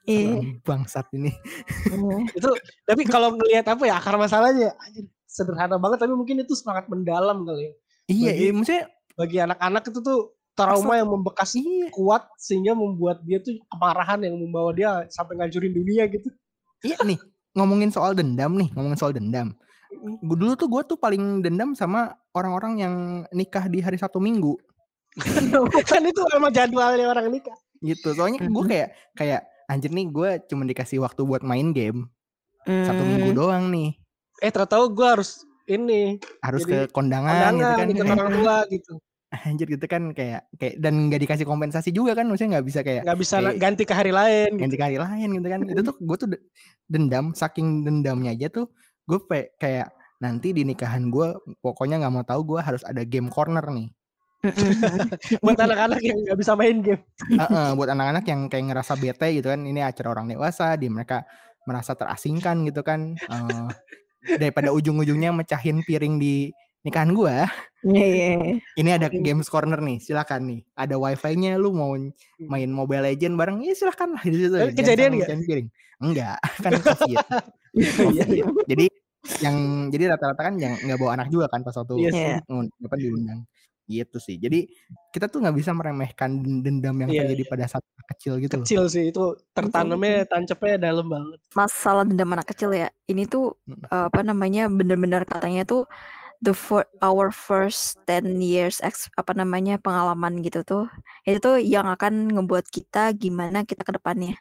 Iya. 0.10 0.34
Orang 0.34 0.50
bangsat 0.65 1.08
ini. 1.13 1.31
Iya. 1.89 2.17
itu 2.38 2.50
tapi 2.88 3.03
kalau 3.05 3.38
ngelihat 3.38 3.65
apa 3.70 3.84
ya 3.86 4.01
akar 4.01 4.17
masalahnya 4.17 4.74
anjir, 4.81 5.05
sederhana 5.29 5.77
banget 5.77 6.01
tapi 6.01 6.13
mungkin 6.17 6.41
itu 6.41 6.58
sangat 6.58 6.89
mendalam 6.89 7.46
kali 7.46 7.70
ya. 7.70 7.74
Iya 8.10 8.31
Bagi- 8.31 8.41
iya, 8.41 8.51
maksudnya 8.51 8.84
bagi 9.13 9.38
anak-anak 9.38 9.84
itu 9.93 10.00
tuh 10.01 10.20
trauma 10.58 10.93
yang 11.00 11.10
membekas 11.10 11.55
iya. 11.55 11.88
kuat 11.93 12.27
sehingga 12.36 12.75
membuat 12.75 13.24
dia 13.24 13.39
tuh 13.39 13.55
kemarahan 13.72 14.20
yang 14.25 14.36
membawa 14.36 14.74
dia 14.75 15.05
sampai 15.08 15.39
ngancurin 15.39 15.74
dunia 15.74 16.03
gitu. 16.10 16.27
Iya 16.81 16.98
nih 17.05 17.20
ngomongin 17.55 17.91
soal 17.93 18.17
dendam 18.17 18.58
nih 18.58 18.70
ngomongin 18.75 19.00
soal 19.00 19.13
dendam. 19.13 19.53
Gua 20.24 20.38
dulu 20.39 20.53
tuh 20.55 20.67
gue 20.72 20.81
tuh 20.88 20.98
paling 20.98 21.43
dendam 21.43 21.75
sama 21.75 22.15
orang-orang 22.31 22.74
yang 22.79 22.96
nikah 23.36 23.67
di 23.67 23.84
hari 23.84 24.00
Sabtu 24.00 24.24
Minggu. 24.24 24.55
Kan 25.91 26.03
itu 26.08 26.22
emang 26.31 26.51
jadwalnya 26.55 27.12
orang 27.12 27.27
nikah. 27.27 27.55
Gitu 27.84 28.15
soalnya 28.15 28.39
gue 28.39 28.63
kayak 28.67 28.89
kayak 29.20 29.50
anjir 29.72 29.88
nih 29.90 30.08
gue 30.08 30.30
cuma 30.46 30.63
dikasih 30.63 31.00
waktu 31.00 31.24
buat 31.24 31.42
main 31.42 31.72
game. 31.72 32.12
Satu 32.62 33.01
minggu 33.01 33.32
Hmm. 33.32 33.38
doang 33.38 33.63
nih. 33.68 33.96
Eh 34.38 34.51
ternyata 34.51 34.84
gue 34.84 35.08
harus 35.08 35.48
ini 35.66 36.20
harus 36.40 36.62
Jadi, 36.62 36.70
ke 36.70 36.80
kondangan, 36.92 37.32
gitu 37.32 37.56
kondangan 37.56 37.78
kan. 37.80 37.88
gitu, 37.88 38.04
orang 38.12 38.32
tua 38.36 38.56
gitu. 38.68 38.94
Anjir 39.48 39.68
gitu 39.70 39.86
kan 39.88 40.12
kayak 40.12 40.44
kayak 40.60 40.75
dan 40.78 41.08
nggak 41.08 41.22
dikasih 41.24 41.46
kompensasi 41.46 41.90
juga 41.90 42.12
kan 42.12 42.28
maksudnya 42.28 42.60
nggak 42.60 42.68
bisa 42.68 42.79
kayak 42.81 43.01
nggak 43.07 43.16
bisa 43.18 43.36
Kayak- 43.40 43.57
ganti 43.57 43.84
ke 43.88 43.94
hari 43.96 44.12
lain 44.12 44.50
gitu. 44.51 44.62
ganti 44.62 44.75
ke 44.75 44.86
hari 44.86 44.98
lain 45.00 45.27
gitu 45.31 45.48
kan. 45.48 45.60
Itu 45.66 45.81
tuh 45.81 45.96
gue 45.98 46.18
tuh 46.18 46.29
de- 46.29 46.44
dendam 46.86 47.25
saking 47.31 47.68
dendamnya 47.81 48.36
aja 48.36 48.51
tuh 48.51 48.68
gue 49.07 49.20
kayak 49.55 49.88
nanti 50.20 50.51
di 50.51 50.62
nikahan 50.62 51.07
gue 51.07 51.34
pokoknya 51.60 51.98
nggak 51.98 52.14
mau 52.14 52.22
tahu 52.22 52.42
gue 52.46 52.60
harus 52.60 52.84
ada 52.84 53.01
game 53.01 53.25
corner 53.25 53.64
nih 53.66 53.90
buat 55.44 55.60
anak-anak 55.60 56.00
yang 56.00 56.18
nggak 56.20 56.38
bisa 56.38 56.54
main 56.54 56.82
game. 56.82 57.01
Heeh, 57.30 57.68
buat 57.74 57.90
anak-anak 57.90 58.25
yang 58.25 58.42
kayak 58.46 58.66
ngerasa 58.68 58.94
bete 58.96 59.27
gitu 59.32 59.48
kan 59.48 59.62
ini 59.62 59.80
acara 59.80 60.12
orang 60.12 60.27
dewasa 60.27 60.74
di 60.75 60.88
mereka 60.88 61.24
merasa 61.64 61.94
terasingkan 61.94 62.66
gitu 62.66 62.82
kan 62.82 63.14
Eh, 63.18 63.68
daripada 64.38 64.70
ujung-ujungnya 64.70 65.30
mecahin 65.32 65.82
piring 65.82 66.18
di 66.18 66.50
nikahan 66.82 67.10
gue 67.12 67.36
Iya, 67.84 68.06
iya. 68.06 68.34
ini 68.75 68.90
ada 68.92 69.10
games 69.10 69.46
corner 69.46 69.77
nih 69.77 69.98
silakan 69.98 70.46
nih. 70.46 70.60
Ada 70.75 70.96
wifi-nya 70.96 71.58
lu 71.58 71.70
mau 71.72 71.98
main 72.40 72.70
Mobile 72.70 73.06
Legend 73.08 73.34
bareng? 73.34 73.58
Ya 73.62 73.74
silakan 73.74 74.14
lah. 74.14 74.22
Di 74.22 74.38
situ. 74.38 74.54
Tapi 74.54 74.70
Jangan 74.70 74.77
kejadian 74.77 75.12
nggak? 75.16 75.30
piring. 75.44 75.68
Enggak 75.98 76.38
kan 76.64 76.72
covid 76.77 77.18
Iya, 78.12 78.25
iya. 78.27 78.44
Covid. 78.46 78.66
jadi 78.68 78.86
yang 79.40 79.56
jadi 79.90 80.04
rata-rata 80.12 80.42
kan 80.44 80.54
yang 80.58 80.74
nggak 80.75 80.98
bawa 80.98 81.14
anak 81.16 81.30
juga 81.30 81.46
kan 81.48 81.62
pas 81.62 81.74
waktu 81.74 81.94
Iya 82.04 82.42
ngund- 82.46 82.74
apa 82.75 82.96
diundang 82.98 83.40
gitu 83.89 84.17
sih. 84.22 84.35
Jadi 84.37 84.70
kita 85.11 85.27
tuh 85.27 85.41
nggak 85.44 85.55
bisa 85.57 85.72
meremehkan 85.72 86.41
dendam 86.63 86.96
yang 87.01 87.09
Iya, 87.11 87.22
terjadi 87.25 87.44
pada 87.50 87.65
saat 87.67 87.83
kecil 88.15 88.37
gitu 88.44 88.59
loh. 88.59 88.65
Kecil 88.65 88.83
sih 88.91 89.03
itu 89.09 89.24
tertanamnya 89.55 90.27
tancepnya 90.27 90.77
dalam 90.91 91.07
banget. 91.07 91.39
Masalah 91.53 92.03
dendam 92.03 92.31
anak 92.33 92.48
kecil 92.51 92.72
ya 92.75 92.87
ini 93.07 93.27
tuh 93.27 93.55
Mm. 93.67 93.83
eh, 93.87 94.05
apa 94.11 94.22
namanya 94.22 94.67
bener-bener 94.72 95.24
katanya 95.25 95.63
tuh 95.67 95.85
the 96.41 96.53
for 96.57 96.83
our 97.05 97.29
first 97.29 98.01
10 98.09 98.41
years 98.41 98.81
ex, 98.81 99.05
apa 99.13 99.37
namanya 99.37 99.77
pengalaman 99.77 100.41
gitu 100.41 100.65
tuh. 100.65 100.85
Itu 101.24 101.37
tuh 101.39 101.55
yang 101.61 101.85
akan 101.85 102.33
ngebuat 102.33 102.65
kita 102.74 103.13
gimana 103.13 103.61
kita 103.63 103.85
ke 103.85 103.94
depannya 103.98 104.35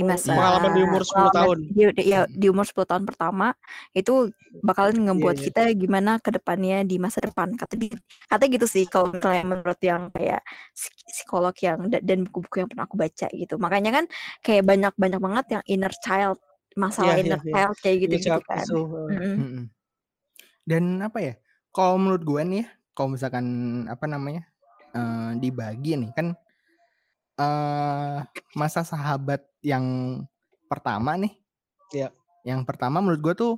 di 0.00 0.08
masa 0.08 0.32
pengalaman 0.32 0.70
di 0.72 0.80
umur 0.80 1.02
10 1.04 1.28
tahun. 1.36 1.58
di, 1.68 1.82
di- 1.92 2.08
ya, 2.08 2.20
di 2.24 2.46
umur 2.48 2.64
10 2.64 2.88
tahun 2.88 3.04
pertama 3.04 3.52
itu 3.92 4.32
bakalan 4.64 4.96
ngebuat 4.96 5.36
iya. 5.36 5.44
kita 5.52 5.62
gimana 5.76 6.16
ke 6.24 6.32
depannya 6.32 6.80
di 6.88 6.96
masa 6.96 7.20
depan 7.20 7.52
kata 7.52 7.76
di 7.76 7.92
kata 8.26 8.44
gitu 8.48 8.64
sih 8.64 8.88
kalau 8.88 9.12
misalnya 9.12 9.44
menurut 9.44 9.80
yang 9.84 10.08
kayak 10.08 10.40
psik- 10.72 11.04
psikolog 11.12 11.54
yang 11.60 11.78
da- 11.92 12.00
dan 12.00 12.24
buku-buku 12.24 12.64
yang 12.64 12.68
pernah 12.72 12.84
aku 12.88 12.96
baca 12.96 13.28
gitu 13.28 13.54
makanya 13.60 13.90
kan 14.00 14.04
kayak 14.40 14.64
banyak 14.64 14.92
banyak 14.96 15.20
banget 15.20 15.44
yang 15.60 15.62
inner 15.68 15.92
child 16.00 16.40
masalah 16.74 17.14
Iya, 17.14 17.20
iya, 17.20 17.24
inner 17.28 17.42
iya. 17.44 17.52
child 17.52 17.76
kayak 17.84 17.96
gitu 18.00 18.14
gitu 18.24 18.40
kan 18.48 18.64
isu, 18.64 18.80
eh. 18.80 18.84
Mm-mm. 19.12 19.34
Mm-mm. 19.36 19.64
dan 20.64 20.84
apa 21.04 21.18
ya 21.20 21.34
kalau 21.70 21.94
menurut 22.00 22.22
gue 22.24 22.42
nih 22.48 22.58
ya 22.64 22.66
kalau 22.96 23.08
misalkan 23.14 23.46
apa 23.86 24.04
namanya 24.08 24.42
eh, 24.96 25.30
dibagi 25.38 25.94
nih 26.00 26.10
kan 26.16 26.26
eh 27.40 28.18
masa 28.52 28.84
sahabat 28.84 29.40
yang 29.60 29.84
pertama 30.66 31.16
nih. 31.16 31.32
Iya. 31.90 32.08
yang 32.40 32.64
pertama 32.64 33.02
menurut 33.02 33.20
gue 33.20 33.34
tuh 33.36 33.52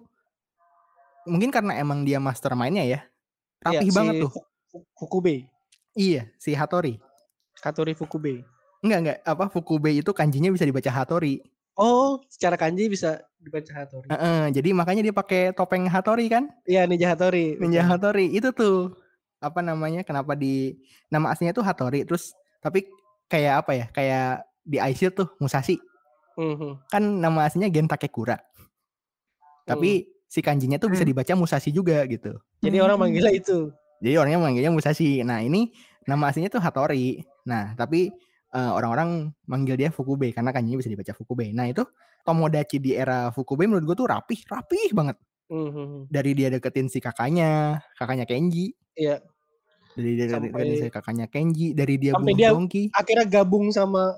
mungkin 1.23 1.53
karena 1.53 1.79
emang 1.79 2.03
dia 2.03 2.19
mastermindnya 2.19 2.83
ya 2.83 3.01
rapih 3.63 3.87
Iya, 3.87 3.95
banget 3.95 4.15
si 4.17 4.23
tuh. 4.27 4.31
Fu- 4.33 4.49
Fu- 4.67 4.89
Fukube. 4.99 5.47
Iya 5.93 6.27
si 6.35 6.51
Hattori. 6.51 6.99
Katori 7.55 7.93
Fukube. 7.95 8.43
Enggak 8.83 8.99
enggak 8.99 9.19
apa 9.23 9.45
Fukube 9.47 9.93
itu 9.93 10.11
kanjinya 10.11 10.51
bisa 10.51 10.67
dibaca 10.67 10.91
Hattori. 10.91 11.39
Oh 11.73 12.19
secara 12.27 12.57
kanji 12.57 12.89
bisa 12.89 13.23
dibaca 13.39 13.73
Hatori 13.73 14.05
Heeh, 14.09 14.43
jadi 14.53 14.69
makanya 14.75 15.01
dia 15.01 15.15
pakai 15.15 15.55
topeng 15.55 15.87
Hattori 15.87 16.27
kan? 16.27 16.51
Iya 16.67 16.85
Ninja 16.85 17.13
Hatori 17.15 17.57
Ninja 17.57 17.87
Hattori 17.87 18.29
itu 18.29 18.51
tuh 18.51 18.93
apa 19.39 19.61
namanya 19.61 20.03
kenapa 20.03 20.35
di 20.35 20.77
nama 21.09 21.33
aslinya 21.33 21.53
tuh 21.53 21.65
Hattori 21.65 22.05
terus 22.05 22.35
tapi 22.61 22.87
kayak 23.27 23.65
apa 23.65 23.73
ya 23.73 23.87
kayak 23.89 24.29
di 24.63 24.77
Aisir 24.79 25.11
tuh 25.11 25.33
Musashi 25.39 25.81
Mhm. 26.35 26.89
kan 26.89 27.03
nama 27.03 27.45
aslinya 27.45 27.69
Gen 27.69 27.87
Takekura 27.87 28.39
tapi 29.65 30.05
si 30.27 30.41
kanjinya 30.41 30.77
tuh 30.77 30.89
bisa 30.89 31.05
Hmm. 31.05 31.13
dibaca 31.13 31.33
Musashi 31.35 31.71
juga 31.71 32.03
gitu 32.07 32.35
jadi 32.59 32.81
orang 32.81 32.97
Hmm. 32.99 33.05
manggilnya 33.09 33.33
itu 33.33 33.71
jadi 34.03 34.19
orangnya 34.19 34.41
manggilnya 34.41 34.73
Musashi 34.73 35.23
nah 35.23 35.39
ini 35.39 35.71
nama 36.05 36.29
aslinya 36.29 36.49
tuh 36.49 36.59
Hattori 36.59 37.21
nah 37.45 37.75
tapi 37.75 38.11
eh, 38.49 38.71
orang-orang 38.71 39.33
manggil 39.47 39.77
dia 39.77 39.89
Fukube 39.89 40.29
karena 40.29 40.53
kanjinya 40.53 40.77
bisa 40.77 40.89
dibaca 40.89 41.13
Fukube 41.13 41.49
nah 41.51 41.65
itu 41.65 41.85
Tomodachi 42.23 42.79
di 42.79 42.93
era 42.93 43.31
Fukube 43.31 43.65
menurut 43.65 43.83
gue 43.83 43.97
tuh 43.97 44.07
rapih 44.07 44.41
rapih 44.45 44.93
banget 44.93 45.17
Mhm. 45.49 46.09
dari 46.09 46.33
dia 46.33 46.49
deketin 46.49 46.87
si 46.87 46.99
kakaknya 46.99 47.81
kakaknya 47.95 48.25
Kenji 48.25 48.73
Iya. 48.93 49.21
dari 49.93 50.11
dia 50.17 50.27
Sampai- 50.29 50.49
deketin 50.49 50.75
si 50.75 50.89
kakaknya 50.89 51.27
Kenji 51.29 51.67
dari 51.73 51.95
dia 51.97 52.13
Sampai 52.13 52.33
bunuh 52.33 52.39
dia- 52.39 52.53
Dongki 52.53 52.83
akhirnya 52.91 53.27
gabung 53.27 53.69
sama 53.69 54.17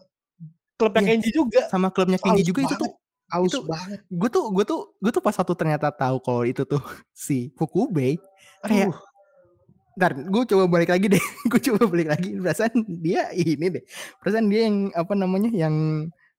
klubnya 0.74 1.00
Iya. 1.00 1.10
Kenji 1.12 1.30
juga 1.30 1.60
sama 1.68 1.88
klubnya 1.88 2.16
Kenji 2.16 2.40
Aus 2.40 2.46
juga 2.46 2.60
itu 2.60 2.68
banget. 2.68 2.80
tuh 2.80 2.92
aus 3.26 3.48
itu- 3.48 3.64
banget 3.64 3.98
gue 4.04 4.28
tuh 4.28 4.44
gue 4.50 4.64
tuh 4.64 4.80
gue 4.96 5.10
tuh 5.10 5.22
pas 5.22 5.32
satu 5.32 5.52
ternyata 5.52 5.88
tahu 5.88 6.16
kalau 6.18 6.42
itu 6.42 6.62
tuh 6.62 6.78
si 7.16 7.50
Fukube 7.52 8.18
kayak 8.60 8.90
Aduh, 8.90 8.96
Ntar 9.94 10.10
gue 10.18 10.42
coba 10.44 10.64
balik 10.68 10.90
lagi 10.90 11.06
deh 11.08 11.22
Gue 11.46 11.60
coba 11.62 11.86
balik 11.86 12.08
lagi 12.10 12.34
Perasaan 12.34 12.74
dia 12.98 13.30
ini 13.30 13.66
deh 13.70 13.82
Perasaan 14.18 14.46
dia 14.46 14.66
yang 14.66 14.90
Apa 14.90 15.14
namanya 15.14 15.46
Yang 15.48 15.74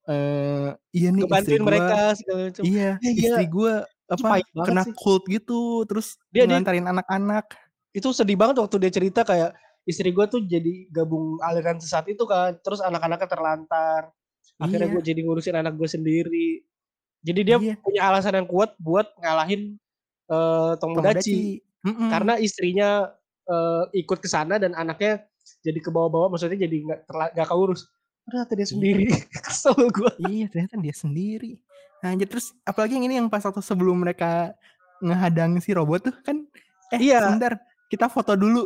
eh 0.05 0.69
iya 0.91 1.09
nih 1.09 1.23
istri 1.23 1.55
gua 1.55 1.65
mereka 1.65 1.97
segala 2.13 2.39
macam. 2.45 2.61
iya 2.61 2.89
Iya, 2.99 3.09
iya. 3.09 3.25
istri 3.25 3.45
gua 3.47 3.73
apa 4.05 4.27
kena 4.59 4.83
sih. 4.83 4.93
cult 4.93 5.23
gitu 5.25 5.81
terus 5.83 6.13
dia- 6.29 6.45
ngantarin 6.45 6.85
anak-anak 6.85 7.47
Itu 7.89 8.11
sedih 8.11 8.35
banget 8.35 8.59
waktu 8.59 8.75
dia 8.77 8.91
cerita 8.91 9.23
kayak 9.23 9.55
istri 9.83 10.09
gue 10.09 10.25
tuh 10.25 10.43
jadi 10.43 10.89
gabung 10.89 11.37
aliran 11.39 11.77
sesat 11.77 12.05
itu 12.07 12.21
kan. 12.23 12.57
Terus 12.59 12.81
anak-anaknya 12.81 13.25
terlantar. 13.25 14.11
Akhirnya 14.55 14.87
Iya. 14.87 14.93
gue 14.93 15.03
jadi 15.03 15.19
ngurusin 15.21 15.55
anak 15.55 15.73
gue 15.75 15.85
sendiri. 15.85 16.49
Jadi 17.21 17.39
dia 17.41 17.57
Iya. 17.57 17.75
punya 17.81 18.01
alasan 18.05 18.37
yang 18.37 18.47
kuat 18.47 18.77
buat 18.77 19.11
ngalahin 19.19 19.75
eh 20.25 20.71
Tomodachi. 20.77 20.81
Tomodachi 20.81 21.41
Mm-mm. 21.85 22.09
Karena 22.09 22.33
istrinya 22.37 22.89
eh, 23.45 23.83
ikut 24.01 24.17
ke 24.17 24.25
sana 24.25 24.57
dan 24.57 24.73
anaknya 24.73 25.21
jadi 25.61 25.77
ke 25.77 25.93
bawah-bawah 25.93 26.33
maksudnya 26.33 26.65
jadi 26.65 26.81
nggak 26.81 26.99
nggak 27.37 27.47
keurus. 27.47 27.85
Ternyata 28.25 28.51
dia 28.57 28.67
sendiri. 28.67 29.05
Kesel 29.45 29.77
gue. 29.93 30.11
Iya 30.25 30.49
ternyata 30.49 30.81
dia 30.81 30.95
sendiri. 30.95 31.61
Nah, 32.01 32.13
jadi 32.13 32.25
terus 32.25 32.57
apalagi 32.61 32.97
yang 32.97 33.05
ini 33.05 33.15
yang 33.17 33.29
pas 33.29 33.41
waktu 33.41 33.61
sebelum 33.61 34.01
mereka 34.01 34.53
ngehadang 34.97 35.57
si 35.59 35.73
robot 35.73 36.09
tuh 36.09 36.15
kan 36.25 36.41
eh 36.89 36.99
Iya. 37.01 37.21
sebentar 37.21 37.53
kita 37.85 38.09
foto 38.09 38.33
dulu. 38.33 38.65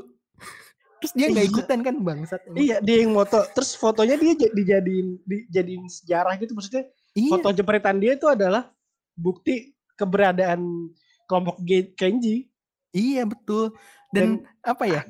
Terus 0.99 1.13
dia 1.15 1.27
nggak 1.31 1.47
ikutan 1.47 1.79
kan 1.79 1.95
bangsat. 1.99 2.41
Iya, 2.53 2.83
dia 2.83 2.97
yang 3.03 3.15
moto. 3.15 3.39
Terus 3.55 3.71
fotonya 3.73 4.19
dia 4.19 4.35
j- 4.35 4.51
dijadiin 4.51 5.07
dijadiin 5.23 5.83
sejarah 5.87 6.35
gitu 6.35 6.51
maksudnya. 6.51 6.87
Iya. 7.15 7.31
Foto 7.39 7.49
jepretan 7.55 7.97
dia 7.97 8.19
itu 8.19 8.27
adalah 8.27 8.67
bukti 9.15 9.71
keberadaan 9.95 10.91
kelompok 11.23 11.59
Kenji. 11.95 12.51
Iya 12.91 13.23
betul. 13.23 13.71
Dan, 14.09 14.41
apa 14.65 14.83
ya? 14.89 15.01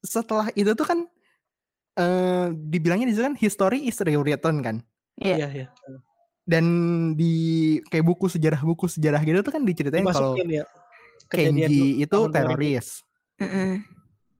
Setelah 0.00 0.48
itu 0.56 0.72
tuh 0.72 0.86
kan 0.88 1.04
eh 1.96 2.46
dibilangnya 2.52 3.08
di 3.08 3.12
situ 3.16 3.24
kan 3.24 3.36
history 3.36 3.86
is 3.86 3.96
rewritten 4.00 4.60
kan. 4.60 4.76
Iya. 5.16 5.36
Iya, 5.36 5.48
iya. 5.52 5.66
Dan 6.46 6.64
di 7.18 7.34
kayak 7.90 8.06
buku 8.06 8.30
sejarah 8.30 8.62
buku 8.62 8.86
sejarah 8.86 9.18
gitu 9.22 9.42
tuh 9.42 9.52
kan 9.54 9.62
diceritain 9.62 10.04
kalau 10.06 10.34
ya. 10.38 10.64
Kenji 11.26 11.98
itu 11.98 12.06
tahun 12.08 12.30
2000. 12.30 12.36
teroris. 12.38 12.88
Mm-mm. 13.42 13.70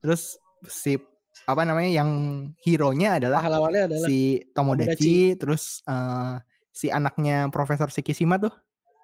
Terus 0.00 0.38
si 0.68 0.98
apa 1.46 1.62
namanya 1.62 2.02
yang 2.02 2.10
hero-nya 2.58 3.22
adalah 3.22 3.38
Pahlawannya 3.44 3.82
adalah 3.92 4.08
si 4.08 4.42
Tomodachi, 4.50 5.38
terus 5.38 5.82
eh, 5.86 6.34
si 6.70 6.90
anaknya 6.90 7.48
Profesor 7.48 7.88
Shikishima 7.88 8.36
tuh 8.36 8.52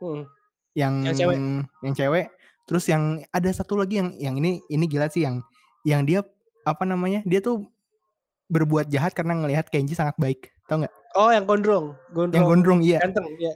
Hmm. 0.02 0.26
yang 0.74 1.06
Yang 1.06 1.16
cewek. 1.22 1.36
yang 1.86 1.94
cewek. 1.94 2.26
Terus 2.66 2.84
yang 2.90 3.22
ada 3.30 3.50
satu 3.54 3.78
lagi 3.78 4.02
yang 4.02 4.10
yang 4.18 4.34
ini 4.34 4.58
ini 4.66 4.84
gila 4.90 5.06
sih 5.06 5.22
yang 5.22 5.38
yang 5.86 6.02
dia 6.02 6.26
apa 6.66 6.82
namanya? 6.82 7.22
Dia 7.22 7.38
tuh 7.38 7.66
berbuat 8.50 8.90
jahat 8.90 9.14
karena 9.14 9.38
ngelihat 9.38 9.70
Kenji 9.70 9.94
sangat 9.94 10.18
baik. 10.18 10.50
Tau 10.66 10.82
nggak? 10.82 10.94
Oh, 11.14 11.30
yang 11.30 11.46
gondrong. 11.46 11.94
Gondrong. 12.10 12.34
Yang 12.34 12.44
gondrong 12.50 12.80
iya. 12.82 12.98
Ganteng, 12.98 13.26
iya. 13.38 13.54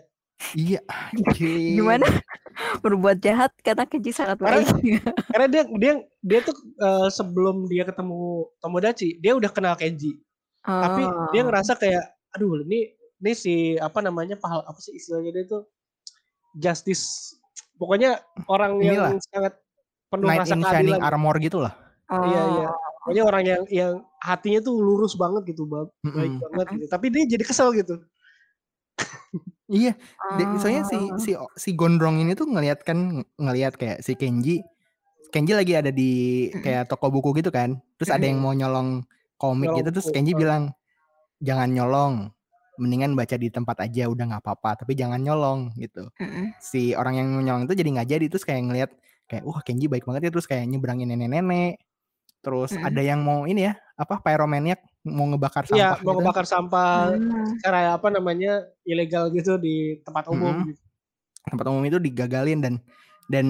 Iya. 0.54 0.80
anjing. 0.86 1.74
Gimana? 1.80 2.06
Berbuat 2.78 3.18
jahat 3.18 3.52
karena 3.60 3.84
Kenji 3.84 4.10
sangat 4.10 4.36
Karena- 4.36 4.62
baik. 4.62 5.00
Karena 5.32 5.46
dia 5.46 5.62
dia 5.72 5.92
dia 6.20 6.40
tuh 6.40 6.54
eh, 6.76 7.08
sebelum 7.08 7.66
dia 7.66 7.82
ketemu 7.82 8.18
Tomodachi, 8.58 9.18
dia 9.18 9.32
udah 9.32 9.48
kenal 9.48 9.74
Kenji. 9.74 10.16
Tapi 10.60 11.02
dia 11.30 11.42
Oh. 11.42 11.46
ngerasa 11.46 11.74
kayak 11.74 12.04
aduh 12.32 12.60
ini 12.60 12.90
ini 13.16 13.32
si 13.32 13.54
apa 13.76 14.00
namanya 14.00 14.34
pahal 14.34 14.60
apa 14.60 14.76
sih 14.76 14.92
istilahnya 14.92 15.32
dia 15.32 15.44
tuh 15.46 15.62
justice 16.52 17.36
pokoknya 17.76 18.20
orang 18.46 18.76
Inilah. 18.78 19.12
yang 19.12 19.20
sangat 19.22 19.54
penuh 20.06 20.26
Knight 20.26 20.40
rasa 20.42 20.52
in 20.52 20.62
Shining 20.62 20.72
keadilan. 20.96 21.00
Armor 21.02 21.36
gitu 21.38 21.58
lah. 21.60 21.72
Iya 22.06 22.42
iya. 22.54 22.68
Oh. 22.68 22.76
Pokoknya 23.02 23.22
orang 23.22 23.42
yang 23.44 23.62
yang 23.70 23.92
hatinya 24.18 24.58
tuh 24.60 24.74
lurus 24.76 25.14
banget 25.14 25.46
gitu. 25.46 25.62
Baik 25.64 25.94
Mm-mm. 26.02 26.42
banget 26.42 26.66
gitu. 26.74 26.84
Tapi 26.90 27.06
dia 27.08 27.22
jadi 27.30 27.44
kesel 27.46 27.70
gitu. 27.72 28.02
Iya, 29.66 29.98
De- 30.36 30.58
soalnya 30.58 30.84
si 30.84 30.94
Oh. 30.94 31.18
si 31.18 31.30
si 31.56 31.70
gondrong 31.72 32.18
ini 32.18 32.32
tuh 32.32 32.46
ngelihat 32.46 32.80
kan 32.80 32.94
ng- 33.18 33.26
ngelihat 33.36 33.74
kayak 33.74 33.98
si 33.98 34.14
Kenji 34.14 34.62
Kenji 35.26 35.52
lagi 35.52 35.74
ada 35.74 35.90
di 35.90 36.10
kayak 36.54 36.86
toko 36.86 37.10
buku 37.10 37.34
gitu 37.34 37.50
kan. 37.50 37.76
Terus 37.96 38.08
ada 38.08 38.22
yang 38.24 38.38
mau 38.38 38.52
nyolong 38.52 39.02
komik 39.36 39.68
Nyolong 39.68 39.78
gitu 39.82 39.88
terus 39.92 40.08
Kenji 40.08 40.32
bilang 40.32 40.70
jangan 41.38 41.68
nyolong. 41.68 42.14
Mendingan 42.76 43.16
baca 43.16 43.34
di 43.34 43.48
tempat 43.48 43.80
aja 43.82 44.04
udah 44.04 44.24
nggak 44.28 44.42
apa-apa, 44.44 44.84
tapi 44.84 44.92
jangan 44.94 45.16
nyolong 45.18 45.72
gitu. 45.76 46.06
Si 46.58 46.92
orang 46.92 47.16
yang 47.16 47.28
nyolong 47.40 47.64
itu 47.64 47.74
jadi 47.74 47.88
nggak 47.90 48.08
jadi 48.08 48.24
terus 48.28 48.44
kayak 48.44 48.62
ngelihat 48.62 48.90
kayak 49.26 49.42
wah 49.42 49.58
Kenji 49.60 49.88
baik 49.88 50.04
banget 50.04 50.28
ya 50.28 50.30
terus 50.30 50.46
kayak 50.46 50.68
nyebrangin 50.68 51.08
nenek-nenek. 51.08 51.80
Terus 52.38 52.70
ada 52.78 53.02
yang 53.02 53.24
mau 53.24 53.42
ini 53.44 53.66
ya, 53.66 53.74
apa 53.96 54.20
pyromaniac 54.20 54.78
mau 55.06 55.26
ngebakar 55.26 55.62
Iya, 55.70 55.94
sampah 55.94 56.02
mau 56.02 56.12
gitu. 56.12 56.18
ngebakar 56.18 56.44
sampah 56.44 56.90
Hmm. 57.14 57.46
secara 57.56 57.78
apa 57.94 58.08
namanya 58.10 58.52
ilegal 58.82 59.30
gitu 59.30 59.54
di 59.56 59.74
tempat 60.02 60.26
umum 60.26 60.50
Mm-mm. 60.52 60.68
gitu. 60.68 60.82
tempat 61.46 61.66
umum 61.66 61.82
itu 61.82 61.96
digagalin 61.96 62.58
dan 62.58 62.74
dan 63.26 63.46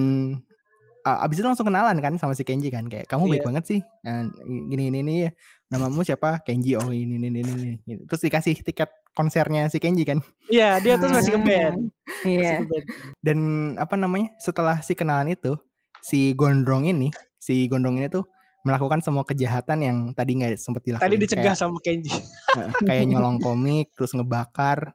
uh, 1.01 1.25
abis 1.25 1.41
itu 1.41 1.45
langsung 1.45 1.65
kenalan 1.65 1.97
kan 1.97 2.13
sama 2.15 2.31
si 2.31 2.41
Kenji 2.41 2.69
kan 2.69 2.85
kayak 2.85 3.05
kamu 3.05 3.25
baik 3.27 3.41
Iya. 3.41 3.47
banget 3.49 3.63
sih 3.65 3.79
Nah, 4.01 4.29
gini 4.45 4.83
ini 4.87 4.99
ini 5.01 5.15
ya 5.25 5.31
namamu 5.67 6.01
siapa 6.01 6.39
Kenji 6.41 6.77
oh 6.77 6.87
ini 6.87 7.17
ini 7.17 7.27
ini, 7.27 7.41
ini. 7.41 7.71
Gitu. 7.81 8.01
terus 8.05 8.21
dikasih 8.21 8.55
tiket 8.61 8.87
konsernya 9.11 9.65
si 9.67 9.77
Kenji 9.77 10.03
kan 10.03 10.21
Iya, 10.47 10.77
dia 10.77 10.95
tuh 10.95 11.09
masih 11.09 11.35
ngeband. 11.35 11.77
Iya. 12.23 12.37
Masih 12.39 12.55
ngeband. 12.63 12.85
dan 13.19 13.37
apa 13.75 13.95
namanya 13.95 14.29
setelah 14.37 14.79
si 14.79 14.93
kenalan 14.93 15.29
itu 15.29 15.57
si 15.99 16.31
Gondrong 16.31 16.85
ini 16.85 17.09
si 17.35 17.65
Gondrong 17.65 17.97
ini 17.97 18.07
tuh 18.07 18.23
melakukan 18.67 18.99
semua 18.99 19.23
kejahatan 19.23 19.77
yang 19.79 19.97
tadi 20.11 20.35
nggak 20.35 20.59
sempat 20.59 20.83
dilakukan 20.83 21.07
Tadi 21.07 21.15
dicegah 21.17 21.55
sama 21.55 21.79
Kenji. 21.79 22.11
kayak, 22.51 22.83
kayak 22.83 23.05
nyolong 23.07 23.39
komik 23.39 23.95
terus 23.95 24.11
ngebakar 24.11 24.91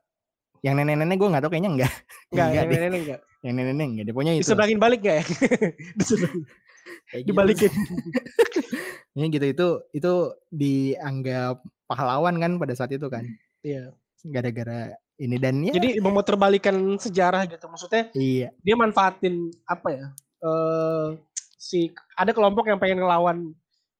yang 0.61 0.77
nenek-nenek 0.77 1.17
gue 1.17 1.27
nggak 1.27 1.43
tahu 1.43 1.51
kayaknya 1.51 1.71
enggak 1.73 1.93
Enggak, 2.31 2.47
enggak 2.47 2.53
yang 2.55 2.69
deh 2.69 2.79
nenek 2.79 3.01
enggak. 3.03 3.21
yang 3.41 3.55
nenek-nenek 3.55 3.87
enggak 3.89 4.05
deh 4.05 4.13
pokoknya 4.13 4.33
itu 4.33 4.43
Diseberangin 4.45 4.79
balik 4.79 5.01
gak 5.01 5.17
ya? 5.17 5.25
Kayak 7.09 7.23
gitu. 7.23 7.31
Dibalikin. 7.33 7.73
Ya 9.13 9.29
gitu 9.29 9.45
itu 9.45 9.67
itu 9.93 10.13
dianggap 10.49 11.61
pahlawan 11.85 12.33
kan 12.41 12.57
pada 12.57 12.73
saat 12.73 12.97
itu 12.97 13.05
kan 13.07 13.29
Iya. 13.61 13.93
gara-gara 14.25 14.89
ini 15.19 15.37
dan 15.37 15.61
ya 15.61 15.77
Jadi 15.77 16.01
memuterbalikan 16.01 16.73
sejarah 16.97 17.45
gitu. 17.45 17.69
Maksudnya 17.69 18.09
iya 18.13 18.49
dia 18.59 18.73
manfaatin 18.73 19.53
apa 19.65 19.89
ya? 19.91 20.07
eh 20.43 21.09
si 21.55 21.93
ada 22.17 22.33
kelompok 22.33 22.67
yang 22.67 22.81
pengen 22.81 22.99
ngelawan 22.99 23.53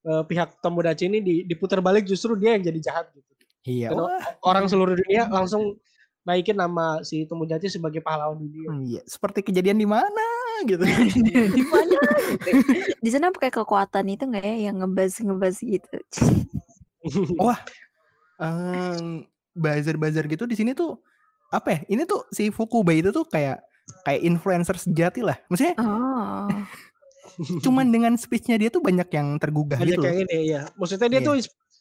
eh, 0.03 0.23
pihak 0.25 0.59
Tomodachi 0.59 1.07
ini 1.07 1.19
di, 1.19 1.35
diputar 1.45 1.79
balik 1.79 2.05
justru 2.05 2.35
dia 2.35 2.55
yang 2.55 2.65
jadi 2.65 2.81
jahat 2.81 3.07
gitu. 3.13 3.31
iya 3.65 3.89
Dan 3.91 4.03
wah, 4.03 4.19
orang 4.43 4.67
seluruh 4.67 4.95
dunia 4.95 5.27
langsung 5.27 5.79
naikin 6.23 6.55
nama 6.55 7.03
si 7.03 7.27
Tomodachi 7.27 7.67
sebagai 7.67 7.99
pahlawan 7.99 8.39
dunia. 8.39 8.69
iya 8.83 9.03
seperti 9.05 9.43
kejadian 9.43 9.75
di 9.75 9.87
mana 9.87 10.27
gitu 10.65 10.83
Di 11.59 11.65
mana? 11.67 11.99
Di 12.99 13.11
sana 13.11 13.35
pakai 13.35 13.51
kekuatan 13.51 14.07
itu 14.07 14.31
nggak 14.31 14.45
ya 14.45 14.57
yang 14.71 14.79
ngebas 14.79 15.19
ngebas 15.19 15.57
gitu. 15.59 15.99
Em, 18.39 19.23
buzzer-buzzer 19.55 20.27
gitu 20.27 20.45
di 20.47 20.57
sini 20.57 20.73
tuh 20.73 20.99
apa 21.53 21.77
ya 21.77 21.81
ini 21.91 22.03
tuh 22.03 22.25
si 22.33 22.49
Fukuba 22.49 22.91
itu 22.91 23.13
tuh 23.13 23.23
kayak 23.23 23.61
kayak 24.03 24.23
influencer 24.25 24.75
sejati 24.79 25.21
lah 25.23 25.37
maksudnya 25.47 25.77
Oh. 25.79 26.49
Cuman 27.61 27.87
dengan 27.89 28.13
speechnya 28.15 28.57
dia 28.57 28.69
tuh 28.69 28.81
banyak 28.81 29.09
yang 29.09 29.37
tergugah 29.37 29.79
Banyak 29.79 29.95
gitu 29.95 30.05
yang 30.05 30.19
ini 30.25 30.39
ya. 30.51 30.63
Maksudnya 30.75 31.09
dia 31.09 31.21
Iya. 31.21 31.27
tuh 31.27 31.35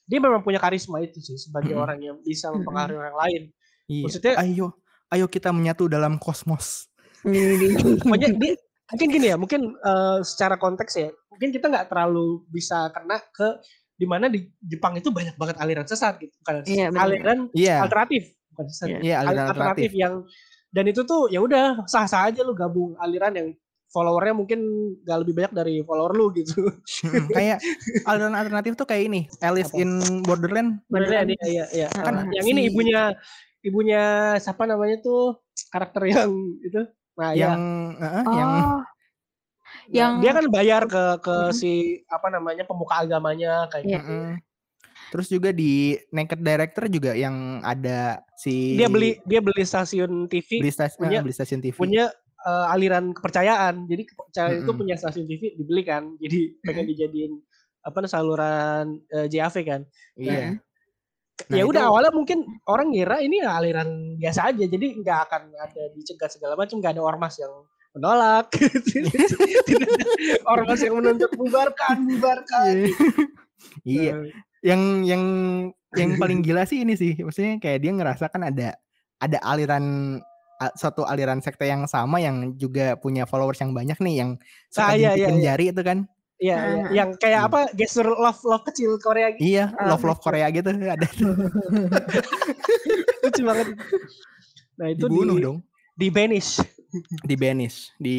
dia 0.05 0.19
memang 0.19 0.41
punya 0.41 0.57
karisma 0.57 0.99
itu 0.99 1.19
sih 1.19 1.37
sebagai 1.37 1.71
orang 1.73 1.99
yang 1.99 2.17
bisa 2.19 2.49
mempengaruhi 2.49 2.99
orang 2.99 3.17
lain. 3.27 3.41
Iya. 3.87 4.03
Maksudnya- 4.07 4.37
ayo 4.39 4.67
ayo 5.09 5.25
kita 5.27 5.51
menyatu 5.51 5.87
dalam 5.87 6.15
kosmos 6.15 6.87
Pokoknya 8.01 8.33
dia 8.33 8.53
mungkin 8.91 9.07
gini 9.07 9.25
ya, 9.29 9.35
mungkin 9.39 9.61
eh, 9.71 10.19
secara 10.21 10.57
konteks 10.57 10.93
ya, 10.97 11.09
mungkin 11.29 11.53
kita 11.53 11.69
nggak 11.69 11.87
terlalu 11.87 12.43
bisa 12.49 12.91
kena 12.91 13.23
ke 13.31 13.61
di 13.95 14.03
mana 14.03 14.27
di 14.27 14.49
Jepang 14.59 14.97
itu 14.97 15.13
banyak 15.13 15.37
banget 15.37 15.55
aliran 15.61 15.85
sesat 15.85 16.17
gitu, 16.17 16.33
bukan 16.41 16.65
Iya, 16.65 16.89
benar. 16.89 17.05
aliran 17.05 17.37
iya 17.53 17.75
alternatif, 17.85 18.33
bukan 18.51 18.65
sesat. 18.67 18.87
Iya. 18.89 18.99
iya 18.99 19.15
Al- 19.21 19.27
aliran 19.31 19.47
alternatif 19.47 19.91
yang 19.93 20.13
dan 20.71 20.85
itu 20.87 21.01
tuh 21.03 21.27
ya 21.27 21.39
udah 21.39 21.85
sah-sah 21.85 22.27
aja 22.27 22.41
lu 22.41 22.51
gabung 22.51 22.97
aliran 22.97 23.31
yang 23.31 23.47
followernya 23.91 24.33
mungkin 24.33 24.59
gak 25.01 25.19
lebih 25.21 25.33
banyak 25.35 25.53
dari 25.53 25.75
follower 25.81 26.11
lu 26.11 26.31
gitu. 26.31 26.63
Mm-mm, 27.03 27.27
kayak 27.29 27.59
aliran 28.03 28.33
alternatif 28.33 28.73
tuh 28.73 28.83
kayak 28.85 29.03
ini 29.05 29.21
Alice 29.39 29.67
Apa? 29.67 29.77
in 29.77 29.91
Borderland 30.21 30.79
Beneran 30.87 31.27
iya 31.27 31.45
iya 31.45 31.65
iya. 31.69 31.87
Kan 31.91 32.31
yang 32.31 32.41
si- 32.41 32.49
ini 32.49 32.61
ibunya 32.65 33.11
ibunya 33.61 34.03
siapa 34.37 34.63
namanya 34.63 34.99
tuh 34.99 35.37
karakter 35.67 36.07
yang 36.07 36.31
itu. 36.61 36.81
Nah, 37.13 37.31
ya. 37.31 37.51
yang 37.51 37.61
eh, 37.95 38.23
yang 38.31 38.51
Oh. 38.63 38.81
Yang 39.87 40.11
dia 40.19 40.31
kan 40.31 40.45
bayar 40.47 40.81
ke 40.85 41.03
ke 41.19 41.35
Mm-mm. 41.41 41.51
si 41.53 41.71
apa 42.07 42.27
namanya 42.27 42.63
pemuka 42.63 42.95
agamanya 42.97 43.67
kayak 43.67 43.83
Iya. 43.83 43.99
gitu. 43.99 44.15
Terus 45.11 45.27
juga 45.27 45.49
di 45.51 45.71
Naked 46.09 46.39
Director 46.39 46.87
juga 46.87 47.11
yang 47.11 47.59
ada 47.61 48.23
si 48.33 48.75
Dia 48.75 48.87
beli 48.87 49.19
dia 49.21 49.39
beli 49.39 49.61
stasiun 49.61 50.25
TV 50.25 50.59
beli, 50.59 50.71
stas- 50.71 50.95
punya- 50.95 51.19
eh, 51.19 51.23
beli 51.23 51.35
stasiun 51.35 51.59
TV. 51.59 51.75
punya 51.75 52.07
eh, 52.41 52.73
aliran 52.73 53.11
kepercayaan. 53.11 53.85
Jadi 53.85 54.03
kepercayaan 54.07 54.51
itu 54.57 54.63
Mm-mm. 54.65 54.79
punya 54.79 54.95
stasiun 54.95 55.25
TV 55.25 55.55
dibeli 55.55 55.81
kan. 55.81 56.13
Jadi 56.17 56.57
pengen 56.61 56.85
dijadiin 56.89 57.33
apa 57.81 57.97
saluran 58.05 59.01
eh, 59.09 59.25
JAV 59.25 59.55
kan. 59.63 59.81
Iya. 60.15 60.59
Nah, 61.49 61.57
ya 61.57 61.65
udah 61.65 61.81
itu- 61.81 61.89
awalnya 61.89 62.11
mungkin 62.13 62.45
orang 62.69 62.93
ngira 62.93 63.17
ini 63.17 63.41
ya 63.41 63.57
aliran 63.57 64.13
biasa 64.13 64.53
aja 64.53 64.61
jadi 64.61 64.93
nggak 65.01 65.19
akan 65.25 65.41
ada 65.57 65.89
dicegat 65.97 66.29
segala 66.29 66.53
macam 66.53 66.77
nggak 66.77 66.93
ada 66.93 67.01
ormas 67.01 67.33
yang 67.41 67.49
menolak 67.97 68.53
ormas 70.53 70.79
yang 70.79 70.95
menuntut 71.01 71.31
bubarkan 71.33 71.97
bubarkan 72.07 72.93
Iya. 73.81 74.13
Nah, 74.17 74.25
Yang 74.61 74.81
yang 75.09 75.23
yang 75.97 76.09
paling 76.21 76.45
gila 76.45 76.65
sih 76.65 76.85
ini 76.85 76.93
sih. 76.93 77.17
Maksudnya 77.17 77.57
kayak 77.57 77.81
dia 77.81 77.91
ngerasa 77.93 78.29
kan 78.29 78.45
ada 78.45 78.77
ada 79.17 79.37
aliran 79.41 80.17
suatu 80.71 81.01
aliran 81.03 81.39
sekte 81.39 81.65
yang 81.65 81.85
sama 81.85 82.17
yang 82.17 82.53
juga 82.55 82.93
punya 82.93 83.25
followers 83.25 83.57
yang 83.57 83.71
banyak 83.71 83.97
nih 83.97 84.15
yang 84.21 84.29
suka 84.67 84.83
Ah, 84.83 84.93
iya, 84.93 85.11
iya, 85.13 85.27
iya. 85.29 85.41
jari 85.49 85.65
itu 85.69 85.81
kan. 85.81 85.99
Iya, 86.37 86.55
iya. 86.57 86.81
Ah. 86.81 86.89
yang 86.91 87.09
kayak 87.15 87.37
Iya. 87.37 87.47
apa 87.49 87.59
gestur 87.71 88.07
love 88.11 88.41
love 88.41 88.65
kecil 88.65 88.97
Korea 88.97 89.29
gitu 89.31 89.45
Iya, 89.45 89.73
Ah, 89.73 89.89
love 89.89 90.01
love 90.01 90.17
Korea 90.19 90.49
gitu 90.49 90.69
ada 90.95 91.05
lucu 93.21 93.41
banget. 93.41 93.67
Nah 94.77 94.87
itu 94.89 95.05
dibunuh 95.05 95.37
di, 95.37 95.43
dong, 95.43 95.57
di 95.93 96.07
banish, 96.09 96.57
di 97.21 97.35
banish, 97.35 97.93
di 97.97 98.17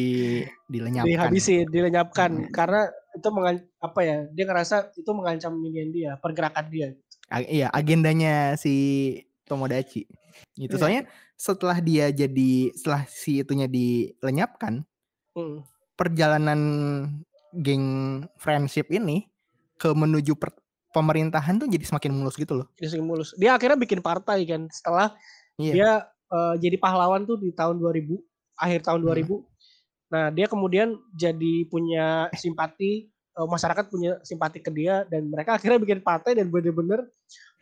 dilenyapkan. 0.65 1.09
dihabisin, 1.09 1.67
dilenyapkan 1.67 2.31
Hmm. 2.31 2.51
karena 2.51 2.81
itu 3.13 3.27
mengan 3.29 3.55
apa 3.77 3.99
ya? 4.01 4.17
Dia 4.31 4.45
ngerasa 4.47 4.75
itu 4.95 5.11
mengancam 5.11 5.53
minion 5.53 5.89
dia, 5.91 6.11
pergerakan 6.17 6.65
dia. 6.67 6.87
A- 7.27 7.43
iya, 7.43 7.67
agendanya 7.69 8.55
si 8.55 8.73
Tomodachi. 9.43 10.07
Gitu. 10.53 10.73
Iya. 10.73 10.79
Soalnya 10.81 11.01
setelah 11.33 11.77
dia 11.79 12.05
jadi 12.09 12.51
setelah 12.73 13.03
si 13.09 13.41
itunya 13.41 13.67
dilenyapkan, 13.67 14.83
Hmm. 15.33 15.65
perjalanan 15.93 16.59
geng 17.53 17.85
friendship 18.37 18.89
ini 18.89 19.29
ke 19.77 19.89
menuju 19.89 20.37
per- 20.37 20.57
pemerintahan 20.93 21.57
tuh 21.57 21.65
jadi 21.65 21.81
semakin 21.85 22.13
mulus 22.13 22.37
gitu 22.37 22.53
loh. 22.53 22.67
Jadi 22.77 22.97
sering 22.97 23.05
mulus. 23.05 23.33
Dia 23.33 23.57
akhirnya 23.57 23.77
bikin 23.77 24.01
partai 24.01 24.45
kan 24.45 24.69
setelah 24.69 25.13
Iya. 25.57 25.73
dia 25.73 25.89
eh, 26.33 26.55
jadi 26.57 26.81
pahlawan 26.81 27.29
tuh 27.29 27.37
di 27.37 27.53
tahun 27.53 27.77
2000, 27.77 28.17
akhir 28.57 28.89
tahun 28.89 29.05
Hmm. 29.05 29.09
2000. 29.09 29.35
Nah, 30.09 30.29
dia 30.29 30.45
kemudian 30.45 30.97
jadi 31.13 31.65
punya 31.65 32.25
simpati 32.33 33.12
eh, 33.33 33.47
masyarakat 33.49 33.85
punya 33.89 34.11
simpati 34.21 34.61
ke 34.61 34.69
dia 34.69 35.03
dan 35.05 35.27
mereka 35.27 35.57
akhirnya 35.57 35.79
bikin 35.81 35.99
partai 35.99 36.37
dan 36.37 36.47
bener-bener 36.47 37.09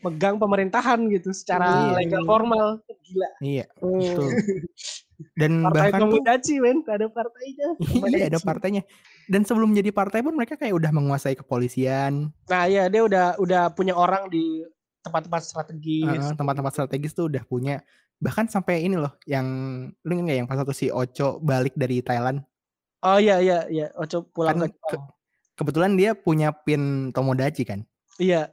megang 0.02 0.36
pemerintahan 0.36 0.98
gitu 1.14 1.30
secara 1.32 1.94
Iya. 1.94 1.94
legal 2.02 2.22
formal. 2.26 2.68
Gila. 2.90 3.30
Iya, 3.40 3.66
betul. 3.78 4.30
Dan 5.38 5.62
Partai 5.62 5.94
bahkan 5.94 6.10
Tomodachi, 6.10 6.58
men, 6.58 6.82
ada 6.90 7.06
partainya. 7.06 7.78
iya 8.10 8.26
ada 8.26 8.42
partainya. 8.42 8.82
Dan 9.30 9.46
sebelum 9.46 9.70
jadi 9.70 9.94
partai 9.94 10.26
pun 10.26 10.34
mereka 10.34 10.58
kayak 10.58 10.74
udah 10.74 10.90
menguasai 10.90 11.38
kepolisian, 11.38 12.34
Nah, 12.50 12.66
iya 12.66 12.90
dia 12.90 13.06
udah 13.06 13.38
udah 13.38 13.70
punya 13.70 13.94
orang 13.94 14.34
di 14.34 14.66
tempat-tempat 15.06 15.42
strategis. 15.46 16.10
Heeh, 16.10 16.34
tempat-tempat 16.34 16.74
strategis 16.74 17.14
tuh 17.14 17.30
udah 17.30 17.46
punya. 17.46 17.86
Bahkan 18.18 18.50
sampai 18.50 18.82
ini 18.82 18.98
loh, 18.98 19.14
yang 19.30 19.46
lu 20.02 20.12
nggak 20.26 20.38
yang 20.42 20.50
pas 20.50 20.58
satu 20.58 20.74
si 20.74 20.90
Ocho 20.90 21.38
balik 21.38 21.78
dari 21.78 22.02
Thailand. 22.02 22.42
Oh 23.02 23.18
iya 23.18 23.38
iya 23.42 23.66
iya, 23.70 23.88
Oco 23.98 24.26
pulang 24.26 24.58
Kan 24.58 24.74
ke. 24.74 24.98
Kebetulan 25.56 25.96
dia 26.00 26.16
punya 26.18 26.52
pin 26.52 27.14
Tomodachi 27.16 27.64
kan. 27.68 27.84
Iya, 28.20 28.52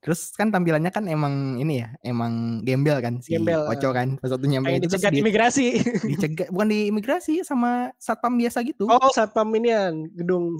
Terus 0.00 0.32
kan 0.32 0.48
tampilannya 0.48 0.88
kan 0.88 1.04
emang 1.12 1.60
ini 1.60 1.84
ya, 1.84 1.92
emang 2.00 2.64
gembel 2.64 3.04
kan 3.04 3.20
si 3.20 3.36
Gembel, 3.36 3.68
Ocho 3.68 3.92
kan. 3.92 4.16
Pas 4.16 4.32
waktu 4.32 4.48
nyampe 4.48 4.72
itu 4.72 4.88
dicegat 4.88 5.12
di, 5.12 5.20
imigrasi. 5.20 5.66
dicegah, 6.16 6.48
bukan 6.48 6.68
di 6.72 6.88
imigrasi 6.88 7.44
sama 7.44 7.92
satpam 8.00 8.32
biasa 8.40 8.64
gitu. 8.64 8.88
Oh, 8.88 9.12
satpam 9.12 9.52
inian 9.52 10.08
gedung. 10.16 10.56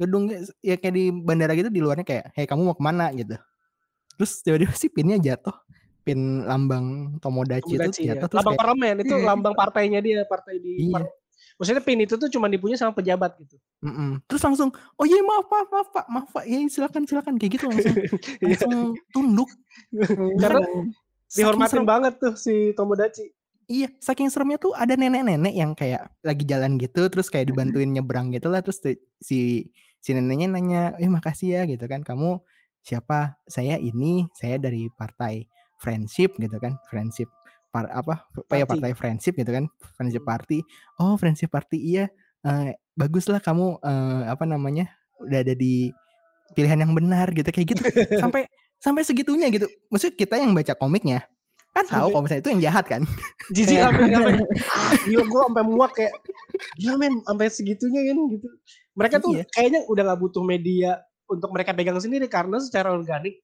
Gedung 0.00 0.32
ya 0.64 0.80
kayak 0.80 0.94
di 0.96 1.12
bandara 1.12 1.52
gitu 1.52 1.68
di 1.68 1.84
luarnya 1.84 2.08
kayak, 2.08 2.32
hei 2.32 2.48
kamu 2.48 2.72
mau 2.72 2.76
ke 2.76 2.80
mana 2.80 3.12
gitu. 3.12 3.36
Terus 4.16 4.40
tiba-tiba 4.40 4.72
si 4.72 4.88
pinnya 4.88 5.20
jatuh. 5.20 5.52
Pin 6.00 6.48
lambang 6.48 7.20
Tomodachi, 7.20 7.76
Tomodachi, 7.76 8.00
itu 8.00 8.08
ya. 8.08 8.16
jatuh 8.16 8.32
terus 8.32 8.40
Lambang 8.40 8.56
kayak, 8.56 8.64
parlemen 8.64 8.94
itu 9.04 9.14
lambang 9.20 9.52
partainya 9.52 10.00
dia, 10.00 10.24
partai 10.24 10.56
di 10.56 10.88
Iya. 10.88 11.04
Maksudnya 11.60 11.84
pin 11.84 12.00
itu 12.00 12.16
tuh 12.16 12.32
cuma 12.32 12.48
dipunya 12.48 12.80
sama 12.80 12.96
pejabat 12.96 13.36
gitu. 13.36 13.60
Mm-mm. 13.84 14.24
Terus 14.24 14.40
langsung, 14.40 14.72
oh 14.72 15.04
iya 15.04 15.20
maaf 15.20 15.44
maaf 15.44 15.68
maaf 15.68 15.88
pak, 15.92 16.06
maaf 16.08 16.28
pak, 16.32 16.44
ya 16.48 16.56
silakan 16.72 17.04
silakan 17.04 17.36
kayak 17.36 17.60
gitu 17.60 17.68
langsung 17.68 17.94
langsung 18.48 18.72
tunduk. 19.12 19.50
Karena 20.40 20.64
dihormatin 21.28 21.84
serem- 21.84 21.90
banget 21.92 22.16
tuh 22.16 22.32
si 22.40 22.72
Tomodachi. 22.72 23.28
Iya, 23.70 23.92
saking 24.02 24.32
seremnya 24.32 24.58
tuh 24.58 24.72
ada 24.74 24.96
nenek-nenek 24.98 25.54
yang 25.54 25.76
kayak 25.76 26.08
lagi 26.24 26.42
jalan 26.48 26.80
gitu, 26.80 27.06
terus 27.12 27.28
kayak 27.28 27.52
dibantuin 27.52 27.92
nyebrang 27.92 28.32
gitu 28.34 28.50
lah, 28.50 28.64
terus 28.64 28.80
si 29.20 29.70
si 30.00 30.10
neneknya 30.10 30.48
nanya, 30.50 30.82
eh 30.98 31.06
makasih 31.06 31.60
ya 31.60 31.62
gitu 31.68 31.86
kan, 31.86 32.02
kamu 32.02 32.42
siapa? 32.82 33.38
Saya 33.46 33.76
ini, 33.76 34.26
saya 34.34 34.58
dari 34.58 34.88
partai 34.90 35.46
friendship 35.78 36.34
gitu 36.40 36.56
kan, 36.58 36.82
friendship 36.90 37.30
par 37.70 37.86
apa? 37.88 38.26
apa 38.26 38.54
ya 38.54 38.66
Party. 38.66 38.70
partai 38.82 38.92
friendship 38.92 39.34
gitu 39.34 39.50
kan, 39.50 39.64
friendship 39.94 40.22
party. 40.22 40.58
Oh 40.98 41.14
friendship 41.14 41.48
party 41.48 41.78
iya, 41.78 42.10
eh, 42.42 42.74
bagus 42.92 43.30
lah 43.30 43.38
kamu 43.38 43.78
eh, 43.80 44.22
apa 44.28 44.44
namanya 44.44 44.90
udah 45.22 45.38
ada 45.40 45.54
di 45.54 45.88
pilihan 46.52 46.82
yang 46.82 46.92
benar 46.92 47.30
gitu 47.30 47.46
kayak 47.46 47.68
gitu 47.72 47.82
sampai 48.22 48.50
sampai 48.76 49.02
segitunya 49.06 49.46
gitu. 49.48 49.70
Maksudnya 49.88 50.14
kita 50.16 50.34
yang 50.36 50.50
baca 50.52 50.74
komiknya 50.74 51.22
kan 51.70 51.86
tahu 51.86 52.10
kalau 52.10 52.26
misalnya 52.26 52.42
itu 52.42 52.50
yang 52.50 52.62
jahat 52.66 52.84
kan. 52.90 53.02
Jijik 53.54 53.78
Iya. 53.78 53.86
sampai 53.94 54.06
sampai 54.10 54.32
gila 55.06 55.24
gua 55.30 55.42
sampai 55.46 55.62
muak 55.62 55.92
kayak 55.94 56.12
gila 56.74 56.94
men 56.98 57.14
sampai 57.22 57.46
segitunya 57.46 58.00
kan 58.10 58.18
gitu. 58.34 58.46
Mereka 58.98 59.16
tuh 59.22 59.30
Iya. 59.38 59.44
kayaknya 59.54 59.80
udah 59.86 60.02
nggak 60.10 60.18
butuh 60.18 60.42
media 60.42 60.98
untuk 61.30 61.54
mereka 61.54 61.70
pegang 61.70 61.94
sendiri 62.02 62.26
karena 62.26 62.58
secara 62.58 62.90
organik 62.90 63.38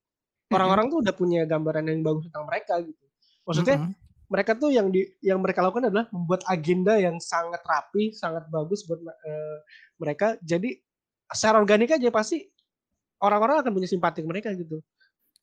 orang-orang 0.51 0.91
tuh 0.91 0.99
udah 1.07 1.15
punya 1.15 1.47
gambaran 1.47 1.87
yang 1.87 2.03
bagus 2.03 2.27
tentang 2.27 2.51
mereka 2.51 2.75
gitu. 2.83 3.05
Maksudnya 3.47 3.77
Mm-mm. 3.79 3.95
Mereka 4.27 4.59
tuh 4.59 4.75
yang 4.75 4.91
di 4.91 5.07
yang 5.23 5.39
mereka 5.39 5.63
lakukan 5.63 5.87
adalah 5.91 6.07
membuat 6.11 6.43
agenda 6.51 6.99
yang 6.99 7.17
sangat 7.23 7.63
rapi, 7.63 8.11
sangat 8.11 8.47
bagus 8.51 8.83
buat 8.85 8.99
eh, 9.03 9.59
mereka. 9.99 10.35
Jadi 10.43 10.75
secara 11.27 11.59
organik 11.59 11.95
aja 11.95 12.11
pasti 12.11 12.43
orang-orang 13.23 13.63
akan 13.63 13.73
punya 13.73 13.89
simpati 13.89 14.23
ke 14.23 14.29
mereka 14.29 14.51
gitu. 14.55 14.83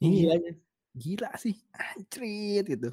Iya, 0.03 0.35
Gilanya. 0.35 0.53
gila 0.93 1.29
sih, 1.39 1.55
anjrit 1.73 2.65
gitu. 2.67 2.91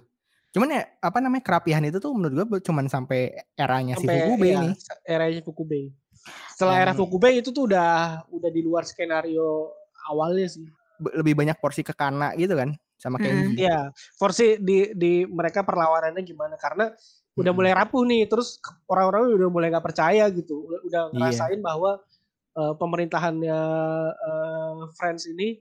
Cuman 0.51 0.75
ya 0.75 0.83
apa 0.99 1.19
namanya 1.23 1.43
kerapihan 1.47 1.83
itu 1.83 1.99
tuh 2.03 2.11
menurut 2.15 2.47
gua 2.47 2.61
cuman 2.63 2.91
sampai 2.91 3.35
eranya 3.55 3.95
si 3.99 4.07
Sampai 4.07 4.27
Fukube 4.27 4.47
ya, 4.51 4.59
ini. 4.63 4.71
eranya 5.07 5.41
Fukube. 5.47 5.81
Setelah 6.55 6.75
era 6.79 6.85
Yang- 6.91 6.99
Fukube 7.03 7.29
itu 7.35 7.51
tuh 7.51 7.71
udah 7.71 8.23
udah 8.31 8.51
di 8.51 8.61
luar 8.63 8.83
skenario 8.87 9.71
awalnya 10.11 10.47
sih. 10.51 10.67
Lebih 11.01 11.35
banyak 11.35 11.57
porsi 11.63 11.81
ke 11.87 11.95
Kana 11.97 12.35
gitu 12.37 12.55
kan 12.59 12.75
sama 13.01 13.17
Mm-mm. 13.17 13.57
Kenji. 13.57 13.65
Iya, 13.65 13.79
di 14.61 14.79
di 14.93 15.13
mereka 15.25 15.65
perlawanannya 15.65 16.21
gimana 16.21 16.55
karena 16.55 16.93
udah 17.35 17.53
mulai 17.57 17.73
rapuh 17.73 18.05
nih, 18.05 18.29
terus 18.29 18.61
orang-orang 18.85 19.33
udah 19.33 19.49
mulai 19.49 19.73
nggak 19.73 19.87
percaya 19.87 20.29
gitu, 20.29 20.69
udah, 20.69 20.79
udah 20.85 21.03
Iya. 21.09 21.13
ngerasain 21.17 21.61
bahwa 21.65 21.97
eh, 22.51 22.75
pemerintahannya 22.77 23.61
eh, 24.13 24.79
Friends 24.95 25.25
ini 25.27 25.57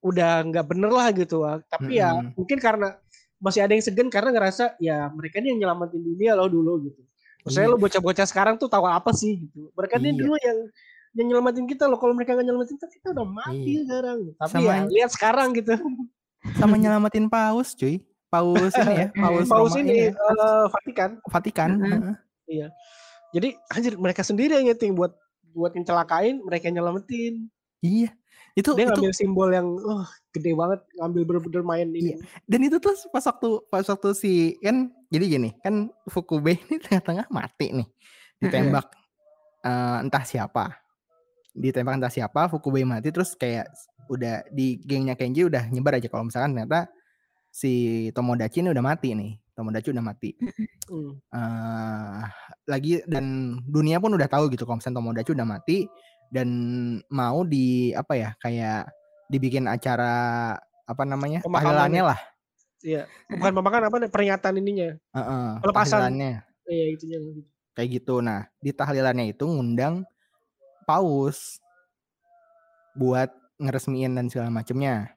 udah 0.00 0.46
nggak 0.46 0.64
bener 0.64 0.88
lah 0.88 1.10
gitu. 1.12 1.44
ah. 1.44 1.58
Tapi 1.60 1.98
ya 1.98 2.14
Mm-mm. 2.16 2.32
mungkin 2.38 2.56
karena 2.56 2.96
masih 3.38 3.62
ada 3.62 3.74
yang 3.74 3.84
segan 3.84 4.08
karena 4.08 4.30
ngerasa 4.32 4.74
ya 4.78 5.10
mereka 5.12 5.38
ini 5.38 5.52
yang 5.54 5.66
nyelamatin 5.66 6.00
dunia 6.00 6.32
loh 6.34 6.48
dulu 6.48 6.88
gitu. 6.88 7.02
Maksudnya 7.44 7.68
Iya. 7.68 7.74
lo 7.74 7.78
bocah-bocah 7.78 8.26
sekarang 8.26 8.54
tuh 8.56 8.66
tahu 8.66 8.86
apa 8.86 9.10
sih 9.14 9.46
gitu. 9.46 9.70
Mereka 9.74 9.98
ini 9.98 10.10
Iya. 10.10 10.18
dulu 10.18 10.34
yang 10.40 10.58
yang 11.18 11.26
nyelamatin 11.34 11.66
kita 11.66 11.84
loh. 11.90 11.98
Kalau 11.98 12.14
mereka 12.14 12.34
nggak 12.34 12.46
nyelamatin 12.46 12.76
kita, 12.78 12.86
kita 12.90 13.06
udah 13.14 13.26
mati 13.26 13.58
Iya. 13.58 13.80
sekarang. 13.84 14.18
Tapi 14.38 14.52
Sama- 14.54 14.66
ya 14.70 14.76
lihat 14.86 15.10
sekarang 15.12 15.48
gitu. 15.54 15.72
Sama 16.58 16.78
nyelamatin 16.78 17.26
Paus, 17.26 17.74
cuy. 17.74 18.02
Paus 18.28 18.76
ini 18.76 18.92
ya, 18.92 19.08
Paus, 19.24 19.48
Paus 19.48 19.72
Roma 19.72 19.80
ini 19.80 19.94
ya, 20.06 20.10
eh, 20.12 20.64
Vatikan. 20.68 21.10
Vatikan. 21.32 21.70
Mm-mm. 21.80 22.14
heeh. 22.48 22.70
Jadi 23.32 23.48
anjir 23.72 23.92
mereka 23.96 24.20
sendiri 24.20 24.60
yang 24.60 24.72
nyeting 24.72 24.92
buat 24.96 25.16
buat 25.56 25.72
ngecelakain, 25.72 26.44
mereka 26.44 26.68
nyelamatin. 26.68 27.48
Iya. 27.80 28.12
Itu 28.58 28.74
Dia 28.74 28.90
itu 28.90 28.98
ngambil 28.98 29.12
simbol 29.14 29.48
yang 29.54 29.68
oh, 29.80 30.04
gede 30.34 30.52
banget, 30.52 30.80
ngambil 30.98 31.22
bener-bener 31.24 31.62
main 31.62 31.88
ini. 31.88 32.14
Iya. 32.14 32.16
dan 32.44 32.60
itu 32.66 32.76
tuh 32.82 32.94
pas 33.14 33.22
waktu 33.22 33.48
pas 33.70 33.86
waktu 33.86 34.08
si 34.18 34.32
kan 34.58 34.90
jadi 35.08 35.24
gini 35.38 35.50
kan 35.62 35.94
Fukube 36.10 36.58
ini 36.66 36.76
tengah-tengah 36.82 37.30
mati 37.30 37.70
nih 37.70 37.88
ditembak 38.42 38.86
eh, 39.62 39.96
entah 40.02 40.24
siapa 40.26 40.74
ditembak 41.54 42.02
entah 42.02 42.10
siapa 42.10 42.50
Fukube 42.50 42.82
mati 42.82 43.14
terus 43.14 43.38
kayak 43.38 43.70
udah 44.08 44.48
di 44.50 44.80
gengnya 44.82 45.14
Kenji 45.14 45.44
udah 45.44 45.68
nyebar 45.68 46.00
aja 46.00 46.08
kalau 46.08 46.26
misalkan 46.28 46.56
ternyata 46.56 46.88
si 47.52 48.08
Tomodachi 48.12 48.60
ini 48.64 48.72
udah 48.72 48.84
mati 48.84 49.12
nih 49.14 49.32
Tomodachi 49.56 49.88
udah 49.92 50.04
mati 50.04 50.30
eh 51.28 52.24
lagi 52.68 53.00
dan 53.08 53.56
dunia 53.64 54.00
pun 54.00 54.12
udah 54.16 54.28
tahu 54.28 54.48
gitu 54.52 54.64
kalau 54.64 54.80
misalnya 54.80 54.98
Tomodachi 55.00 55.30
udah 55.36 55.48
mati 55.48 55.78
dan 56.28 56.48
mau 57.08 57.44
di 57.44 57.92
apa 57.96 58.12
ya 58.16 58.30
kayak 58.40 58.88
dibikin 59.28 59.68
acara 59.68 60.56
apa 60.88 61.02
namanya 61.04 61.44
Pemakaman 61.44 61.64
tahlilannya 61.68 62.02
ya? 62.04 62.10
lah 62.12 62.20
Iya. 62.78 63.10
Bukan 63.26 63.58
pemakan 63.58 63.90
apa 63.90 63.96
peringatan 64.06 64.54
ininya. 64.62 64.94
Heeh, 64.94 65.48
Pelepasan. 65.66 65.98
tahlilannya 66.14 66.46
Iya, 66.70 66.84
itunya 66.94 67.18
gitu. 67.18 67.40
kayak 67.74 67.88
gitu. 67.98 68.14
Nah, 68.22 68.46
di 68.62 68.70
tahlilannya 68.70 69.34
itu 69.34 69.42
ngundang 69.50 70.06
paus 70.86 71.58
buat 72.94 73.34
ngeresmiin 73.58 74.14
dan 74.14 74.26
segala 74.30 74.48
macemnya. 74.50 75.14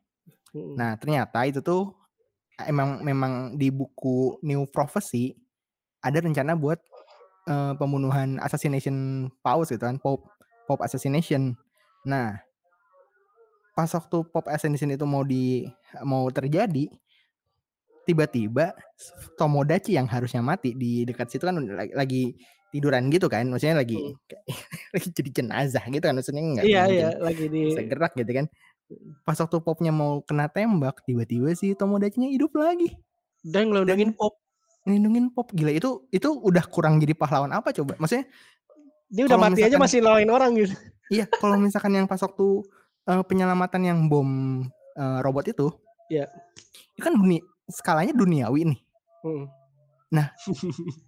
Mm. 0.51 0.75
Nah, 0.75 0.91
ternyata 0.97 1.39
itu 1.47 1.61
tuh 1.63 1.93
emang 2.67 3.01
memang 3.01 3.55
di 3.57 3.73
buku 3.73 4.41
New 4.45 4.67
Prophecy 4.69 5.33
ada 6.01 6.21
rencana 6.21 6.57
buat 6.57 6.81
eh, 7.47 7.73
pembunuhan 7.77 8.41
assassination 8.41 9.29
paus 9.45 9.69
gitu 9.69 9.81
kan, 9.81 10.01
Pope 10.01 10.27
Pope 10.65 10.81
assassination. 10.85 11.53
Nah, 12.05 12.41
pas 13.77 13.89
waktu 13.89 14.17
Pope 14.29 14.49
assassination 14.49 14.91
itu 14.93 15.05
mau 15.05 15.21
di 15.21 15.65
mau 16.01 16.27
terjadi, 16.33 16.89
tiba-tiba 18.05 18.73
Tomodachi 19.37 19.95
yang 19.95 20.09
harusnya 20.09 20.41
mati 20.41 20.73
di 20.73 21.05
dekat 21.05 21.29
situ 21.29 21.45
kan 21.45 21.57
lagi 21.93 22.33
tiduran 22.71 23.07
gitu 23.07 23.27
kan, 23.27 23.45
maksudnya 23.45 23.77
lagi 23.77 23.99
Hmm. 23.99 24.15
lagi 24.95 25.07
jadi 25.11 25.29
jenazah 25.33 25.83
gitu 25.85 26.01
kan, 26.01 26.15
maksudnya 26.15 26.41
nggak 26.41 26.65
Iya 26.65 26.83
iya 26.87 27.09
lagi 27.15 27.45
di 27.45 27.59
bisa 27.69 27.83
gerak 27.83 28.15
gitu 28.15 28.31
kan. 28.33 28.45
Pas 29.21 29.35
waktu 29.35 29.57
popnya 29.59 29.91
mau 29.91 30.19
kena 30.21 30.47
tembak, 30.47 30.99
tiba-tiba 31.01 31.51
si 31.51 31.71
Tomodachi-nya 31.73 32.27
hidup 32.27 32.55
lagi. 32.55 32.95
dan 33.41 33.67
ngelondongin 33.67 34.13
pop. 34.13 34.37
Ngelindungin 34.83 35.29
pop 35.29 35.49
gila 35.49 35.69
itu 35.69 36.05
itu 36.09 36.29
udah 36.29 36.61
kurang 36.63 36.97
jadi 36.97 37.11
pahlawan 37.11 37.49
apa 37.49 37.69
coba? 37.71 37.97
Maksudnya 37.97 38.25
Dia 39.07 39.25
udah 39.25 39.37
mati 39.37 39.59
aja 39.59 39.75
misalkan- 39.75 39.81
masih 39.81 39.99
lawan 39.99 40.29
orang 40.29 40.51
gitu. 40.55 40.73
iya 41.09 41.25
kalau 41.27 41.57
misalkan 41.57 41.91
yang 41.91 42.05
pas 42.05 42.17
waktu 42.17 42.63
eh, 43.03 43.23
penyelamatan 43.25 43.81
yang 43.83 43.99
bom 44.05 44.61
eh, 44.93 45.19
robot 45.19 45.45
itu, 45.47 45.67
Iya. 46.07 46.29
itu 46.91 47.01
kan 47.01 47.13
dunia 47.13 47.41
skalanya 47.67 48.11
duniawi 48.11 48.61
nih. 48.67 48.79
Mm. 50.11 50.27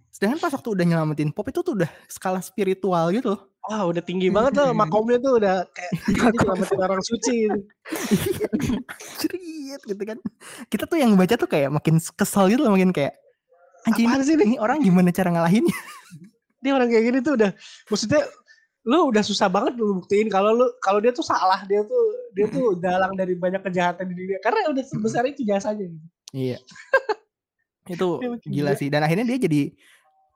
Sedangkan 0.08 0.38
pas 0.40 0.52
waktu 0.56 0.68
udah 0.72 0.84
nyelamatin 0.88 1.28
pop 1.28 1.44
itu 1.52 1.60
tuh 1.60 1.76
udah 1.76 1.90
skala 2.08 2.40
spiritual 2.40 3.12
gitu 3.12 3.36
loh. 3.36 3.40
Wah 3.64 3.84
udah 3.88 4.00
tinggi 4.00 4.32
banget 4.32 4.56
tuh 4.60 4.72
makomnya 4.72 5.20
tuh 5.20 5.36
udah 5.40 5.68
kayak 5.76 5.92
nyelamatin 6.40 6.80
orang 6.80 7.02
suci. 7.04 7.36
gitu. 7.44 7.58
Cerit 9.20 9.80
gitu 9.84 10.02
kan. 10.08 10.18
Kita 10.72 10.88
tuh 10.88 10.96
yang 10.96 11.12
baca 11.20 11.36
tuh 11.36 11.48
kayak 11.48 11.68
makin 11.68 12.00
kesel 12.00 12.48
gitu 12.48 12.64
loh, 12.64 12.72
makin 12.72 12.96
kayak 12.96 13.12
anjing 13.84 14.08
sih 14.24 14.34
ini? 14.40 14.44
ini 14.54 14.56
orang 14.56 14.80
gimana 14.80 15.12
cara 15.12 15.28
ngalahinnya? 15.28 15.76
Dia 16.64 16.72
orang 16.72 16.88
kayak 16.88 17.04
gini 17.04 17.18
tuh 17.20 17.36
udah 17.36 17.50
maksudnya 17.92 18.24
lu 18.84 19.08
udah 19.08 19.24
susah 19.24 19.48
banget 19.48 19.80
lu 19.80 20.00
buktiin 20.00 20.28
kalau 20.28 20.52
lu 20.52 20.66
kalau 20.84 21.00
dia 21.00 21.12
tuh 21.12 21.24
salah 21.24 21.64
dia 21.64 21.80
tuh 21.84 22.04
dia 22.36 22.46
tuh 22.52 22.76
dalang 22.84 23.16
dari 23.16 23.32
banyak 23.32 23.64
kejahatan 23.64 24.12
di 24.12 24.14
dunia 24.16 24.38
karena 24.44 24.68
udah 24.72 24.84
sebesar 24.84 25.24
itu 25.28 25.44
jasanya 25.44 25.88
gitu. 25.88 26.08
Iya. 26.32 26.58
itu 27.88 28.08
makin 28.20 28.48
gila 28.48 28.72
gila. 28.72 28.80
sih 28.80 28.88
dan 28.88 29.04
akhirnya 29.04 29.26
dia 29.28 29.38
jadi 29.44 29.62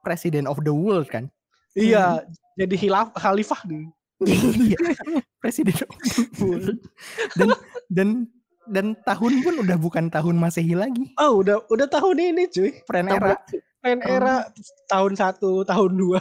president 0.05 0.47
of 0.47 0.61
the 0.65 0.73
world 0.73 1.09
kan. 1.09 1.29
Iya, 1.77 2.25
jadi 2.59 2.75
hilaf 2.75 3.13
khalifah 3.15 3.61
nih. 3.69 3.87
Iya. 4.27 4.79
Presiden 5.43 5.79
of 5.87 5.97
the 6.03 6.25
world. 6.43 6.77
Dan 7.39 7.49
dan 7.87 8.09
dan 8.69 8.87
tahun 9.07 9.41
pun 9.47 9.55
udah 9.65 9.77
bukan 9.79 10.11
tahun 10.11 10.37
Masehi 10.37 10.75
lagi. 10.75 11.15
Oh, 11.17 11.41
udah 11.41 11.63
udah 11.71 11.87
tahun 11.87 12.35
ini 12.35 12.51
cuy. 12.51 12.71
Friend 12.85 13.09
era. 13.09 13.39
Friend 13.89 14.01
era 14.05 14.35
tahun 14.85 15.13
satu, 15.15 15.65
tahun 15.65 15.93
dua, 15.95 16.21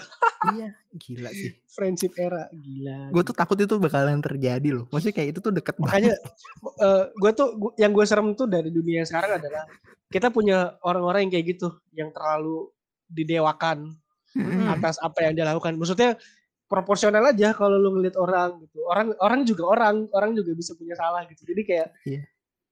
iya, 0.56 0.71
gila 0.95 1.27
sih. 1.30 1.51
friendship 1.75 2.15
era, 2.15 2.47
gila. 2.49 3.12
Gue 3.12 3.21
tuh 3.21 3.36
takut 3.36 3.53
itu 3.53 3.75
bakalan 3.75 4.17
terjadi 4.17 4.71
loh. 4.71 4.86
Maksudnya 4.88 5.13
kayak 5.13 5.30
itu 5.36 5.39
tuh 5.39 5.51
deket 5.51 5.75
Makanya 5.77 6.15
banget. 6.15 7.12
gue 7.13 7.32
tuh 7.36 7.47
gua- 7.53 7.75
yang 7.75 7.91
gue 7.91 8.06
serem 8.08 8.32
tuh 8.32 8.47
dari 8.47 8.71
dunia 8.71 9.03
sekarang 9.03 9.38
adalah 9.38 9.67
kita 10.08 10.32
punya 10.32 10.80
orang-orang 10.82 11.27
yang 11.27 11.32
kayak 11.36 11.45
gitu, 11.53 11.67
yang 11.91 12.10
terlalu 12.10 12.71
didewakan 13.06 13.93
Mm-mm. 14.32 14.71
atas 14.71 14.95
apa 14.97 15.27
yang 15.27 15.36
dia 15.36 15.45
lakukan. 15.45 15.75
Maksudnya 15.75 16.15
proporsional 16.65 17.23
aja 17.23 17.51
kalau 17.51 17.75
lu 17.75 17.93
ngeliat 17.93 18.15
orang 18.15 18.58
gitu. 18.63 18.82
Orang 18.88 19.12
orang 19.19 19.41
juga 19.43 19.63
orang, 19.67 19.95
orang 20.12 20.32
juga 20.34 20.51
bisa 20.51 20.71
punya 20.73 20.95
salah 20.95 21.27
gitu. 21.27 21.43
Jadi 21.43 21.62
kayak 21.62 21.88
Iya. 22.03 22.21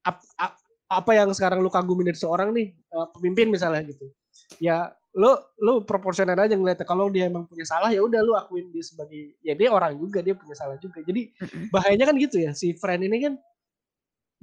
ap- 0.04 0.28
ap- 0.36 0.60
apa 0.86 1.12
yang 1.14 1.30
sekarang 1.30 1.62
lu 1.62 1.70
kagumin 1.70 2.10
dari 2.10 2.18
seorang 2.18 2.50
nih 2.52 2.74
eh, 2.74 3.08
pemimpin 3.14 3.50
misalnya 3.50 3.82
gitu. 3.86 4.10
Ya 4.60 4.92
lu 5.16 5.32
lu 5.64 5.74
proporsional 5.88 6.36
aja 6.36 6.60
ngeliatnya 6.60 6.84
kalau 6.84 7.08
dia 7.08 7.32
emang 7.32 7.48
punya 7.48 7.64
salah 7.64 7.88
ya 7.88 8.04
udah 8.04 8.20
lu 8.20 8.36
akuin 8.36 8.68
dia 8.76 8.84
sebagai 8.84 9.40
ya 9.40 9.56
dia 9.56 9.72
orang 9.72 9.96
juga 9.96 10.20
dia 10.20 10.36
punya 10.36 10.56
salah 10.60 10.76
juga. 10.80 11.00
Jadi 11.04 11.32
bahayanya 11.72 12.12
kan 12.12 12.16
gitu 12.20 12.38
ya 12.44 12.52
si 12.52 12.76
friend 12.76 13.08
ini 13.08 13.18
kan 13.24 13.34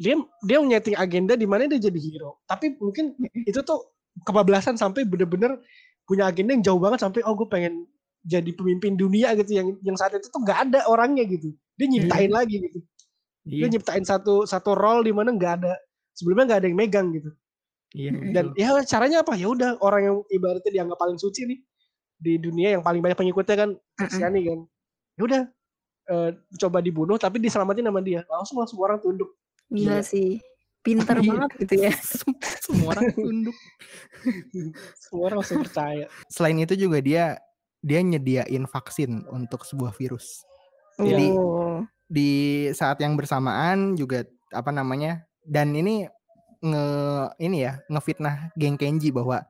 dia 0.01 0.17
dia 0.49 0.59
nyeting 0.59 0.97
agenda 0.97 1.37
di 1.37 1.45
mana 1.45 1.69
dia 1.69 1.77
jadi 1.79 2.01
hero. 2.01 2.41
Tapi 2.49 2.81
mungkin 2.81 3.13
itu 3.45 3.61
tuh 3.61 3.93
kebablasan 4.25 4.81
sampai 4.81 5.05
bener-bener 5.05 5.61
punya 6.09 6.29
agenda 6.29 6.57
yang 6.57 6.65
jauh 6.65 6.81
banget 6.81 7.05
sampai 7.05 7.21
oh 7.29 7.37
gue 7.37 7.49
pengen 7.49 7.85
jadi 8.25 8.51
pemimpin 8.55 8.95
dunia 8.97 9.35
gitu 9.37 9.53
yang 9.59 9.69
yang 9.83 9.97
saat 9.99 10.17
itu 10.17 10.31
tuh 10.33 10.41
nggak 10.41 10.71
ada 10.71 10.81
orangnya 10.89 11.29
gitu. 11.29 11.53
Dia 11.77 11.87
nyiptain 11.91 12.33
lagi 12.33 12.57
gitu. 12.65 12.81
Dia 13.43 13.67
Iya. 13.67 13.75
nyiptain 13.75 14.05
satu 14.07 14.47
satu 14.47 14.73
role 14.79 15.03
di 15.03 15.13
mana 15.13 15.35
nggak 15.35 15.53
ada 15.63 15.75
sebelumnya 16.15 16.55
nggak 16.55 16.61
ada 16.63 16.69
yang 16.71 16.79
megang 16.79 17.07
gitu. 17.13 17.31
Iya. 17.93 18.11
Dan 18.33 18.45
ya 18.57 18.81
caranya 18.85 19.21
apa? 19.21 19.37
Ya 19.37 19.53
udah 19.53 19.77
orang 19.81 20.03
yang 20.03 20.17
ibaratnya 20.29 20.73
dianggap 20.73 20.97
paling 20.97 21.21
suci 21.21 21.45
nih 21.45 21.59
di 22.17 22.39
dunia 22.39 22.79
yang 22.79 22.83
paling 22.83 23.03
banyak 23.03 23.19
pengikutnya 23.19 23.57
kan 23.59 23.71
Kristiani 23.99 24.41
kan. 24.49 24.61
Ya 25.19 25.23
udah 25.29 25.43
eh, 26.09 26.31
coba 26.59 26.79
dibunuh 26.81 27.21
tapi 27.21 27.37
diselamatin 27.39 27.85
sama 27.85 28.01
dia. 28.01 28.25
Langsung 28.27 28.57
langsung 28.59 28.81
orang 28.81 28.97
tunduk. 28.99 29.29
Gila 29.69 30.01
sih. 30.01 30.41
Pinter 30.83 31.15
Iya. 31.23 31.31
banget 31.37 31.51
gitu 31.63 31.75
ya. 31.79 31.93
Sem- 32.17 32.41
Semua 32.65 32.97
orang 32.97 33.13
tunduk. 33.13 33.57
Semua 35.03 35.23
orang 35.29 35.39
langsung 35.45 35.61
percaya. 35.63 36.07
Selain 36.27 36.57
itu 36.57 36.75
juga 36.75 36.99
dia 36.99 37.37
dia 37.83 37.99
nyediain 38.01 38.65
vaksin 38.65 39.27
untuk 39.29 39.67
sebuah 39.67 39.93
virus. 39.93 40.43
Jadi 40.97 41.35
Oh. 41.35 41.83
di 42.07 42.31
saat 42.77 43.01
yang 43.01 43.17
bersamaan 43.17 43.97
juga 43.97 44.23
apa 44.53 44.69
namanya 44.71 45.25
dan 45.43 45.73
ini 45.73 46.07
nge 46.63 46.85
ini 47.39 47.67
ya 47.67 47.83
ngefitnah 47.91 48.55
geng 48.55 48.79
Kenji 48.79 49.11
bahwa 49.11 49.43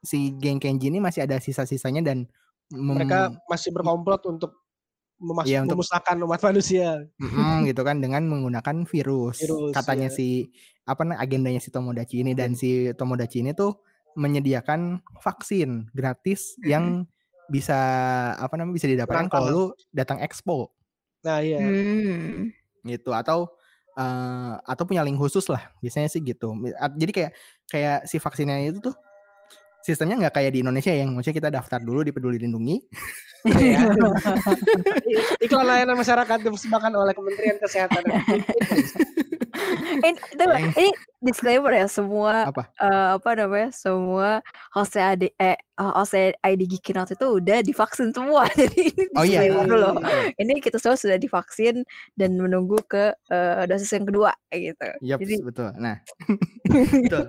si 0.00 0.36
geng 0.36 0.60
Kenji 0.60 0.88
ini 0.88 1.00
masih 1.00 1.24
ada 1.24 1.36
sisa-sisanya 1.36 2.04
dan 2.04 2.28
Mereka 2.70 3.34
masih 3.50 3.74
berkomplot 3.74 4.22
untuk 4.30 4.54
memas- 5.18 5.44
Iya, 5.44 5.66
untuk- 5.66 5.82
memusnahkan 5.82 6.22
umat 6.22 6.38
manusia. 6.40 7.02
Mm-mm, 7.18 7.66
gitu 7.66 7.82
kan 7.82 7.98
dengan 7.98 8.22
menggunakan 8.24 8.86
virus. 8.86 9.42
Virus, 9.42 9.74
Katanya 9.74 10.06
ya. 10.06 10.14
si 10.14 10.54
apa 10.86 11.02
agendanya 11.18 11.58
si 11.58 11.68
Tomodachi 11.68 12.22
ini 12.22 12.32
dan 12.32 12.54
si 12.54 12.94
Tomodachi 12.94 13.42
ini 13.42 13.52
tuh 13.52 13.82
menyediakan 14.14 15.02
vaksin 15.18 15.90
gratis 15.90 16.54
yang 16.62 17.10
bisa 17.46 17.74
apa 18.38 18.54
namanya 18.54 18.78
bisa 18.78 18.86
didapatkan 18.86 19.26
kalau 19.26 19.46
lu 19.50 19.62
datang 19.90 20.22
expo 20.22 20.70
Nah 21.20 21.42
iya. 21.42 21.58
Hmm. 21.58 22.54
gitu 22.82 23.10
atau 23.10 23.50
eh, 24.00 24.52
atau 24.64 24.84
punya 24.88 25.02
link 25.06 25.20
khusus 25.20 25.46
lah 25.52 25.62
biasanya 25.84 26.08
sih 26.12 26.20
gitu. 26.24 26.56
Jadi 27.00 27.12
kayak 27.12 27.32
kayak 27.70 27.98
si 28.10 28.16
vaksinnya 28.18 28.56
itu 28.72 28.80
tuh 28.90 28.96
sistemnya 29.80 30.16
nggak 30.26 30.34
kayak 30.36 30.50
di 30.52 30.60
Indonesia 30.62 30.92
yang 30.92 31.12
maksudnya 31.14 31.36
kita 31.40 31.50
daftar 31.50 31.80
dulu 31.80 32.04
di 32.04 32.12
Peduli 32.12 32.36
Lindungi. 32.36 32.76
Iya. 33.48 33.88
Iklan 35.44 35.64
layanan 35.64 35.96
masyarakat 35.96 36.38
dipersembahkan 36.44 36.92
oleh 36.92 37.12
Kementerian 37.16 37.56
Kesehatan. 37.56 38.02
Eh, 40.00 40.12
itu 40.12 40.40
Yang- 40.40 40.72
ini 40.76 40.90
disclaimer 41.20 41.72
ya 41.74 41.84
semua 41.84 42.48
Apa? 42.48 42.72
eh, 42.80 43.08
apa 43.20 43.30
namanya 43.36 43.68
semua 43.76 44.40
host 44.72 44.96
ID 44.96 45.36
eh 45.36 45.58
host 45.76 46.16
ID 46.16 46.62
Geekinot 46.64 47.12
itu 47.12 47.26
udah 47.28 47.60
divaksin 47.60 48.08
semua 48.08 48.48
jadi 48.56 48.88
ini 48.88 49.04
Oh 49.18 49.24
iya. 49.26 49.52
dulu 49.52 50.00
ini 50.40 50.64
kita 50.64 50.80
semua 50.80 50.96
sudah 50.96 51.20
divaksin 51.20 51.84
dan 52.16 52.40
menunggu 52.40 52.80
ke 52.88 53.12
eh, 53.28 53.62
dosis 53.68 53.92
yang 53.92 54.08
kedua 54.08 54.32
gitu 54.48 54.88
Yap, 55.04 55.18
jadi 55.20 55.34
betul. 55.44 55.68
Nah, 55.76 55.96
betul. 57.04 57.24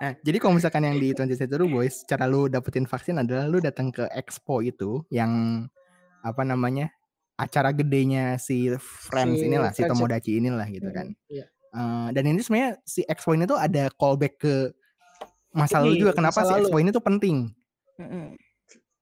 Nah, 0.00 0.12
jadi 0.20 0.36
kalau 0.38 0.54
misalkan 0.56 0.84
yang 0.84 0.96
di 0.96 1.12
20 1.12 1.36
Century 1.36 1.66
Boys, 1.66 2.04
cara 2.04 2.28
lu 2.28 2.46
dapetin 2.46 2.84
vaksin 2.84 3.16
adalah 3.16 3.48
lu 3.48 3.58
datang 3.58 3.88
ke 3.88 4.04
expo 4.12 4.60
itu 4.60 5.00
yang 5.08 5.64
apa 6.20 6.42
namanya 6.42 6.88
acara 7.34 7.74
gedenya 7.74 8.38
si 8.38 8.70
Friends 8.78 9.40
Si 9.40 9.46
inilah, 9.48 9.70
si. 9.74 9.82
Tomodachi 9.82 10.38
inilah 10.38 10.66
gitu 10.70 10.88
kan. 10.88 11.10
Iya. 11.26 11.48
Eh, 11.50 12.08
dan 12.14 12.24
ini 12.30 12.38
sebenarnya 12.38 12.78
si 12.86 13.02
expo 13.02 13.34
ini 13.34 13.44
tuh 13.44 13.58
ada 13.58 13.90
callback 13.90 14.38
ke 14.38 14.54
masa 15.50 15.82
lalu 15.82 15.98
juga. 16.00 16.12
Kenapa 16.14 16.46
si 16.46 16.52
expo 16.54 16.78
ini 16.78 16.94
tuh 16.94 17.02
penting? 17.02 17.50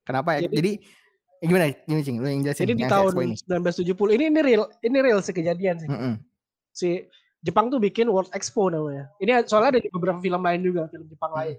Kenapa? 0.03 0.41
ya? 0.41 0.49
Jadi- 0.49 0.57
Jadi, 0.57 0.73
eh, 1.43 1.47
gimana? 1.47 1.65
Gini 1.85 2.01
cing, 2.03 2.17
lu 2.19 2.27
yang 2.27 2.43
jelasin 2.43 2.65
Jadi 2.67 2.75
di 2.75 2.85
tahun 2.89 3.11
expo 3.13 3.21
ini. 3.23 3.35
1970 3.37 4.15
ini 4.17 4.25
ini 4.31 4.41
real 4.41 4.65
ini 4.81 4.99
real 4.99 5.21
sih 5.21 5.35
kejadian 5.35 5.77
sih. 5.79 5.89
Mm-mm. 5.91 6.15
Si 6.73 6.89
Jepang 7.43 7.67
tuh 7.69 7.83
bikin 7.83 8.07
World 8.07 8.31
Expo 8.31 8.71
namanya. 8.71 9.11
Ini 9.19 9.43
soalnya 9.51 9.77
ada 9.77 9.81
di 9.83 9.91
beberapa 9.91 10.23
film 10.23 10.39
lain 10.39 10.61
juga, 10.63 10.87
film 10.87 11.11
Jepang 11.11 11.35
lain. 11.35 11.59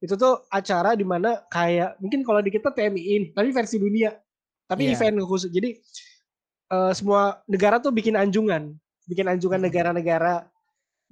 Itu 0.00 0.16
tuh 0.16 0.48
acara 0.48 0.96
di 0.96 1.04
mana 1.04 1.44
kayak 1.48 2.00
mungkin 2.00 2.24
kalau 2.24 2.40
di 2.40 2.48
kita 2.48 2.72
TMI 2.72 3.36
tapi 3.36 3.52
versi 3.52 3.76
dunia. 3.76 4.16
Tapi 4.64 4.88
Iya. 4.88 4.96
event 4.96 5.20
khusus. 5.28 5.52
Jadi 5.52 5.76
eh, 6.64 6.92
semua 6.96 7.44
negara 7.44 7.76
tuh 7.76 7.92
bikin 7.92 8.16
anjungan, 8.16 8.72
bikin 9.04 9.28
anjungan 9.28 9.60
Hmm. 9.60 9.68
negara-negara 9.68 10.48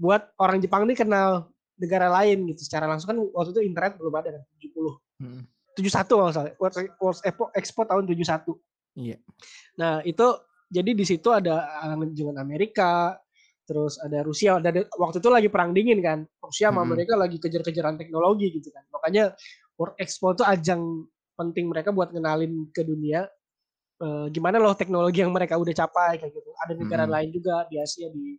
buat 0.01 0.33
orang 0.41 0.59
Jepang 0.59 0.89
ini 0.89 0.97
kenal 0.97 1.53
negara 1.77 2.09
lain 2.09 2.49
gitu. 2.49 2.65
Secara 2.65 2.89
langsung 2.89 3.13
kan 3.13 3.19
waktu 3.21 3.53
itu 3.53 3.61
internet 3.69 4.01
belum 4.01 4.15
ada 4.17 4.41
kan, 4.41 4.43
70. 4.57 4.97
Mm-mm. 5.21 5.43
71 5.77 6.17
kalau 6.17 6.33
salah. 6.33 6.53
World 6.57 6.77
World 6.97 7.21
Expo, 7.21 7.45
Expo 7.53 7.81
tahun 7.85 8.05
71. 8.09 8.57
Iya. 8.97 9.17
Nah, 9.77 10.01
itu 10.05 10.27
jadi 10.73 10.91
di 10.97 11.05
situ 11.05 11.29
ada 11.29 11.69
anjungan 11.85 12.41
Amerika, 12.41 13.21
terus 13.73 13.97
ada 14.05 14.21
Rusia 14.21 14.61
dan 14.61 14.85
waktu 15.01 15.17
itu 15.17 15.29
lagi 15.33 15.49
perang 15.49 15.73
dingin 15.73 16.05
kan 16.05 16.29
Rusia 16.45 16.69
sama 16.69 16.85
Mm-mm. 16.85 16.93
mereka 16.93 17.17
lagi 17.17 17.41
kejar-kejaran 17.41 17.97
teknologi 17.97 18.53
gitu 18.53 18.69
kan 18.69 18.85
makanya 18.93 19.33
World 19.81 19.97
Expo 19.97 20.37
itu 20.37 20.45
ajang 20.45 21.09
penting 21.41 21.73
mereka 21.73 21.89
buat 21.89 22.13
ngenalin 22.13 22.69
ke 22.69 22.85
dunia 22.85 23.25
eh, 24.05 24.27
gimana 24.29 24.61
loh 24.61 24.77
teknologi 24.77 25.25
yang 25.25 25.33
mereka 25.33 25.57
udah 25.57 25.73
capai 25.73 26.21
kayak 26.21 26.37
gitu 26.37 26.53
ada 26.61 26.77
negara 26.77 27.09
Mm-mm. 27.09 27.17
lain 27.17 27.29
juga 27.33 27.65
di 27.73 27.81
Asia 27.81 28.13
di 28.13 28.37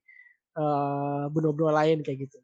eh, 0.53 1.23
benua-benua 1.33 1.73
lain 1.73 2.05
kayak 2.05 2.29
gitu 2.29 2.37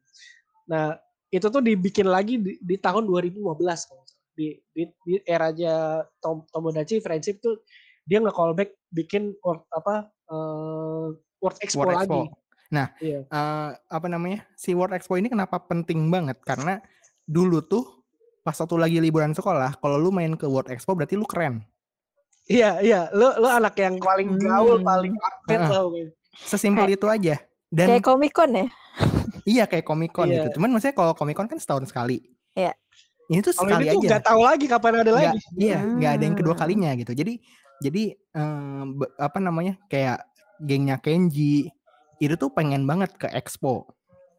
nah 0.66 0.98
itu 1.30 1.46
tuh 1.46 1.62
dibikin 1.62 2.10
lagi 2.10 2.42
di, 2.42 2.58
di 2.58 2.74
tahun 2.74 3.06
2015 3.06 3.38
kalau 3.38 4.02
nggak 4.02 4.10
salah. 4.10 4.34
di, 4.34 4.58
di, 4.74 4.82
di 5.06 5.14
eranya 5.22 6.02
Tom, 6.18 6.42
Tomodachi 6.50 6.98
Friendship 6.98 7.38
tuh 7.38 7.62
dia 8.02 8.18
nge-callback 8.18 8.74
bikin 8.90 9.38
world, 9.46 9.62
apa 9.70 10.10
eh, 10.10 11.08
World 11.40 11.58
Expo 11.64 11.86
World 11.86 11.96
lagi. 11.96 12.20
Expo. 12.26 12.49
Nah, 12.70 12.86
Iya. 12.98 13.26
eh, 13.26 13.68
apa 13.76 14.06
namanya? 14.06 14.46
Si 14.54 14.70
World 14.70 14.94
Expo 14.94 15.14
ini 15.14 15.26
kenapa 15.26 15.58
penting 15.60 16.06
banget? 16.06 16.38
Karena 16.40 16.78
dulu 17.22 17.60
tuh 17.60 17.84
pas 18.40 18.54
waktu 18.54 18.76
lagi 18.76 18.98
liburan 18.98 19.30
sekolah, 19.30 19.76
kalau 19.76 19.98
lu 19.98 20.10
main 20.10 20.32
ke 20.32 20.46
World 20.46 20.70
Expo 20.70 20.94
berarti 20.94 21.14
lu 21.14 21.26
keren. 21.26 21.66
Iya, 22.46 22.78
iya. 22.80 23.00
Lo 23.10 23.34
lo 23.36 23.46
anak 23.46 23.74
yang 23.76 23.98
paling 23.98 24.34
gaul, 24.36 24.78
Hmm. 24.78 24.86
paling 24.86 25.14
update 25.14 25.60
Heeh. 25.60 25.70
lah. 25.70 26.10
Sesimpel 26.40 26.88
itu 26.90 27.06
aja. 27.06 27.36
Dan 27.66 27.86
Kayak 27.90 28.04
Comic 28.04 28.32
Con 28.32 28.50
ya? 28.50 28.66
iya 29.44 29.64
kayak 29.64 29.82
Comic 29.84 30.10
Con 30.10 30.26
Iya. 30.26 30.34
gitu. 30.40 30.58
Cuman 30.58 30.70
maksudnya 30.70 30.94
kalau 30.94 31.12
Comic 31.14 31.34
Con 31.34 31.46
kan 31.46 31.58
setahun 31.58 31.86
sekali. 31.86 32.22
Iya. 32.54 32.74
Ini 33.26 33.38
tuh 33.40 33.54
sekali 33.54 33.86
ini 33.86 33.94
tuh 33.94 34.02
aja. 34.02 34.08
nggak 34.10 34.24
tahu 34.26 34.40
lagi 34.42 34.66
kapan 34.66 34.94
ada 34.96 35.10
lagi. 35.12 35.38
iya, 35.54 35.78
nggak 35.78 36.12
ada 36.18 36.24
yang 36.24 36.34
kedua 36.34 36.54
Hmm. 36.54 36.62
kalinya 36.62 36.90
gitu. 36.94 37.12
Jadi 37.14 37.34
jadi 37.78 38.02
eh, 38.14 38.82
be- 38.90 39.14
apa 39.16 39.38
namanya? 39.38 39.78
Kayak 39.86 40.26
gengnya 40.58 40.98
Kenji 40.98 41.70
itu 42.20 42.36
tuh 42.36 42.52
pengen 42.52 42.84
banget 42.84 43.16
ke 43.16 43.26
Expo. 43.32 43.88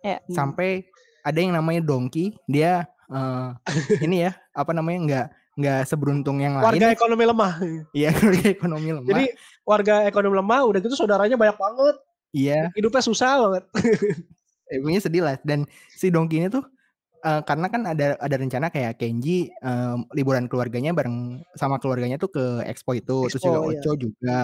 Iya. 0.05 0.21
Hmm. 0.23 0.33
Sampai 0.33 0.87
ada 1.25 1.37
yang 1.37 1.53
namanya 1.53 1.81
Donkey, 1.81 2.37
dia 2.45 2.85
eh, 3.09 3.49
ini 4.05 4.29
ya, 4.29 4.37
apa 4.53 4.71
namanya? 4.71 4.99
nggak 5.05 5.27
nggak 5.59 5.81
seberuntung 5.83 6.39
yang 6.39 6.57
Warga 6.57 6.89
lain. 6.89 6.95
ekonomi 6.95 7.23
lemah. 7.27 7.53
Iya, 7.91 8.09
keluarga 8.17 8.47
ekonomi 8.49 8.89
lemah. 8.95 9.09
Jadi 9.09 9.25
warga 9.67 9.95
ekonomi 10.07 10.35
lemah 10.39 10.59
udah 10.63 10.79
gitu 10.79 10.95
saudaranya 10.95 11.35
banyak 11.35 11.57
banget. 11.59 11.95
iya, 12.31 12.71
Hidupnya 12.71 13.03
susah 13.03 13.31
banget. 13.43 13.63
eh, 14.71 14.77
pokoknya 14.79 15.01
sedih 15.03 15.21
lah. 15.27 15.35
Dan 15.43 15.67
si 15.91 16.07
Donkey 16.07 16.39
ini 16.39 16.47
tuh 16.47 16.63
eh, 17.21 17.41
karena 17.43 17.67
kan 17.67 17.81
ada 17.83 18.15
ada 18.15 18.35
rencana 18.39 18.71
kayak 18.71 18.95
Kenji 18.95 19.51
eh, 19.51 19.95
liburan 20.15 20.47
keluarganya 20.47 20.95
bareng 20.95 21.43
sama 21.59 21.77
keluarganya 21.83 22.15
tuh 22.15 22.31
ke 22.31 22.45
Expo 22.65 22.95
itu, 22.95 23.27
terus 23.27 23.43
Expo, 23.43 23.51
juga 23.51 23.59
iya. 23.59 23.69
Ocho 23.75 23.91
juga, 23.99 24.39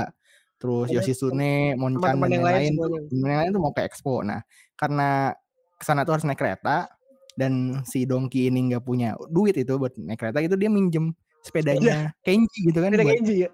terus 0.58 0.89
Ada 0.89 1.01
Yoshitsune, 1.01 1.78
Monchan 1.78 2.18
dan 2.18 2.30
yang 2.34 2.45
lain 2.45 2.74
lain-lain 2.76 3.30
yang 3.30 3.39
lain 3.45 3.49
tuh 3.53 3.62
mau 3.62 3.74
ke 3.74 3.86
Expo. 3.86 4.26
Nah, 4.26 4.41
karena 4.74 5.34
ke 5.78 5.84
sana 5.86 6.01
tuh 6.01 6.18
harus 6.18 6.26
naik 6.26 6.41
kereta 6.41 6.89
dan 7.38 7.86
si 7.86 8.10
Donkey 8.10 8.49
ini 8.49 8.74
nggak 8.74 8.82
punya 8.82 9.14
duit 9.30 9.53
itu 9.53 9.78
buat 9.78 9.93
naik 9.93 10.18
kereta 10.18 10.41
itu 10.41 10.58
dia 10.58 10.74
minjem 10.74 11.14
sepedanya 11.45 12.10
Kenji 12.26 12.74
gitu 12.74 12.82
kan 12.82 12.89
buat 12.89 13.05
Kenji 13.05 13.45
ya. 13.45 13.49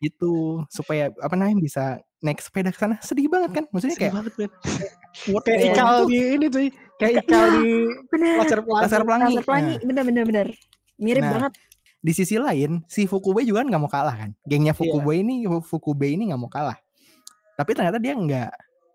itu 0.00 0.64
supaya 0.72 1.12
apa 1.20 1.36
namanya 1.36 1.60
bisa 1.60 1.84
naik 2.24 2.40
sepeda 2.40 2.72
ke 2.72 2.80
sana 2.80 2.96
sedih 3.04 3.28
banget 3.28 3.60
kan 3.60 3.64
maksudnya 3.68 3.92
Sedih 3.92 4.08
kayak 4.08 4.14
banget, 4.16 4.32
Kayak 5.44 5.60
ikal 5.76 5.94
di 6.08 6.18
ini 6.40 6.46
tuh. 6.48 6.60
Kayak 6.96 7.12
ikal 7.24 7.44
di 7.60 7.68
Bener. 8.08 8.34
Laser 8.40 8.60
Pelangi. 8.64 8.82
Laser 8.84 9.02
Pelangi. 9.04 9.24
Laser 9.36 9.44
pelangi. 9.44 9.74
Nah, 9.76 9.84
Bener 9.88 10.04
bener 10.08 10.24
bener. 10.24 10.46
Mirip 11.00 11.22
Nah, 11.24 11.32
banget. 11.36 11.52
Di 12.00 12.12
sisi 12.16 12.40
lain 12.40 12.80
si 12.88 13.04
Fukube 13.04 13.44
juga 13.44 13.60
kan 13.60 13.68
nggak 13.68 13.82
mau 13.82 13.92
kalah 13.92 14.16
kan 14.16 14.30
gengnya 14.48 14.72
Iya. 14.72 14.78
Fukube 14.80 15.12
ini 15.12 15.44
Fukube 15.60 16.06
ini 16.08 16.32
nggak 16.32 16.40
mau 16.40 16.48
kalah 16.48 16.76
tapi 17.54 17.76
ternyata 17.76 18.00
dia 18.00 18.16
nggak 18.16 18.50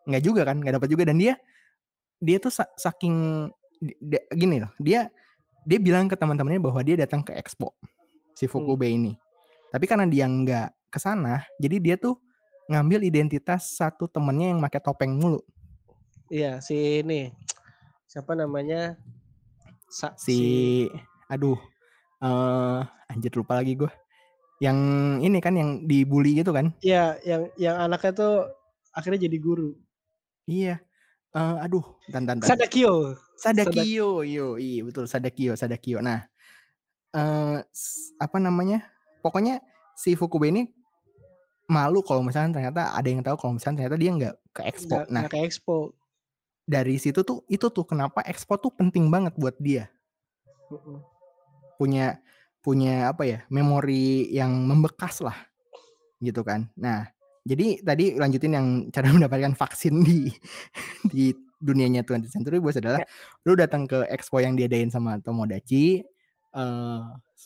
nggak 0.09 0.23
juga 0.25 0.41
kan 0.45 0.57
nggak 0.57 0.73
dapat 0.81 0.89
juga 0.89 1.03
dan 1.05 1.17
dia 1.17 1.33
dia 2.17 2.37
tuh 2.41 2.49
sa- 2.49 2.71
saking 2.75 3.47
di- 3.77 3.97
di- 4.01 4.25
gini 4.33 4.57
loh 4.65 4.73
dia 4.81 5.09
dia 5.65 5.77
bilang 5.77 6.09
ke 6.09 6.17
teman-temannya 6.17 6.61
bahwa 6.61 6.81
dia 6.81 6.97
datang 6.97 7.21
ke 7.21 7.33
expo 7.37 7.77
si 8.33 8.49
Fukube 8.49 8.89
ini 8.89 9.13
tapi 9.69 9.85
karena 9.85 10.09
dia 10.09 10.25
nggak 10.25 10.89
ke 10.89 10.97
sana 10.97 11.45
jadi 11.61 11.77
dia 11.77 11.95
tuh 11.97 12.17
ngambil 12.65 13.05
identitas 13.05 13.77
satu 13.77 14.09
temennya 14.09 14.49
yang 14.49 14.59
pakai 14.59 14.81
topeng 14.81 15.13
mulu 15.13 15.41
Iya, 16.25 16.57
si 16.57 17.05
ini. 17.05 17.29
Siapa 18.09 18.33
namanya? 18.33 18.97
Sa- 19.85 20.17
si 20.17 20.89
aduh 21.29 21.53
eh 22.19 22.79
anjir 23.07 23.31
lupa 23.33 23.59
lagi 23.59 23.75
gue 23.75 23.91
yang 24.63 24.77
ini 25.19 25.39
kan 25.39 25.51
yang 25.51 25.83
dibully 25.83 26.39
gitu 26.39 26.55
kan 26.55 26.71
Iya, 26.79 27.19
yang 27.27 27.41
yang 27.59 27.75
anaknya 27.77 28.11
tuh 28.15 28.33
akhirnya 28.95 29.27
jadi 29.27 29.37
guru. 29.37 29.75
Iya. 30.47 30.79
Eh, 31.35 31.55
aduh, 31.59 31.83
dan 32.07 32.23
dan. 32.23 32.39
Sadakio. 32.39 33.19
Sadakio, 33.35 34.23
yo, 34.23 34.55
iya 34.55 34.87
betul 34.87 35.03
Sadakio, 35.03 35.59
Sadakio. 35.59 35.99
Nah, 35.99 36.23
eh 37.11 37.59
s- 37.67 38.15
apa 38.15 38.39
namanya? 38.39 38.87
Pokoknya 39.19 39.59
si 39.99 40.15
Fukube 40.15 40.47
ini 40.47 40.71
malu 41.67 41.99
kalau 41.99 42.23
misalnya 42.23 42.55
ternyata 42.55 42.95
ada 42.95 43.07
yang 43.11 43.19
tahu 43.19 43.35
kalau 43.35 43.59
misalnya 43.59 43.83
ternyata 43.83 43.97
dia 43.99 44.11
nggak 44.15 44.35
ke 44.55 44.61
expo. 44.63 44.95
Nggak, 44.95 45.05
Nah, 45.11 45.21
nggak 45.27 45.33
ke 45.35 45.39
expo. 45.43 45.77
dari 46.63 46.95
situ 46.95 47.19
tuh 47.21 47.43
itu 47.51 47.67
tuh 47.67 47.83
kenapa 47.83 48.23
expo 48.23 48.55
tuh 48.55 48.71
penting 48.71 49.11
banget 49.11 49.35
buat 49.35 49.59
dia. 49.59 49.91
Mm-mm. 50.71 51.03
Punya 51.75 52.19
punya 52.59 53.11
apa 53.11 53.23
ya? 53.23 53.39
Memori 53.47 54.31
yang 54.31 54.51
membekas 54.65 55.21
lah. 55.21 55.35
Gitu 56.17 56.41
kan. 56.41 56.67
Nah, 56.75 57.05
jadi 57.45 57.79
tadi 57.79 58.17
lanjutin 58.17 58.53
yang 58.53 58.67
cara 58.89 59.11
mendapatkan 59.15 59.53
vaksin 59.53 60.01
di 60.01 60.27
di 61.15 61.29
dunianya 61.55 62.03
20th 62.03 62.33
Century 62.33 62.59
Boys 62.59 62.77
adalah 62.77 63.01
lu 63.43 63.55
datang 63.55 63.87
ke 63.87 64.05
expo 64.11 64.37
yang 64.37 64.53
diadain 64.53 64.91
sama 64.91 65.17
Tomodachi 65.23 66.03
eh 66.55 67.01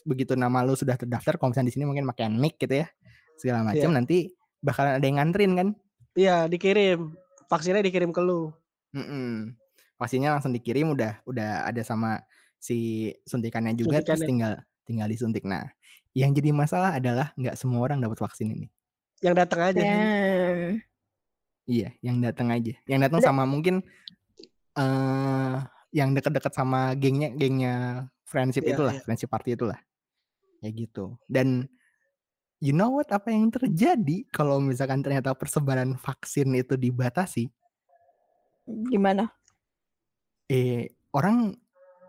begitu 0.05 0.37
nama 0.37 0.61
lu 0.61 0.77
sudah 0.77 0.93
terdaftar 0.93 1.37
kalau 1.37 1.49
misalnya 1.49 1.69
di 1.71 1.75
sini 1.77 1.85
mungkin 1.89 2.05
pakai 2.05 2.29
nick 2.29 2.61
gitu 2.61 2.85
ya 2.85 2.87
segala 3.35 3.65
macam 3.65 3.89
Iya. 3.89 3.95
nanti 3.97 4.17
bakalan 4.61 5.01
ada 5.01 5.05
yang 5.05 5.17
nganterin 5.17 5.53
kan 5.55 5.67
Iya, 6.13 6.45
dikirim. 6.45 7.15
Vaksinnya 7.47 7.79
dikirim 7.81 8.11
ke 8.11 8.19
lu. 8.19 8.51
Mm-mm. 8.91 9.53
vaksinnya 9.95 10.33
langsung 10.35 10.51
dikirim 10.51 10.89
udah 10.93 11.21
udah 11.25 11.69
ada 11.69 11.81
sama 11.85 12.21
si 12.59 13.09
suntikannya 13.25 13.73
juga 13.73 14.03
terus 14.03 14.19
Suntikannya. 14.21 14.27
tinggal 14.27 14.53
tinggal 14.83 15.07
disuntik 15.07 15.43
nah 15.47 15.65
yang 16.13 16.35
jadi 16.35 16.51
masalah 16.51 16.99
adalah 16.99 17.31
nggak 17.39 17.55
semua 17.55 17.79
orang 17.85 18.03
dapat 18.03 18.19
vaksin 18.19 18.51
ini 18.51 18.67
Yang 19.19 19.35
datang 19.35 19.61
aja. 19.67 19.81
Damn. 19.83 20.79
Iya, 21.67 21.89
yang 21.99 22.17
datang 22.23 22.47
aja. 22.55 22.71
Yang 22.87 22.99
datang 23.03 23.21
sama 23.21 23.43
mungkin 23.43 23.83
eh 24.73 25.57
yang 25.91 26.15
deket-deket 26.15 26.53
sama 26.55 26.95
gengnya, 26.95 27.27
gengnya 27.35 28.07
friendship 28.23 28.63
Iya, 28.63 28.73
itulah, 28.79 28.93
iya. 28.95 29.03
friendship 29.03 29.27
party 29.27 29.59
itulah. 29.59 29.75
Kayak 30.63 30.73
gitu. 30.87 31.19
Dan 31.27 31.67
you 32.63 32.71
know 32.71 32.95
what 32.95 33.11
apa 33.11 33.27
yang 33.27 33.51
terjadi 33.51 34.23
kalau 34.31 34.63
misalkan 34.63 35.03
ternyata 35.03 35.35
persebaran 35.35 35.99
vaksin 35.99 36.55
itu 36.55 36.79
dibatasi, 36.79 37.51
Gimana? 38.87 39.27
eh 40.47 40.89
orang 41.11 41.53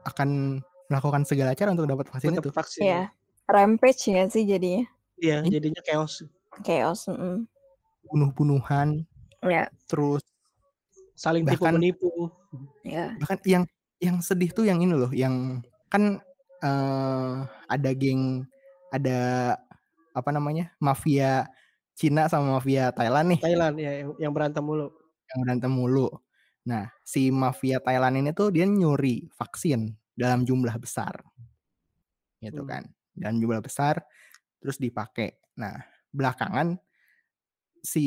akan 0.05 0.61
melakukan 0.87 1.23
segala 1.23 1.53
cara 1.53 1.71
untuk 1.71 1.87
dapat 1.87 2.07
vaksin 2.09 2.35
Tetap 2.35 2.45
itu. 2.45 2.51
vaksin. 2.53 2.83
Iya. 2.85 3.03
Rampage 3.47 4.03
ya 4.09 4.23
sih 4.27 4.45
jadinya. 4.45 4.85
Iya, 5.17 5.37
Iya. 5.43 5.51
jadinya 5.51 5.81
chaos. 5.83 6.25
Chaos. 6.61 7.07
mm-mm. 7.07 7.45
Bunuh-bunuhan, 8.07 9.05
Ya, 9.41 9.69
terus 9.87 10.21
Saling 11.15 11.45
Bahkan- 11.45 11.77
tipu-menipu. 11.81 12.33
ya. 12.83 13.13
bahkan 13.17 13.37
yang 13.45 13.65
yang 14.01 14.17
sedih 14.21 14.49
tuh 14.51 14.65
yang 14.65 14.81
ini 14.81 14.97
loh 14.97 15.13
yang 15.13 15.61
kan 15.89 16.17
eh 16.59 17.37
ada 17.69 17.91
geng 17.93 18.45
ada 18.89 19.21
apa 20.13 20.31
namanya 20.33 20.73
mafia 20.77 21.45
Cina 21.95 22.25
sama 22.27 22.57
mafia 22.57 22.89
Thailand 22.91 23.37
nih 23.37 23.41
Thailand 23.41 23.77
ya 23.77 23.93
yang, 24.01 24.11
yang 24.19 24.33
berantem 24.33 24.65
mulu. 24.65 24.89
yang 25.29 25.39
berantem 25.45 25.69
mulu 25.71 26.09
nah 26.71 26.87
si 27.13 27.23
mafia 27.43 27.79
Thailand 27.87 28.15
ini 28.23 28.31
tuh 28.39 28.49
dia 28.55 28.67
nyuri 28.69 29.17
vaksin 29.39 29.81
dalam 30.15 30.41
jumlah 30.49 30.77
besar 30.85 31.15
gitu 32.41 32.63
Hmm. 32.63 32.71
kan 32.71 32.83
dalam 33.17 33.37
jumlah 33.41 33.61
besar 33.61 34.01
terus 34.63 34.77
dipakai 34.81 35.37
nah 35.59 35.77
belakangan 36.13 36.79
si 37.81 38.05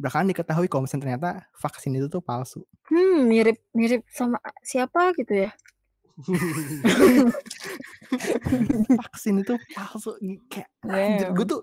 belakangan 0.00 0.30
diketahui 0.34 0.66
kalau 0.66 0.82
misalnya 0.84 1.02
ternyata 1.06 1.30
vaksin 1.54 1.94
itu 1.98 2.06
tuh 2.10 2.22
palsu 2.22 2.62
Hmm, 2.90 3.18
mirip 3.30 3.58
mirip 3.78 4.02
sama 4.18 4.38
siapa 4.70 5.00
gitu 5.18 5.32
ya? 5.46 5.50
vaksin 9.02 9.40
itu 9.40 9.54
palsu 9.72 10.12
kayak 10.52 10.68
Damn. 10.84 11.32
gue 11.32 11.46
tuh 11.48 11.60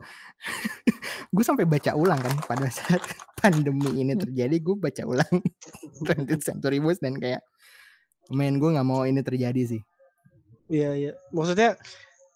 gue 1.29 1.43
sampai 1.45 1.69
baca 1.69 1.93
ulang 1.93 2.17
kan 2.17 2.33
pada 2.47 2.67
saat 2.73 3.01
pandemi 3.37 4.01
ini 4.01 4.17
terjadi 4.17 4.55
gue 4.57 4.75
baca 4.75 5.03
ulang 5.05 5.33
20th 6.05 6.43
Century 6.43 6.81
Boys 6.81 6.97
dan 6.97 7.15
kayak 7.21 7.45
main 8.33 8.57
gue 8.57 8.69
nggak 8.69 8.87
mau 8.87 9.05
ini 9.05 9.21
terjadi 9.21 9.77
sih 9.77 9.81
Iya, 10.69 10.89
iya. 10.95 11.13
Maksudnya 11.33 11.75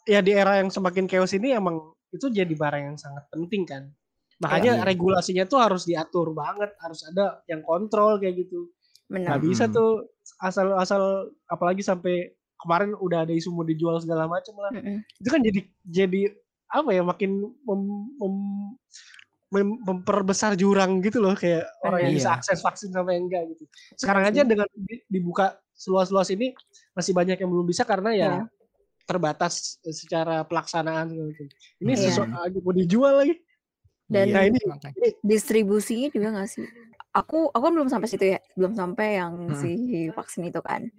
ya 0.09 0.19
di 0.25 0.33
era 0.33 0.57
yang 0.59 0.73
semakin 0.73 1.05
chaos 1.05 1.31
ini 1.37 1.53
emang 1.53 1.93
itu 2.09 2.27
jadi 2.33 2.49
barang 2.49 2.83
yang 2.93 2.97
sangat 2.97 3.29
penting 3.29 3.63
kan. 3.63 3.83
Makanya 4.41 4.81
Iya. 4.81 4.85
regulasinya 4.89 5.45
tuh 5.45 5.61
harus 5.61 5.85
diatur 5.85 6.33
banget, 6.33 6.73
harus 6.81 7.05
ada 7.07 7.45
yang 7.45 7.61
kontrol 7.61 8.17
kayak 8.17 8.41
gitu. 8.43 8.73
Benar. 9.13 9.37
Nggak 9.37 9.41
bisa 9.45 9.63
Mm-mm. 9.69 9.77
tuh 9.77 9.91
asal-asal 10.41 11.01
apalagi 11.45 11.85
sampai 11.85 12.33
kemarin 12.57 12.97
udah 12.97 13.27
ada 13.27 13.33
isu 13.33 13.53
mau 13.53 13.61
dijual 13.61 14.01
segala 14.01 14.25
macam 14.25 14.57
lah. 14.57 14.71
Mm-mm. 14.73 15.05
Itu 15.21 15.29
kan 15.29 15.41
jadi 15.45 15.59
jadi 15.85 16.21
apa 16.73 16.89
ya 16.89 17.05
makin 17.05 17.37
mem- 17.61 18.09
mem- 18.17 18.73
mem- 19.53 19.79
memperbesar 19.85 20.57
jurang 20.57 20.97
gitu 20.99 21.21
loh 21.21 21.37
kayak 21.37 21.69
orang 21.85 22.09
yang 22.09 22.13
bisa 22.17 22.33
akses 22.33 22.57
vaksin 22.59 22.89
sampai 22.89 23.21
enggak 23.21 23.45
gitu. 23.53 23.69
Sekarang 23.93 24.25
aja 24.25 24.41
dengan 24.41 24.65
di- 24.73 25.05
dibuka 25.05 25.53
seluas-luas 25.77 26.33
ini 26.33 26.57
masih 26.97 27.13
banyak 27.13 27.37
yang 27.37 27.49
belum 27.53 27.69
bisa 27.69 27.85
karena 27.85 28.09
ya 28.17 28.17
Iya. 28.17 28.49
terbatas 29.05 29.77
secara 29.83 30.41
pelaksanaan 30.41 31.13
segala 31.13 31.29
macam. 31.29 31.45
Ini 31.77 31.91
Iya. 31.93 32.01
sesuatu 32.09 32.57
mau 32.65 32.73
dijual 32.73 33.13
lagi. 33.21 33.35
Dan- 34.09 34.33
Nah, 34.33 34.43
ini- 34.45 34.65
makanya. 34.65 34.99
distribusinya 35.21 36.09
juga 36.09 36.27
nggak 36.33 36.49
sih? 36.49 36.65
Aku 37.13 37.53
aku 37.53 37.63
kan 37.63 37.73
belum 37.77 37.89
sampai 37.93 38.07
situ 38.09 38.25
ya, 38.33 38.39
belum 38.57 38.73
sampai 38.73 39.21
yang 39.21 39.33
Mm-mm. 39.53 39.57
si 39.57 40.09
vaksin 40.09 40.49
itu 40.49 40.61
kan. 40.65 40.89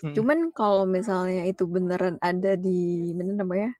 Mm-mm. 0.00 0.14
Cuman 0.16 0.38
kalau 0.56 0.88
misalnya 0.88 1.44
itu 1.44 1.68
beneran 1.68 2.16
ada 2.24 2.56
di 2.56 3.12
mana 3.12 3.44
namanya 3.44 3.76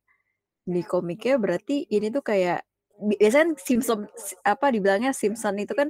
di 0.68 0.84
komiknya, 0.84 1.41
berarti 1.41 1.89
ini 1.89 2.12
tuh 2.12 2.20
kayak 2.20 2.61
bi- 3.01 3.16
biasanya 3.16 3.45
kan 3.45 3.51
Simpson 3.57 3.99
apa 4.45 4.66
dibilangnya 4.68 5.16
Simpson 5.16 5.57
itu 5.57 5.72
kan 5.72 5.89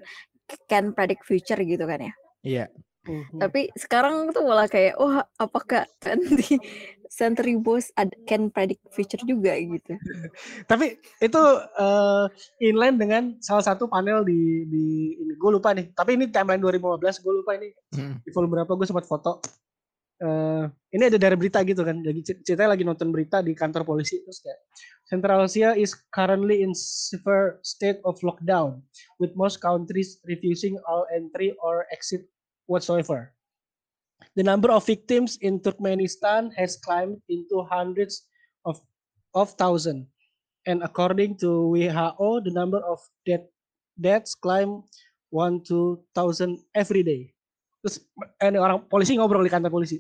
can 0.71 0.95
predict 0.95 1.27
future 1.27 1.59
gitu 1.59 1.83
kan 1.83 1.99
ya. 1.99 2.15
Iya. 2.47 2.65
Mhm. 3.09 3.41
Tapi 3.41 3.73
sekarang 3.73 4.31
tuh 4.37 4.45
malah 4.45 4.69
kayak, 4.69 5.01
oh 5.01 5.25
apakah 5.41 5.89
20 6.05 6.61
Century 7.09 7.57
Boys 7.57 7.89
ad- 7.95 8.15
can 8.25 8.49
predict 8.49 8.85
future 8.89 9.21
juga 9.23 9.57
gitu. 9.57 9.97
Tapi 10.65 10.97
itu 11.19 11.43
eh, 11.75 12.25
inline 12.63 12.97
dengan 12.97 13.23
salah 13.41 13.65
satu 13.65 13.87
panel 13.87 14.23
di 14.23 14.65
di 14.65 14.85
ini 15.17 15.33
gue 15.35 15.51
lupa 15.51 15.73
nih. 15.73 15.93
Tapi 15.93 16.15
ini 16.15 16.29
timeline 16.29 16.61
2015 16.61 16.79
gue 17.21 17.33
lupa 17.35 17.53
ini 17.57 17.69
Mm. 17.89 18.21
di 18.21 18.31
volume 18.31 18.53
berapa 18.61 18.73
gue 18.73 18.85
sempat 18.85 19.05
foto. 19.05 19.41
Eh, 20.19 20.65
ini 20.93 21.03
ada 21.07 21.15
dari 21.15 21.39
berita 21.39 21.63
gitu 21.63 21.81
kan. 21.81 22.03
Jadi 22.03 22.21
cer- 22.21 22.43
ceritanya 22.43 22.75
lagi 22.75 22.83
nonton 22.83 23.09
berita 23.09 23.39
di 23.39 23.55
kantor 23.55 23.87
polisi 23.87 24.19
terus 24.21 24.43
kayak 24.43 24.59
Central 25.07 25.47
Asia 25.47 25.73
is 25.73 25.97
currently 26.11 26.61
in 26.61 26.75
severe 26.75 27.63
state 27.63 27.97
of 28.05 28.19
lockdown 28.21 28.83
with 29.17 29.33
most 29.33 29.63
countries 29.63 30.21
refusing 30.27 30.77
all 30.85 31.07
entry 31.09 31.55
or 31.63 31.87
exit 31.89 32.27
whatsoever. 32.67 33.33
The 34.37 34.47
number 34.47 34.71
of 34.71 34.87
victims 34.87 35.39
in 35.43 35.59
Turkmenistan 35.59 36.55
has 36.55 36.79
climbed 36.79 37.19
into 37.27 37.67
hundreds 37.67 38.27
of 38.63 38.79
of 39.35 39.55
thousand. 39.59 40.07
And 40.67 40.83
according 40.83 41.41
to 41.43 41.75
WHO, 41.75 42.45
the 42.45 42.55
number 42.55 42.79
of 42.85 43.01
death 43.27 43.47
deaths 43.99 44.39
climb 44.39 44.85
one 45.31 45.65
to 45.67 45.99
thousand 46.15 46.63
every 46.75 47.03
day. 47.03 47.35
Terus 47.83 48.05
ini 48.43 48.59
orang 48.59 48.85
polisi 48.87 49.17
ngobrol 49.17 49.43
di 49.43 49.53
kantor 49.53 49.73
polisi. 49.73 49.99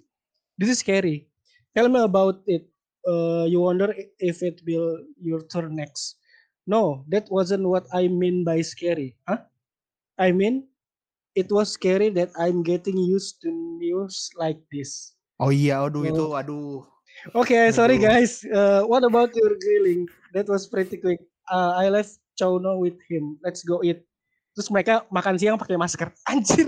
This 0.58 0.70
is 0.70 0.82
scary. 0.82 1.26
Tell 1.74 1.88
me 1.88 2.02
about 2.02 2.42
it. 2.46 2.66
Uh, 3.06 3.48
you 3.48 3.64
wonder 3.64 3.94
if 4.20 4.44
it 4.44 4.60
will 4.66 5.00
your 5.16 5.46
turn 5.48 5.72
next. 5.78 6.18
No, 6.68 7.08
that 7.08 7.30
wasn't 7.32 7.64
what 7.64 7.88
I 7.96 8.12
mean 8.12 8.44
by 8.44 8.60
scary. 8.60 9.16
Huh? 9.24 9.40
I 10.20 10.36
mean, 10.36 10.67
it 11.38 11.48
was 11.48 11.70
scary 11.70 12.10
that 12.10 12.34
I'm 12.34 12.66
getting 12.66 12.98
used 12.98 13.38
to 13.46 13.50
news 13.78 14.26
like 14.34 14.58
this. 14.68 15.14
Oh 15.38 15.54
iya, 15.54 15.78
aduh 15.78 16.02
Oh. 16.02 16.10
itu, 16.10 16.24
aduh. 16.34 16.82
Okay, 17.34 17.70
sorry 17.70 17.98
guys. 17.98 18.42
Uh, 18.42 18.82
what 18.84 19.06
about 19.06 19.30
your 19.34 19.54
grilling? 19.54 20.10
That 20.34 20.50
was 20.50 20.66
pretty 20.66 20.98
quick. 20.98 21.22
Uh, 21.46 21.78
I 21.78 21.88
left 21.88 22.18
Chono 22.34 22.78
with 22.78 22.98
him. 23.06 23.38
Let's 23.40 23.62
go 23.62 23.82
eat. 23.82 24.02
Terus 24.54 24.68
mereka 24.68 25.06
makan 25.08 25.38
siang 25.38 25.54
pakai 25.54 25.78
masker. 25.78 26.10
Anjir. 26.30 26.66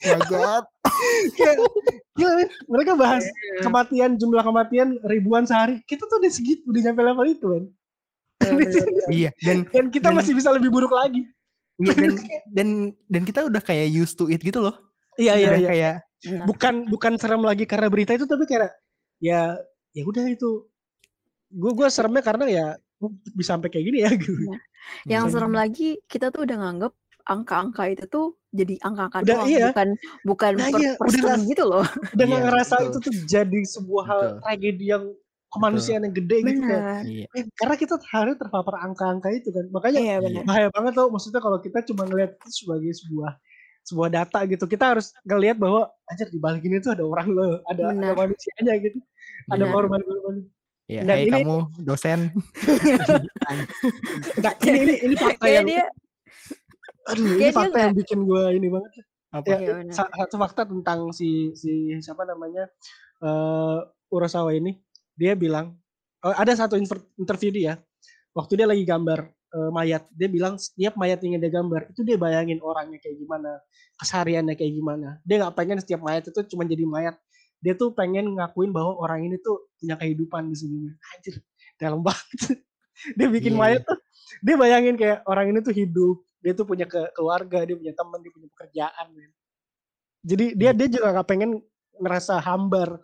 My 0.00 0.16
god. 0.28 0.64
Gila, 2.16 2.32
men. 2.40 2.48
mereka 2.64 2.92
bahas 2.96 3.24
kematian, 3.60 4.16
jumlah 4.16 4.40
kematian 4.40 4.96
ribuan 5.04 5.44
sehari. 5.44 5.84
Kita 5.84 6.08
tuh 6.08 6.16
udah 6.16 6.32
segitu, 6.32 6.64
udah 6.64 6.80
nyampe 6.88 7.02
level 7.04 7.26
itu, 7.28 7.46
kan. 7.46 7.64
Ya, 8.40 8.56
iya, 9.12 9.30
dan 9.44 9.68
Dan 9.68 9.92
kita 9.92 10.08
Dan- 10.08 10.16
masih 10.16 10.32
bisa 10.32 10.48
lebih 10.48 10.72
buruk 10.72 10.88
lagi. 10.88 11.28
Iya, 11.80 11.94
dan 11.96 12.12
dan 12.52 12.68
dan 13.08 13.22
kita 13.24 13.40
udah 13.48 13.62
kayak 13.64 13.88
used 13.90 14.14
to 14.14 14.28
it 14.28 14.40
gitu 14.40 14.60
loh. 14.60 14.76
Iya, 15.16 15.34
iya, 15.36 15.50
iya. 15.56 15.68
kayak 15.68 15.94
Benar. 16.20 16.44
Bukan 16.44 16.74
bukan 16.92 17.12
serem 17.16 17.40
lagi 17.40 17.64
karena 17.64 17.88
berita 17.88 18.12
itu, 18.12 18.28
tapi 18.28 18.44
kayak 18.44 18.76
ya 19.24 19.56
ya 19.96 20.02
udah 20.04 20.28
itu. 20.28 20.68
Gue 21.48 21.72
gue 21.72 21.88
seremnya 21.88 22.20
karena 22.20 22.44
ya 22.46 22.66
bisa 23.32 23.56
sampai 23.56 23.72
kayak 23.72 23.84
gini 23.88 23.98
ya 24.04 24.10
gitu. 24.12 24.36
Yang 25.08 25.24
Iya. 25.26 25.32
serem 25.32 25.54
lagi 25.56 25.96
kita 26.04 26.28
tuh 26.28 26.44
udah 26.44 26.56
nganggep 26.60 26.92
angka-angka 27.24 27.84
itu 27.88 28.04
tuh 28.06 28.26
jadi 28.52 28.74
angka-angka 28.84 29.18
Udah, 29.24 29.36
doang, 29.40 29.48
iya. 29.48 29.66
bukan 29.72 29.88
bukan 30.28 30.52
Nah, 30.60 30.68
per 30.68 30.80
iya, 30.82 30.92
udah 31.00 31.36
gitu 31.48 31.64
loh. 31.64 31.84
Udah 32.12 32.26
Iya, 32.28 32.38
ngerasa 32.44 32.74
betul. 32.76 32.88
itu 32.88 32.98
tuh 33.00 33.14
jadi 33.24 33.60
sebuah 33.64 34.04
hal 34.04 34.20
Betul. 34.20 34.36
tragedi 34.44 34.84
yang 34.92 35.04
kemanusiaan 35.50 36.02
yang 36.02 36.14
gede 36.14 36.36
gitu 36.42 36.62
kan. 36.62 37.02
Iya. 37.02 37.26
Eh, 37.30 37.44
karena 37.52 37.74
kita 37.74 37.94
hari 38.06 38.32
terpapar 38.34 38.80
angka-angka 38.80 39.28
itu 39.30 39.50
kan. 39.50 39.66
Makanya 39.68 39.98
Iya 39.98 40.16
benar. 40.20 40.42
bahaya 40.44 40.68
banget 40.70 40.92
tau 40.94 41.08
maksudnya 41.08 41.38
kalau 41.38 41.58
kita 41.58 41.82
cuma 41.84 42.02
ngeliat 42.04 42.34
itu 42.34 42.48
sebagai 42.56 42.90
sebuah 42.96 43.32
sebuah 43.80 44.08
data 44.08 44.38
gitu 44.44 44.64
kita 44.64 44.92
harus 44.92 45.10
ngelihat 45.24 45.56
bahwa 45.56 45.88
anjir 46.04 46.28
di 46.28 46.36
balik 46.36 46.62
ini 46.62 46.78
tuh 46.78 46.92
ada 46.92 47.00
orang 47.02 47.28
loh 47.28 47.58
ada, 47.64 47.90
ada 47.90 48.12
manusianya 48.12 48.74
gitu 48.78 49.00
ada 49.46 49.56
Benar. 49.58 49.72
korban-korban 49.72 50.36
Iya, 50.84 51.06
Dan 51.06 51.14
hai 51.14 51.22
ini- 51.22 51.32
kamu 51.38 51.56
dosen. 51.80 52.20
Enggak, 54.36 54.54
ini, 54.62 54.78
ini 54.80 54.94
ini 55.06 55.14
fakta 55.14 55.46
yang 55.46 55.66
dia 55.66 55.84
aduh 57.06 57.24
ini 57.24 57.36
dia 57.40 57.50
fakta 57.50 57.78
yang 57.80 57.94
bikin 57.94 58.18
gue 58.22 58.42
ini 58.54 58.66
banget 58.68 58.90
Apa? 59.30 59.46
ya 59.46 59.58
Iya, 59.80 59.94
satu 59.94 60.36
fakta 60.36 60.62
tentang 60.66 61.14
si 61.14 61.54
si 61.54 61.94
siapa 61.98 62.26
namanya 62.26 62.66
eh 63.20 63.78
Urasawa 64.10 64.50
ini 64.52 64.74
dia 65.20 65.32
bilang 65.36 65.76
oh, 66.24 66.34
ada 66.34 66.52
satu 66.56 66.80
inter- 66.80 67.04
interview 67.20 67.50
dia 67.52 67.72
waktu 68.32 68.52
dia 68.62 68.66
lagi 68.70 68.84
gambar 68.88 69.20
eh, 69.28 69.70
mayat 69.76 70.02
dia 70.16 70.28
bilang 70.32 70.56
setiap 70.56 70.96
mayat 70.96 71.20
yang 71.20 71.36
dia 71.42 71.52
gambar 71.52 71.92
itu 71.92 72.00
dia 72.06 72.16
bayangin 72.16 72.58
orangnya 72.64 72.98
kayak 73.02 73.16
gimana 73.20 73.60
kesehariannya 74.00 74.54
kayak 74.56 74.72
gimana. 74.72 75.08
Dia 75.28 75.36
nggak 75.44 75.54
pengen 75.60 75.76
setiap 75.84 76.00
mayat 76.00 76.24
itu 76.24 76.40
cuma 76.56 76.64
jadi 76.64 76.84
mayat. 76.88 77.16
Dia 77.60 77.76
tuh 77.76 77.92
pengen 77.92 78.32
ngakuin 78.40 78.72
bahwa 78.72 78.96
orang 78.96 79.28
ini 79.28 79.36
tuh 79.36 79.68
punya 79.76 80.00
kehidupan 80.00 80.48
di 80.48 80.56
sebelumnya 80.56 80.96
anjir 81.12 81.36
dalam 81.76 82.00
banget. 82.00 82.56
Dia 83.18 83.28
bikin 83.32 83.56
Iya, 83.56 83.60
mayat 83.60 83.82
tuh 83.84 83.98
dia 84.44 84.54
bayangin 84.60 84.94
kayak 85.00 85.24
orang 85.26 85.50
ini 85.50 85.58
tuh 85.64 85.74
hidup 85.74 86.16
dia 86.44 86.52
tuh 86.54 86.68
punya 86.68 86.84
ke- 86.84 87.10
keluarga 87.16 87.64
dia 87.64 87.76
punya 87.76 87.92
teman 87.96 88.20
dia 88.22 88.32
punya 88.32 88.48
pekerjaan 88.52 89.06
jadi 90.20 90.46
dia 90.52 90.70
dia 90.76 90.88
juga 90.88 91.06
nggak 91.16 91.28
pengen 91.28 91.50
ngerasa 91.96 92.40
hambar 92.44 93.00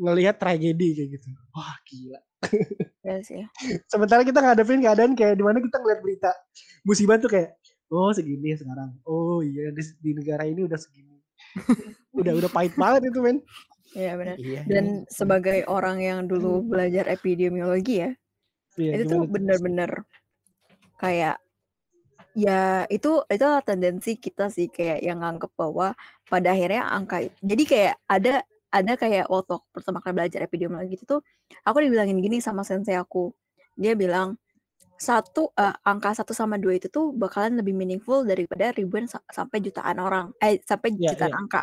ngelihat 0.00 0.40
tragedi 0.40 0.96
kayak 0.96 1.08
gitu. 1.20 1.28
Wah 1.52 1.76
gila. 1.84 2.20
Iya 3.04 3.16
sih. 3.20 3.44
sementara 3.84 4.24
kita 4.24 4.40
ngadepin 4.40 4.80
keadaan 4.80 5.12
kayak 5.12 5.36
di 5.36 5.44
mana 5.44 5.60
kita 5.60 5.76
ngeliat 5.76 6.00
berita 6.00 6.30
musibah 6.88 7.20
tuh 7.20 7.28
kayak 7.28 7.52
oh 7.92 8.08
segini 8.16 8.56
sekarang. 8.56 8.96
Oh 9.04 9.44
iya 9.44 9.68
di, 9.76 9.82
di 10.00 10.10
negara 10.16 10.48
ini 10.48 10.64
udah 10.64 10.80
segini. 10.80 11.20
Udah 12.20 12.36
udah 12.36 12.50
pahit 12.52 12.74
banget 12.76 13.08
itu 13.08 13.22
men. 13.22 13.38
Iya 13.96 14.12
benar. 14.18 14.36
Iya. 14.36 14.60
Dan 14.66 14.84
ini- 14.84 15.04
sebagai 15.08 15.64
orang 15.70 16.02
yang 16.02 16.18
dulu 16.28 16.60
belajar 16.60 17.08
epidemiologi 17.08 18.02
ya, 18.02 18.10
Iya, 18.76 18.92
itu 19.02 19.04
tuh 19.08 19.22
bener-bener 19.26 19.90
kayak 21.00 21.40
ya 22.36 22.86
itu 22.86 23.26
itu 23.26 23.46
tendensi 23.66 24.14
kita 24.14 24.46
sih 24.52 24.70
kayak 24.70 25.02
yang 25.02 25.18
nganggep 25.24 25.50
bahwa 25.58 25.96
pada 26.30 26.54
akhirnya 26.54 26.86
angka 26.86 27.26
jadi 27.42 27.62
kayak 27.66 27.94
ada 28.06 28.34
ada 28.70 28.92
kayak 28.98 29.26
waktu 29.30 29.52
aku 29.58 29.66
pertama 29.74 29.98
kali 30.02 30.14
belajar 30.18 30.40
epidemiologi 30.46 30.94
itu 30.98 31.04
tuh 31.08 31.20
aku 31.66 31.78
dibilangin 31.84 32.18
gini 32.22 32.38
sama 32.42 32.62
sensei 32.66 32.94
aku 32.98 33.34
dia 33.78 33.94
bilang 33.98 34.38
satu 35.00 35.50
eh, 35.58 35.74
angka 35.86 36.12
satu 36.18 36.32
sama 36.36 36.56
dua 36.60 36.76
itu 36.80 36.88
tuh 36.92 37.12
bakalan 37.16 37.58
lebih 37.60 37.74
meaningful 37.76 38.22
daripada 38.26 38.70
ribuan 38.76 39.06
sa- 39.10 39.24
sampai 39.32 39.58
jutaan 39.64 39.98
orang 40.02 40.26
eh 40.42 40.60
sampai 40.64 40.94
Iya, 40.98 41.10
jutaan 41.10 41.32
iya. 41.32 41.36
angka 41.36 41.62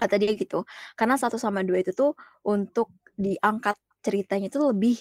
kata 0.00 0.16
dia 0.20 0.32
gitu 0.38 0.64
karena 0.96 1.14
satu 1.20 1.36
sama 1.36 1.60
dua 1.66 1.84
itu 1.84 1.92
tuh 1.92 2.16
untuk 2.46 2.88
diangkat 3.20 3.76
ceritanya 4.00 4.48
itu 4.48 4.60
lebih 4.64 4.96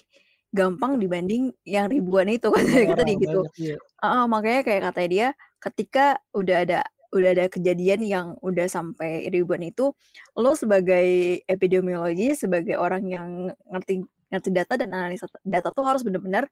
gampang 0.51 0.99
dibanding 0.99 1.55
yang 1.63 1.87
ribuan 1.87 2.27
itu 2.27 2.51
kata 2.89 3.01
kata 3.01 3.01
dia 3.07 3.17
gitu 3.23 3.39
banyak, 3.39 3.53
iya. 3.63 3.75
Heeh, 4.03 4.23
makanya 4.31 4.61
kayak 4.67 4.81
katanya 4.91 5.09
dia 5.15 5.27
ketika 5.63 6.05
udah 6.35 6.57
ada 6.65 6.79
udah 7.09 7.29
ada 7.33 7.45
kejadian 7.49 8.01
yang 8.05 8.27
udah 8.39 8.69
sampai 8.69 9.25
ribuan 9.27 9.65
itu 9.65 9.89
lo 10.37 10.53
sebagai 10.53 11.39
epidemiologi 11.45 12.37
sebagai 12.37 12.77
orang 12.77 13.03
yang 13.09 13.27
ngerti 13.69 14.05
ngerti 14.29 14.49
data 14.53 14.77
dan 14.77 14.93
analisa 14.93 15.25
data 15.41 15.73
tuh 15.73 15.81
harus 15.81 16.05
benar-benar 16.05 16.45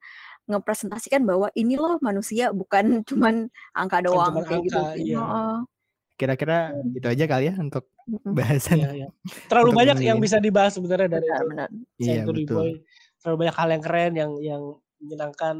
ngepresentasikan 0.50 1.22
bahwa 1.22 1.46
ini 1.54 1.78
loh 1.78 2.02
manusia 2.02 2.50
bukan 2.50 2.84
cuman 3.08 3.46
angka 3.72 4.02
doang 4.02 4.34
cuman 4.34 4.44
kayak 4.46 4.62
gitu 4.66 4.78
angka, 4.82 4.94
sih. 4.98 5.02
iya. 5.14 5.18
Heeh. 5.22 5.56
Kira-kira 6.18 6.74
itu 6.98 7.06
aja 7.06 7.24
kali 7.30 7.46
ya 7.46 7.54
untuk 7.62 7.86
bahasan. 8.26 8.82
Iya, 8.82 8.90
iya. 8.90 9.08
terlalu 9.46 9.70
Untuk 9.70 9.78
banyak 9.78 9.96
ini 10.02 10.06
yang 10.10 10.18
ya. 10.18 10.24
bisa 10.26 10.36
dibahas 10.42 10.74
sebenarnya 10.74 11.06
dari 11.14 11.30
Benar, 11.30 11.42
benar. 11.46 11.68
Iya, 12.02 12.06
Century 12.26 12.42
betul. 12.42 12.56
Boy 12.58 12.70
terlalu 13.22 13.36
banyak 13.46 13.56
hal 13.58 13.68
yang 13.70 13.82
keren 13.86 14.12
yang 14.18 14.32
yang 14.42 14.62
menyenangkan 14.98 15.56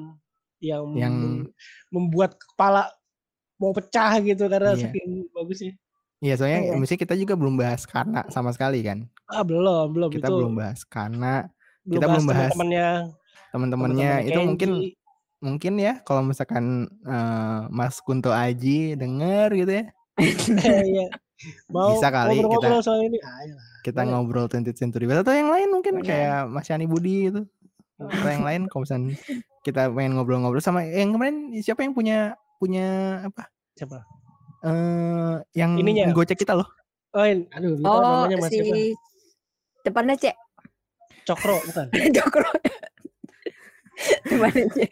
yang, 0.59 0.85
Yang- 0.99 1.15
mem- 1.15 1.49
membuat 1.95 2.35
kepala 2.35 2.91
mau 3.59 3.71
pecah 3.71 4.17
gitu 4.21 4.45
karena 4.47 4.73
Iya. 4.73 4.83
saking 4.87 5.09
bagusnya. 5.31 5.73
Iya 6.19 6.35
soalnya 6.35 6.61
Iya. 6.65 6.75
mesti 6.75 6.95
kita 6.95 7.15
juga 7.15 7.35
belum 7.35 7.55
bahas 7.55 7.83
karena 7.85 8.27
sama 8.29 8.51
sekali 8.51 8.83
kan. 8.83 9.07
Ah 9.27 9.43
belum 9.43 9.93
belum 9.93 10.11
Kita 10.11 10.27
itu 10.27 10.35
belum 10.35 10.55
bahas 10.55 10.81
karena 10.83 11.47
belum 11.83 11.95
kita 11.95 12.05
bahas 12.05 12.17
belum 12.17 12.27
bahas 12.29 12.51
teman-temannya 12.51 12.89
teman-temannya 13.49 14.11
itu 14.25 14.39
mungkin 14.41 14.71
mungkin 15.39 15.73
ya 15.77 15.95
kalau 16.03 16.21
misalkan 16.23 16.65
eh, 17.03 17.61
Mas 17.69 17.99
Kunto 17.99 18.29
Aji 18.29 18.93
denger 18.95 19.49
gitu 19.55 19.73
ya 19.73 19.85
iya. 20.91 21.07
mau 21.71 21.95
Bisa 21.95 22.11
kali 22.11 22.43
ngobrol-ngobrol 22.43 22.83
kita- 22.83 22.85
soal 22.85 23.01
ini 23.03 23.19
ayo 23.23 23.55
kita 23.81 24.03
Boleh. 24.03 24.11
ngobrol 24.13 24.47
20th 24.49 24.75
Century 24.77 25.07
atau 25.07 25.31
yang 25.31 25.49
lain 25.49 25.69
mungkin 25.71 25.95
Boleh. 25.97 26.05
kayak 26.05 26.51
Mas 26.51 26.67
Yani 26.67 26.85
Budi 26.85 27.31
itu 27.31 27.43
atau 27.97 28.29
yang 28.29 28.43
lain 28.49 28.61
kalau 28.67 28.83
misalkan 28.83 29.15
kita 29.63 29.87
pengen 29.89 30.13
ngobrol-ngobrol 30.15 30.59
sama 30.59 30.83
yang 30.83 31.15
kemarin 31.15 31.37
siapa 31.59 31.83
yang 31.83 31.95
punya 31.95 32.35
punya 32.59 32.87
apa 33.25 33.47
siapa 33.73 34.03
eh 34.61 35.37
yang 35.55 35.75
Ininya. 35.75 36.11
gocek 36.11 36.35
kita 36.37 36.53
loh 36.53 36.67
oh 37.13 37.25
aduh 37.25 37.73
lupa 37.75 37.89
Oh, 37.89 38.03
namanya 38.27 38.37
mas 38.39 38.51
si 38.51 38.59
siapa 38.59 38.77
depannya 39.81 40.15
cek. 40.15 40.37
Cokro 41.25 41.57
bukan 41.63 41.87
Dokro. 42.17 42.51
depannya 44.25 44.67
cek. 44.69 44.91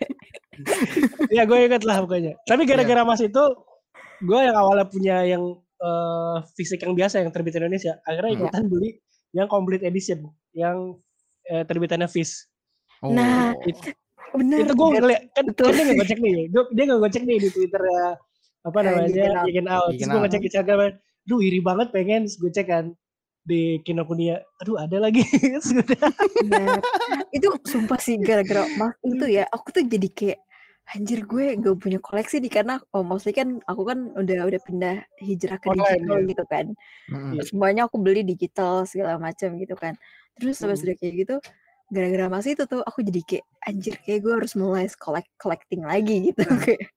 ya 1.29 1.43
gue 1.45 1.59
inget 1.61 1.83
lah 1.83 2.01
pokoknya 2.01 2.33
tapi 2.43 2.65
gara-gara 2.65 3.03
mas 3.03 3.21
itu 3.21 3.43
gue 4.19 4.41
yang 4.41 4.57
awalnya 4.57 4.87
punya 4.87 5.21
yang 5.23 5.43
eh, 5.77 6.37
fisik 6.55 6.81
yang 6.81 6.95
biasa 6.95 7.21
yang 7.21 7.31
terbit 7.31 7.55
Indonesia 7.55 7.99
akhirnya 8.03 8.33
Hmm. 8.33 8.41
ikutan 8.41 8.65
beli 8.67 8.91
yang 9.31 9.47
complete 9.47 9.83
edition 9.83 10.25
yang 10.53 10.97
eh, 11.45 11.63
terbitannya 11.63 12.07
Fish 12.07 12.49
oh 12.99 13.13
Nah, 13.13 13.53
Bener. 14.33 14.59
itu 14.61 14.73
gue 14.73 14.89
ngeliat 14.93 15.23
kan, 15.31 15.45
Betul. 15.45 15.65
kan 15.65 15.73
dia 15.73 15.85
nggak 15.85 15.99
gocek 15.99 16.19
nih 16.19 16.35
Gua- 16.49 16.71
dia 16.71 16.85
nggak 16.85 17.01
gocek 17.01 17.23
nih 17.23 17.39
di 17.39 17.49
Twitter 17.49 17.83
ya 17.83 18.07
apa 18.61 18.77
Eh, 18.77 18.85
namanya 18.85 19.27
Geekin 19.45 19.69
Out. 19.69 19.91
Terus 19.93 20.09
gue 20.09 20.21
ngecek 20.21 20.43
Instagram 20.45 20.79
Duh 21.23 21.41
iri 21.41 21.61
banget 21.61 21.89
pengen 21.91 22.21
Terus 22.25 22.37
gue 22.37 22.51
cek 22.51 22.67
kan 22.67 22.87
di 23.43 23.61
Kinokuniya 23.81 24.43
aduh 24.57 24.75
ada 24.77 24.99
lagi 24.99 25.23
sudah 25.63 25.87
Bener. 26.41 26.83
itu 27.31 27.47
sumpah 27.63 27.95
sih 27.97 28.19
gara-gara 28.19 28.67
mas 28.75 28.99
itu 29.01 29.23
ya 29.29 29.47
aku 29.47 29.71
tuh 29.71 29.83
jadi 29.83 30.09
kayak 30.09 30.39
anjir 30.89 31.23
gue 31.23 31.55
gak 31.57 31.77
punya 31.77 31.99
koleksi 31.99 32.39
nih 32.39 32.51
karena 32.53 32.79
oh 32.89 33.03
maksudnya 33.03 33.37
kan 33.37 33.49
aku 33.63 33.83
kan 33.85 34.11
udah 34.13 34.39
udah 34.45 34.61
pindah 34.61 34.97
hijrah 35.19 35.59
ke 35.59 35.67
Online, 35.69 35.83
digital 35.99 36.15
ya? 36.17 36.27
gitu 36.27 36.45
kan. 36.45 36.67
Iya. 37.09 37.43
semuanya 37.45 37.83
aku 37.85 37.97
beli 37.97 38.23
digital 38.23 38.83
segala 38.83 39.15
macam 39.17 39.55
gitu 39.57 39.75
kan 39.75 39.95
terus 40.37 40.55
sampai 40.57 40.75
Hmm. 40.75 40.83
sudah 40.83 40.95
kayak 40.97 41.15
gitu 41.17 41.37
gara-gara 41.87 42.27
mas 42.27 42.47
itu 42.51 42.67
tuh 42.67 42.83
aku 42.83 43.03
jadi 43.07 43.21
kayak 43.23 43.45
anjir 43.67 43.95
kayak 44.03 44.21
gue 44.27 44.33
harus 44.35 44.53
mulai 44.59 44.91
collect 44.99 45.31
collecting 45.39 45.87
lagi 45.87 46.33
gitu. 46.33 46.43
Kayak 46.43 46.91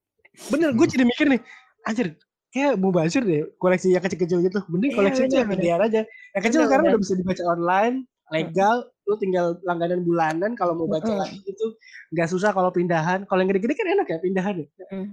bener 0.50 0.70
gue 0.74 0.88
jadi 0.88 1.04
mikir 1.06 1.26
nih 1.30 1.42
anjir 1.86 2.08
kayak 2.50 2.82
mau 2.82 2.90
bazir 2.90 3.22
deh 3.22 3.46
koleksi 3.62 3.94
yang 3.94 4.02
kecil-kecil 4.02 4.42
gitu. 4.42 4.60
Mending 4.66 4.92
Iya, 4.94 4.98
koleksi 4.98 5.22
aja 5.30 5.36
yang 5.46 5.50
gedean 5.54 5.82
aja. 5.86 6.02
Yang 6.34 6.44
kecil 6.50 6.60
Bener, 6.60 6.68
sekarang 6.70 6.84
bener. 6.86 6.94
udah 6.96 7.02
bisa 7.06 7.14
dibaca 7.18 7.44
online 7.46 7.96
legal 8.30 8.76
lu 9.10 9.18
tinggal 9.18 9.58
langganan 9.66 10.06
bulanan 10.06 10.54
kalau 10.54 10.78
mau 10.78 10.86
baca 10.86 11.10
Mm-mm. 11.10 11.18
lagi 11.18 11.42
itu 11.50 11.66
nggak 12.14 12.30
susah 12.30 12.54
kalau 12.54 12.70
pindahan. 12.70 13.26
Kalau 13.26 13.40
yang 13.42 13.50
gede-gede 13.54 13.74
kan 13.78 13.88
enak 13.90 14.08
ya 14.10 14.18
pindahan 14.22 14.56
ya. 14.66 14.68
Mm. 14.94 15.10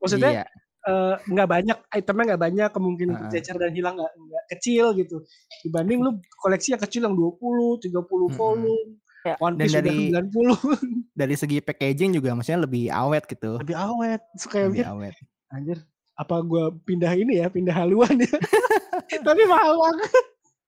maksudnya 0.00 0.30
iya. 0.32 0.44
eh, 0.88 1.14
nggak 1.28 1.48
banyak 1.48 1.78
itemnya 1.92 2.24
nggak 2.32 2.40
banyak 2.40 2.68
kemungkinan 2.72 3.14
Heeh. 3.20 3.30
tercecer 3.36 3.56
dan 3.60 3.72
hilang 3.76 4.00
nggak 4.00 4.12
kecil 4.56 4.96
gitu. 4.96 5.24
Dibanding 5.64 6.00
lu 6.00 6.10
koleksi 6.40 6.72
yang 6.72 6.80
kecil 6.80 7.04
yang 7.04 7.12
20 7.12 7.84
30 7.84 7.92
Mm-mm. 7.92 8.32
volume 8.32 8.96
Ya. 9.20 9.36
One 9.36 9.60
Dan 9.60 9.68
Piece 9.68 9.76
dari- 9.76 10.08
udah 10.08 10.22
90 10.24 11.12
dari 11.20 11.34
segi 11.36 11.58
packaging 11.60 12.16
juga 12.16 12.32
maksudnya 12.32 12.64
lebih 12.64 12.88
awet 12.88 13.28
gitu 13.28 13.60
lebih 13.60 13.76
awet 13.76 14.20
kayak 14.48 14.72
lebih 14.72 14.80
mikir 14.80 14.88
awet 14.88 15.14
anjir 15.52 15.78
apa 16.16 16.40
gua 16.40 16.72
pindah 16.88 17.12
ini 17.12 17.44
ya 17.44 17.52
pindah 17.52 17.76
haluan 17.76 18.16
ya 18.16 18.32
tapi 19.28 19.42
mahal 19.44 19.76
banget 19.76 20.12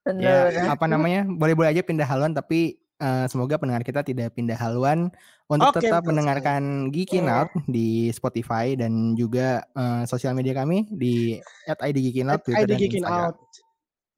bener, 0.05 0.21
ya 0.21 0.37
bener. 0.53 0.69
apa 0.69 0.85
namanya 0.85 1.21
boleh-boleh 1.25 1.73
aja 1.73 1.81
pindah 1.81 2.05
haluan 2.05 2.37
tapi 2.37 2.77
eh, 3.01 3.25
semoga 3.25 3.57
pendengar 3.57 3.81
kita 3.83 4.05
tidak 4.05 4.37
pindah 4.37 4.59
haluan 4.61 5.09
untuk 5.49 5.73
Oke, 5.73 5.85
tetap 5.85 6.05
betul 6.05 6.09
mendengarkan 6.13 6.63
Geekin. 6.89 7.29
Out 7.29 7.53
di 7.69 8.13
Spotify 8.13 8.73
dan 8.77 9.17
juga 9.17 9.65
eh, 9.65 10.03
sosial 10.05 10.37
media 10.37 10.53
kami 10.53 10.93
di 10.93 11.41
@idgeekin_out 11.69 12.41
Twitter 12.45 12.65
ID 12.65 12.69
dan 12.69 12.79
Geekin 12.81 13.01
Instagram. 13.01 13.29
out 13.33 13.37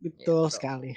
betul 0.03 0.45
sekali 0.51 0.93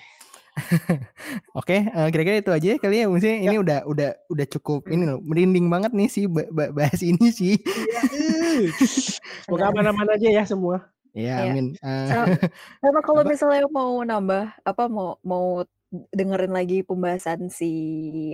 Oke, 1.54 1.86
eh, 1.86 2.08
kira-kira 2.10 2.38
itu 2.42 2.52
aja 2.52 2.70
kali 2.78 3.02
ya. 3.02 3.06
Maksudnya 3.06 3.38
ini 3.40 3.56
udah 3.58 3.80
udah 3.86 4.10
udah 4.28 4.46
cukup 4.52 4.90
ini 4.90 5.06
loh, 5.06 5.20
merinding 5.22 5.68
banget 5.68 5.92
nih 5.94 6.10
sih 6.10 6.26
ba- 6.26 6.50
ba- 6.50 6.74
bahas 6.74 7.02
ini 7.02 7.30
sih. 7.30 7.56
semoga 9.46 9.70
aman-aman 9.72 10.14
aja 10.14 10.28
ya 10.30 10.44
semua 10.44 10.88
Ya, 11.18 11.50
Iya. 11.50 11.50
amin. 11.50 11.68
Eh, 11.74 12.08
Sama- 12.14 12.38
Sama 12.78 13.00
kalau 13.02 13.22
Apa? 13.26 13.30
misalnya 13.34 13.66
mau 13.74 13.98
nambah 14.00 14.54
apa 14.62 14.84
mau 14.86 15.18
mau 15.26 15.66
dengerin 16.14 16.54
lagi 16.54 16.86
pembahasan 16.86 17.50
si 17.50 17.72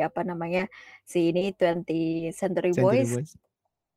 apa 0.03 0.25
namanya 0.27 0.67
si 1.07 1.31
ini 1.31 1.55
20 1.55 1.55
Century, 1.55 2.03
Century 2.35 2.71
Boys, 2.75 3.13
Boys. 3.13 3.31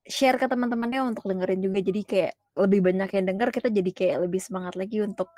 share 0.07 0.39
ke 0.39 0.47
teman-temannya 0.47 1.03
untuk 1.03 1.27
dengerin 1.27 1.67
juga 1.67 1.83
jadi 1.83 2.03
kayak 2.07 2.33
lebih 2.63 2.81
banyak 2.85 3.11
yang 3.11 3.27
denger 3.27 3.49
kita 3.51 3.69
jadi 3.75 3.91
kayak 3.91 4.17
lebih 4.23 4.39
semangat 4.39 4.79
lagi 4.79 5.03
untuk 5.03 5.35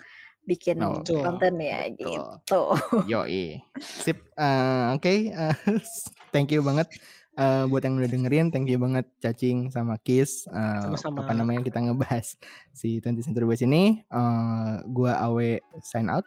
bikin 0.49 0.81
Oh, 0.81 1.05
Betul. 1.05 1.21
konten 1.21 1.61
ya 1.61 1.85
betul. 1.87 2.01
gitu. 2.41 2.63
Yoi. 3.13 3.61
Sip. 3.79 4.17
eh, 4.33 4.85
Oke, 4.91 5.29
eh, 5.29 5.55
thank 6.33 6.49
you 6.49 6.65
banget 6.65 6.89
eh, 7.37 7.69
buat 7.69 7.85
yang 7.85 8.01
udah 8.01 8.09
dengerin. 8.09 8.49
Thank 8.49 8.67
you 8.67 8.81
banget 8.81 9.05
Cacing 9.21 9.69
sama 9.69 10.01
Kiss. 10.01 10.49
eh, 10.49 10.81
Sama-sama. 10.83 11.23
apa 11.23 11.33
namanya 11.33 11.61
kita 11.61 11.79
ngebahas 11.79 12.41
si 12.73 12.99
20 12.99 13.21
Century 13.23 13.45
Boys 13.45 13.61
ini. 13.61 14.01
Eh, 14.03 14.73
gua 14.89 15.21
Awe 15.21 15.61
sign 15.79 16.09
out. 16.09 16.25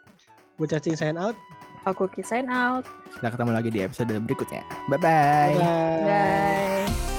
gue 0.52 0.68
cacing 0.68 0.94
sign 0.94 1.16
out 1.16 1.34
Aku 1.82 2.06
sign 2.22 2.46
out. 2.46 2.86
Kita 3.10 3.34
ketemu 3.34 3.50
lagi 3.50 3.66
di 3.68 3.82
episode 3.82 4.14
berikutnya. 4.22 4.62
Bye 4.86 5.00
bye. 5.02 5.50
bye 5.58 6.06
Bye. 6.06 7.11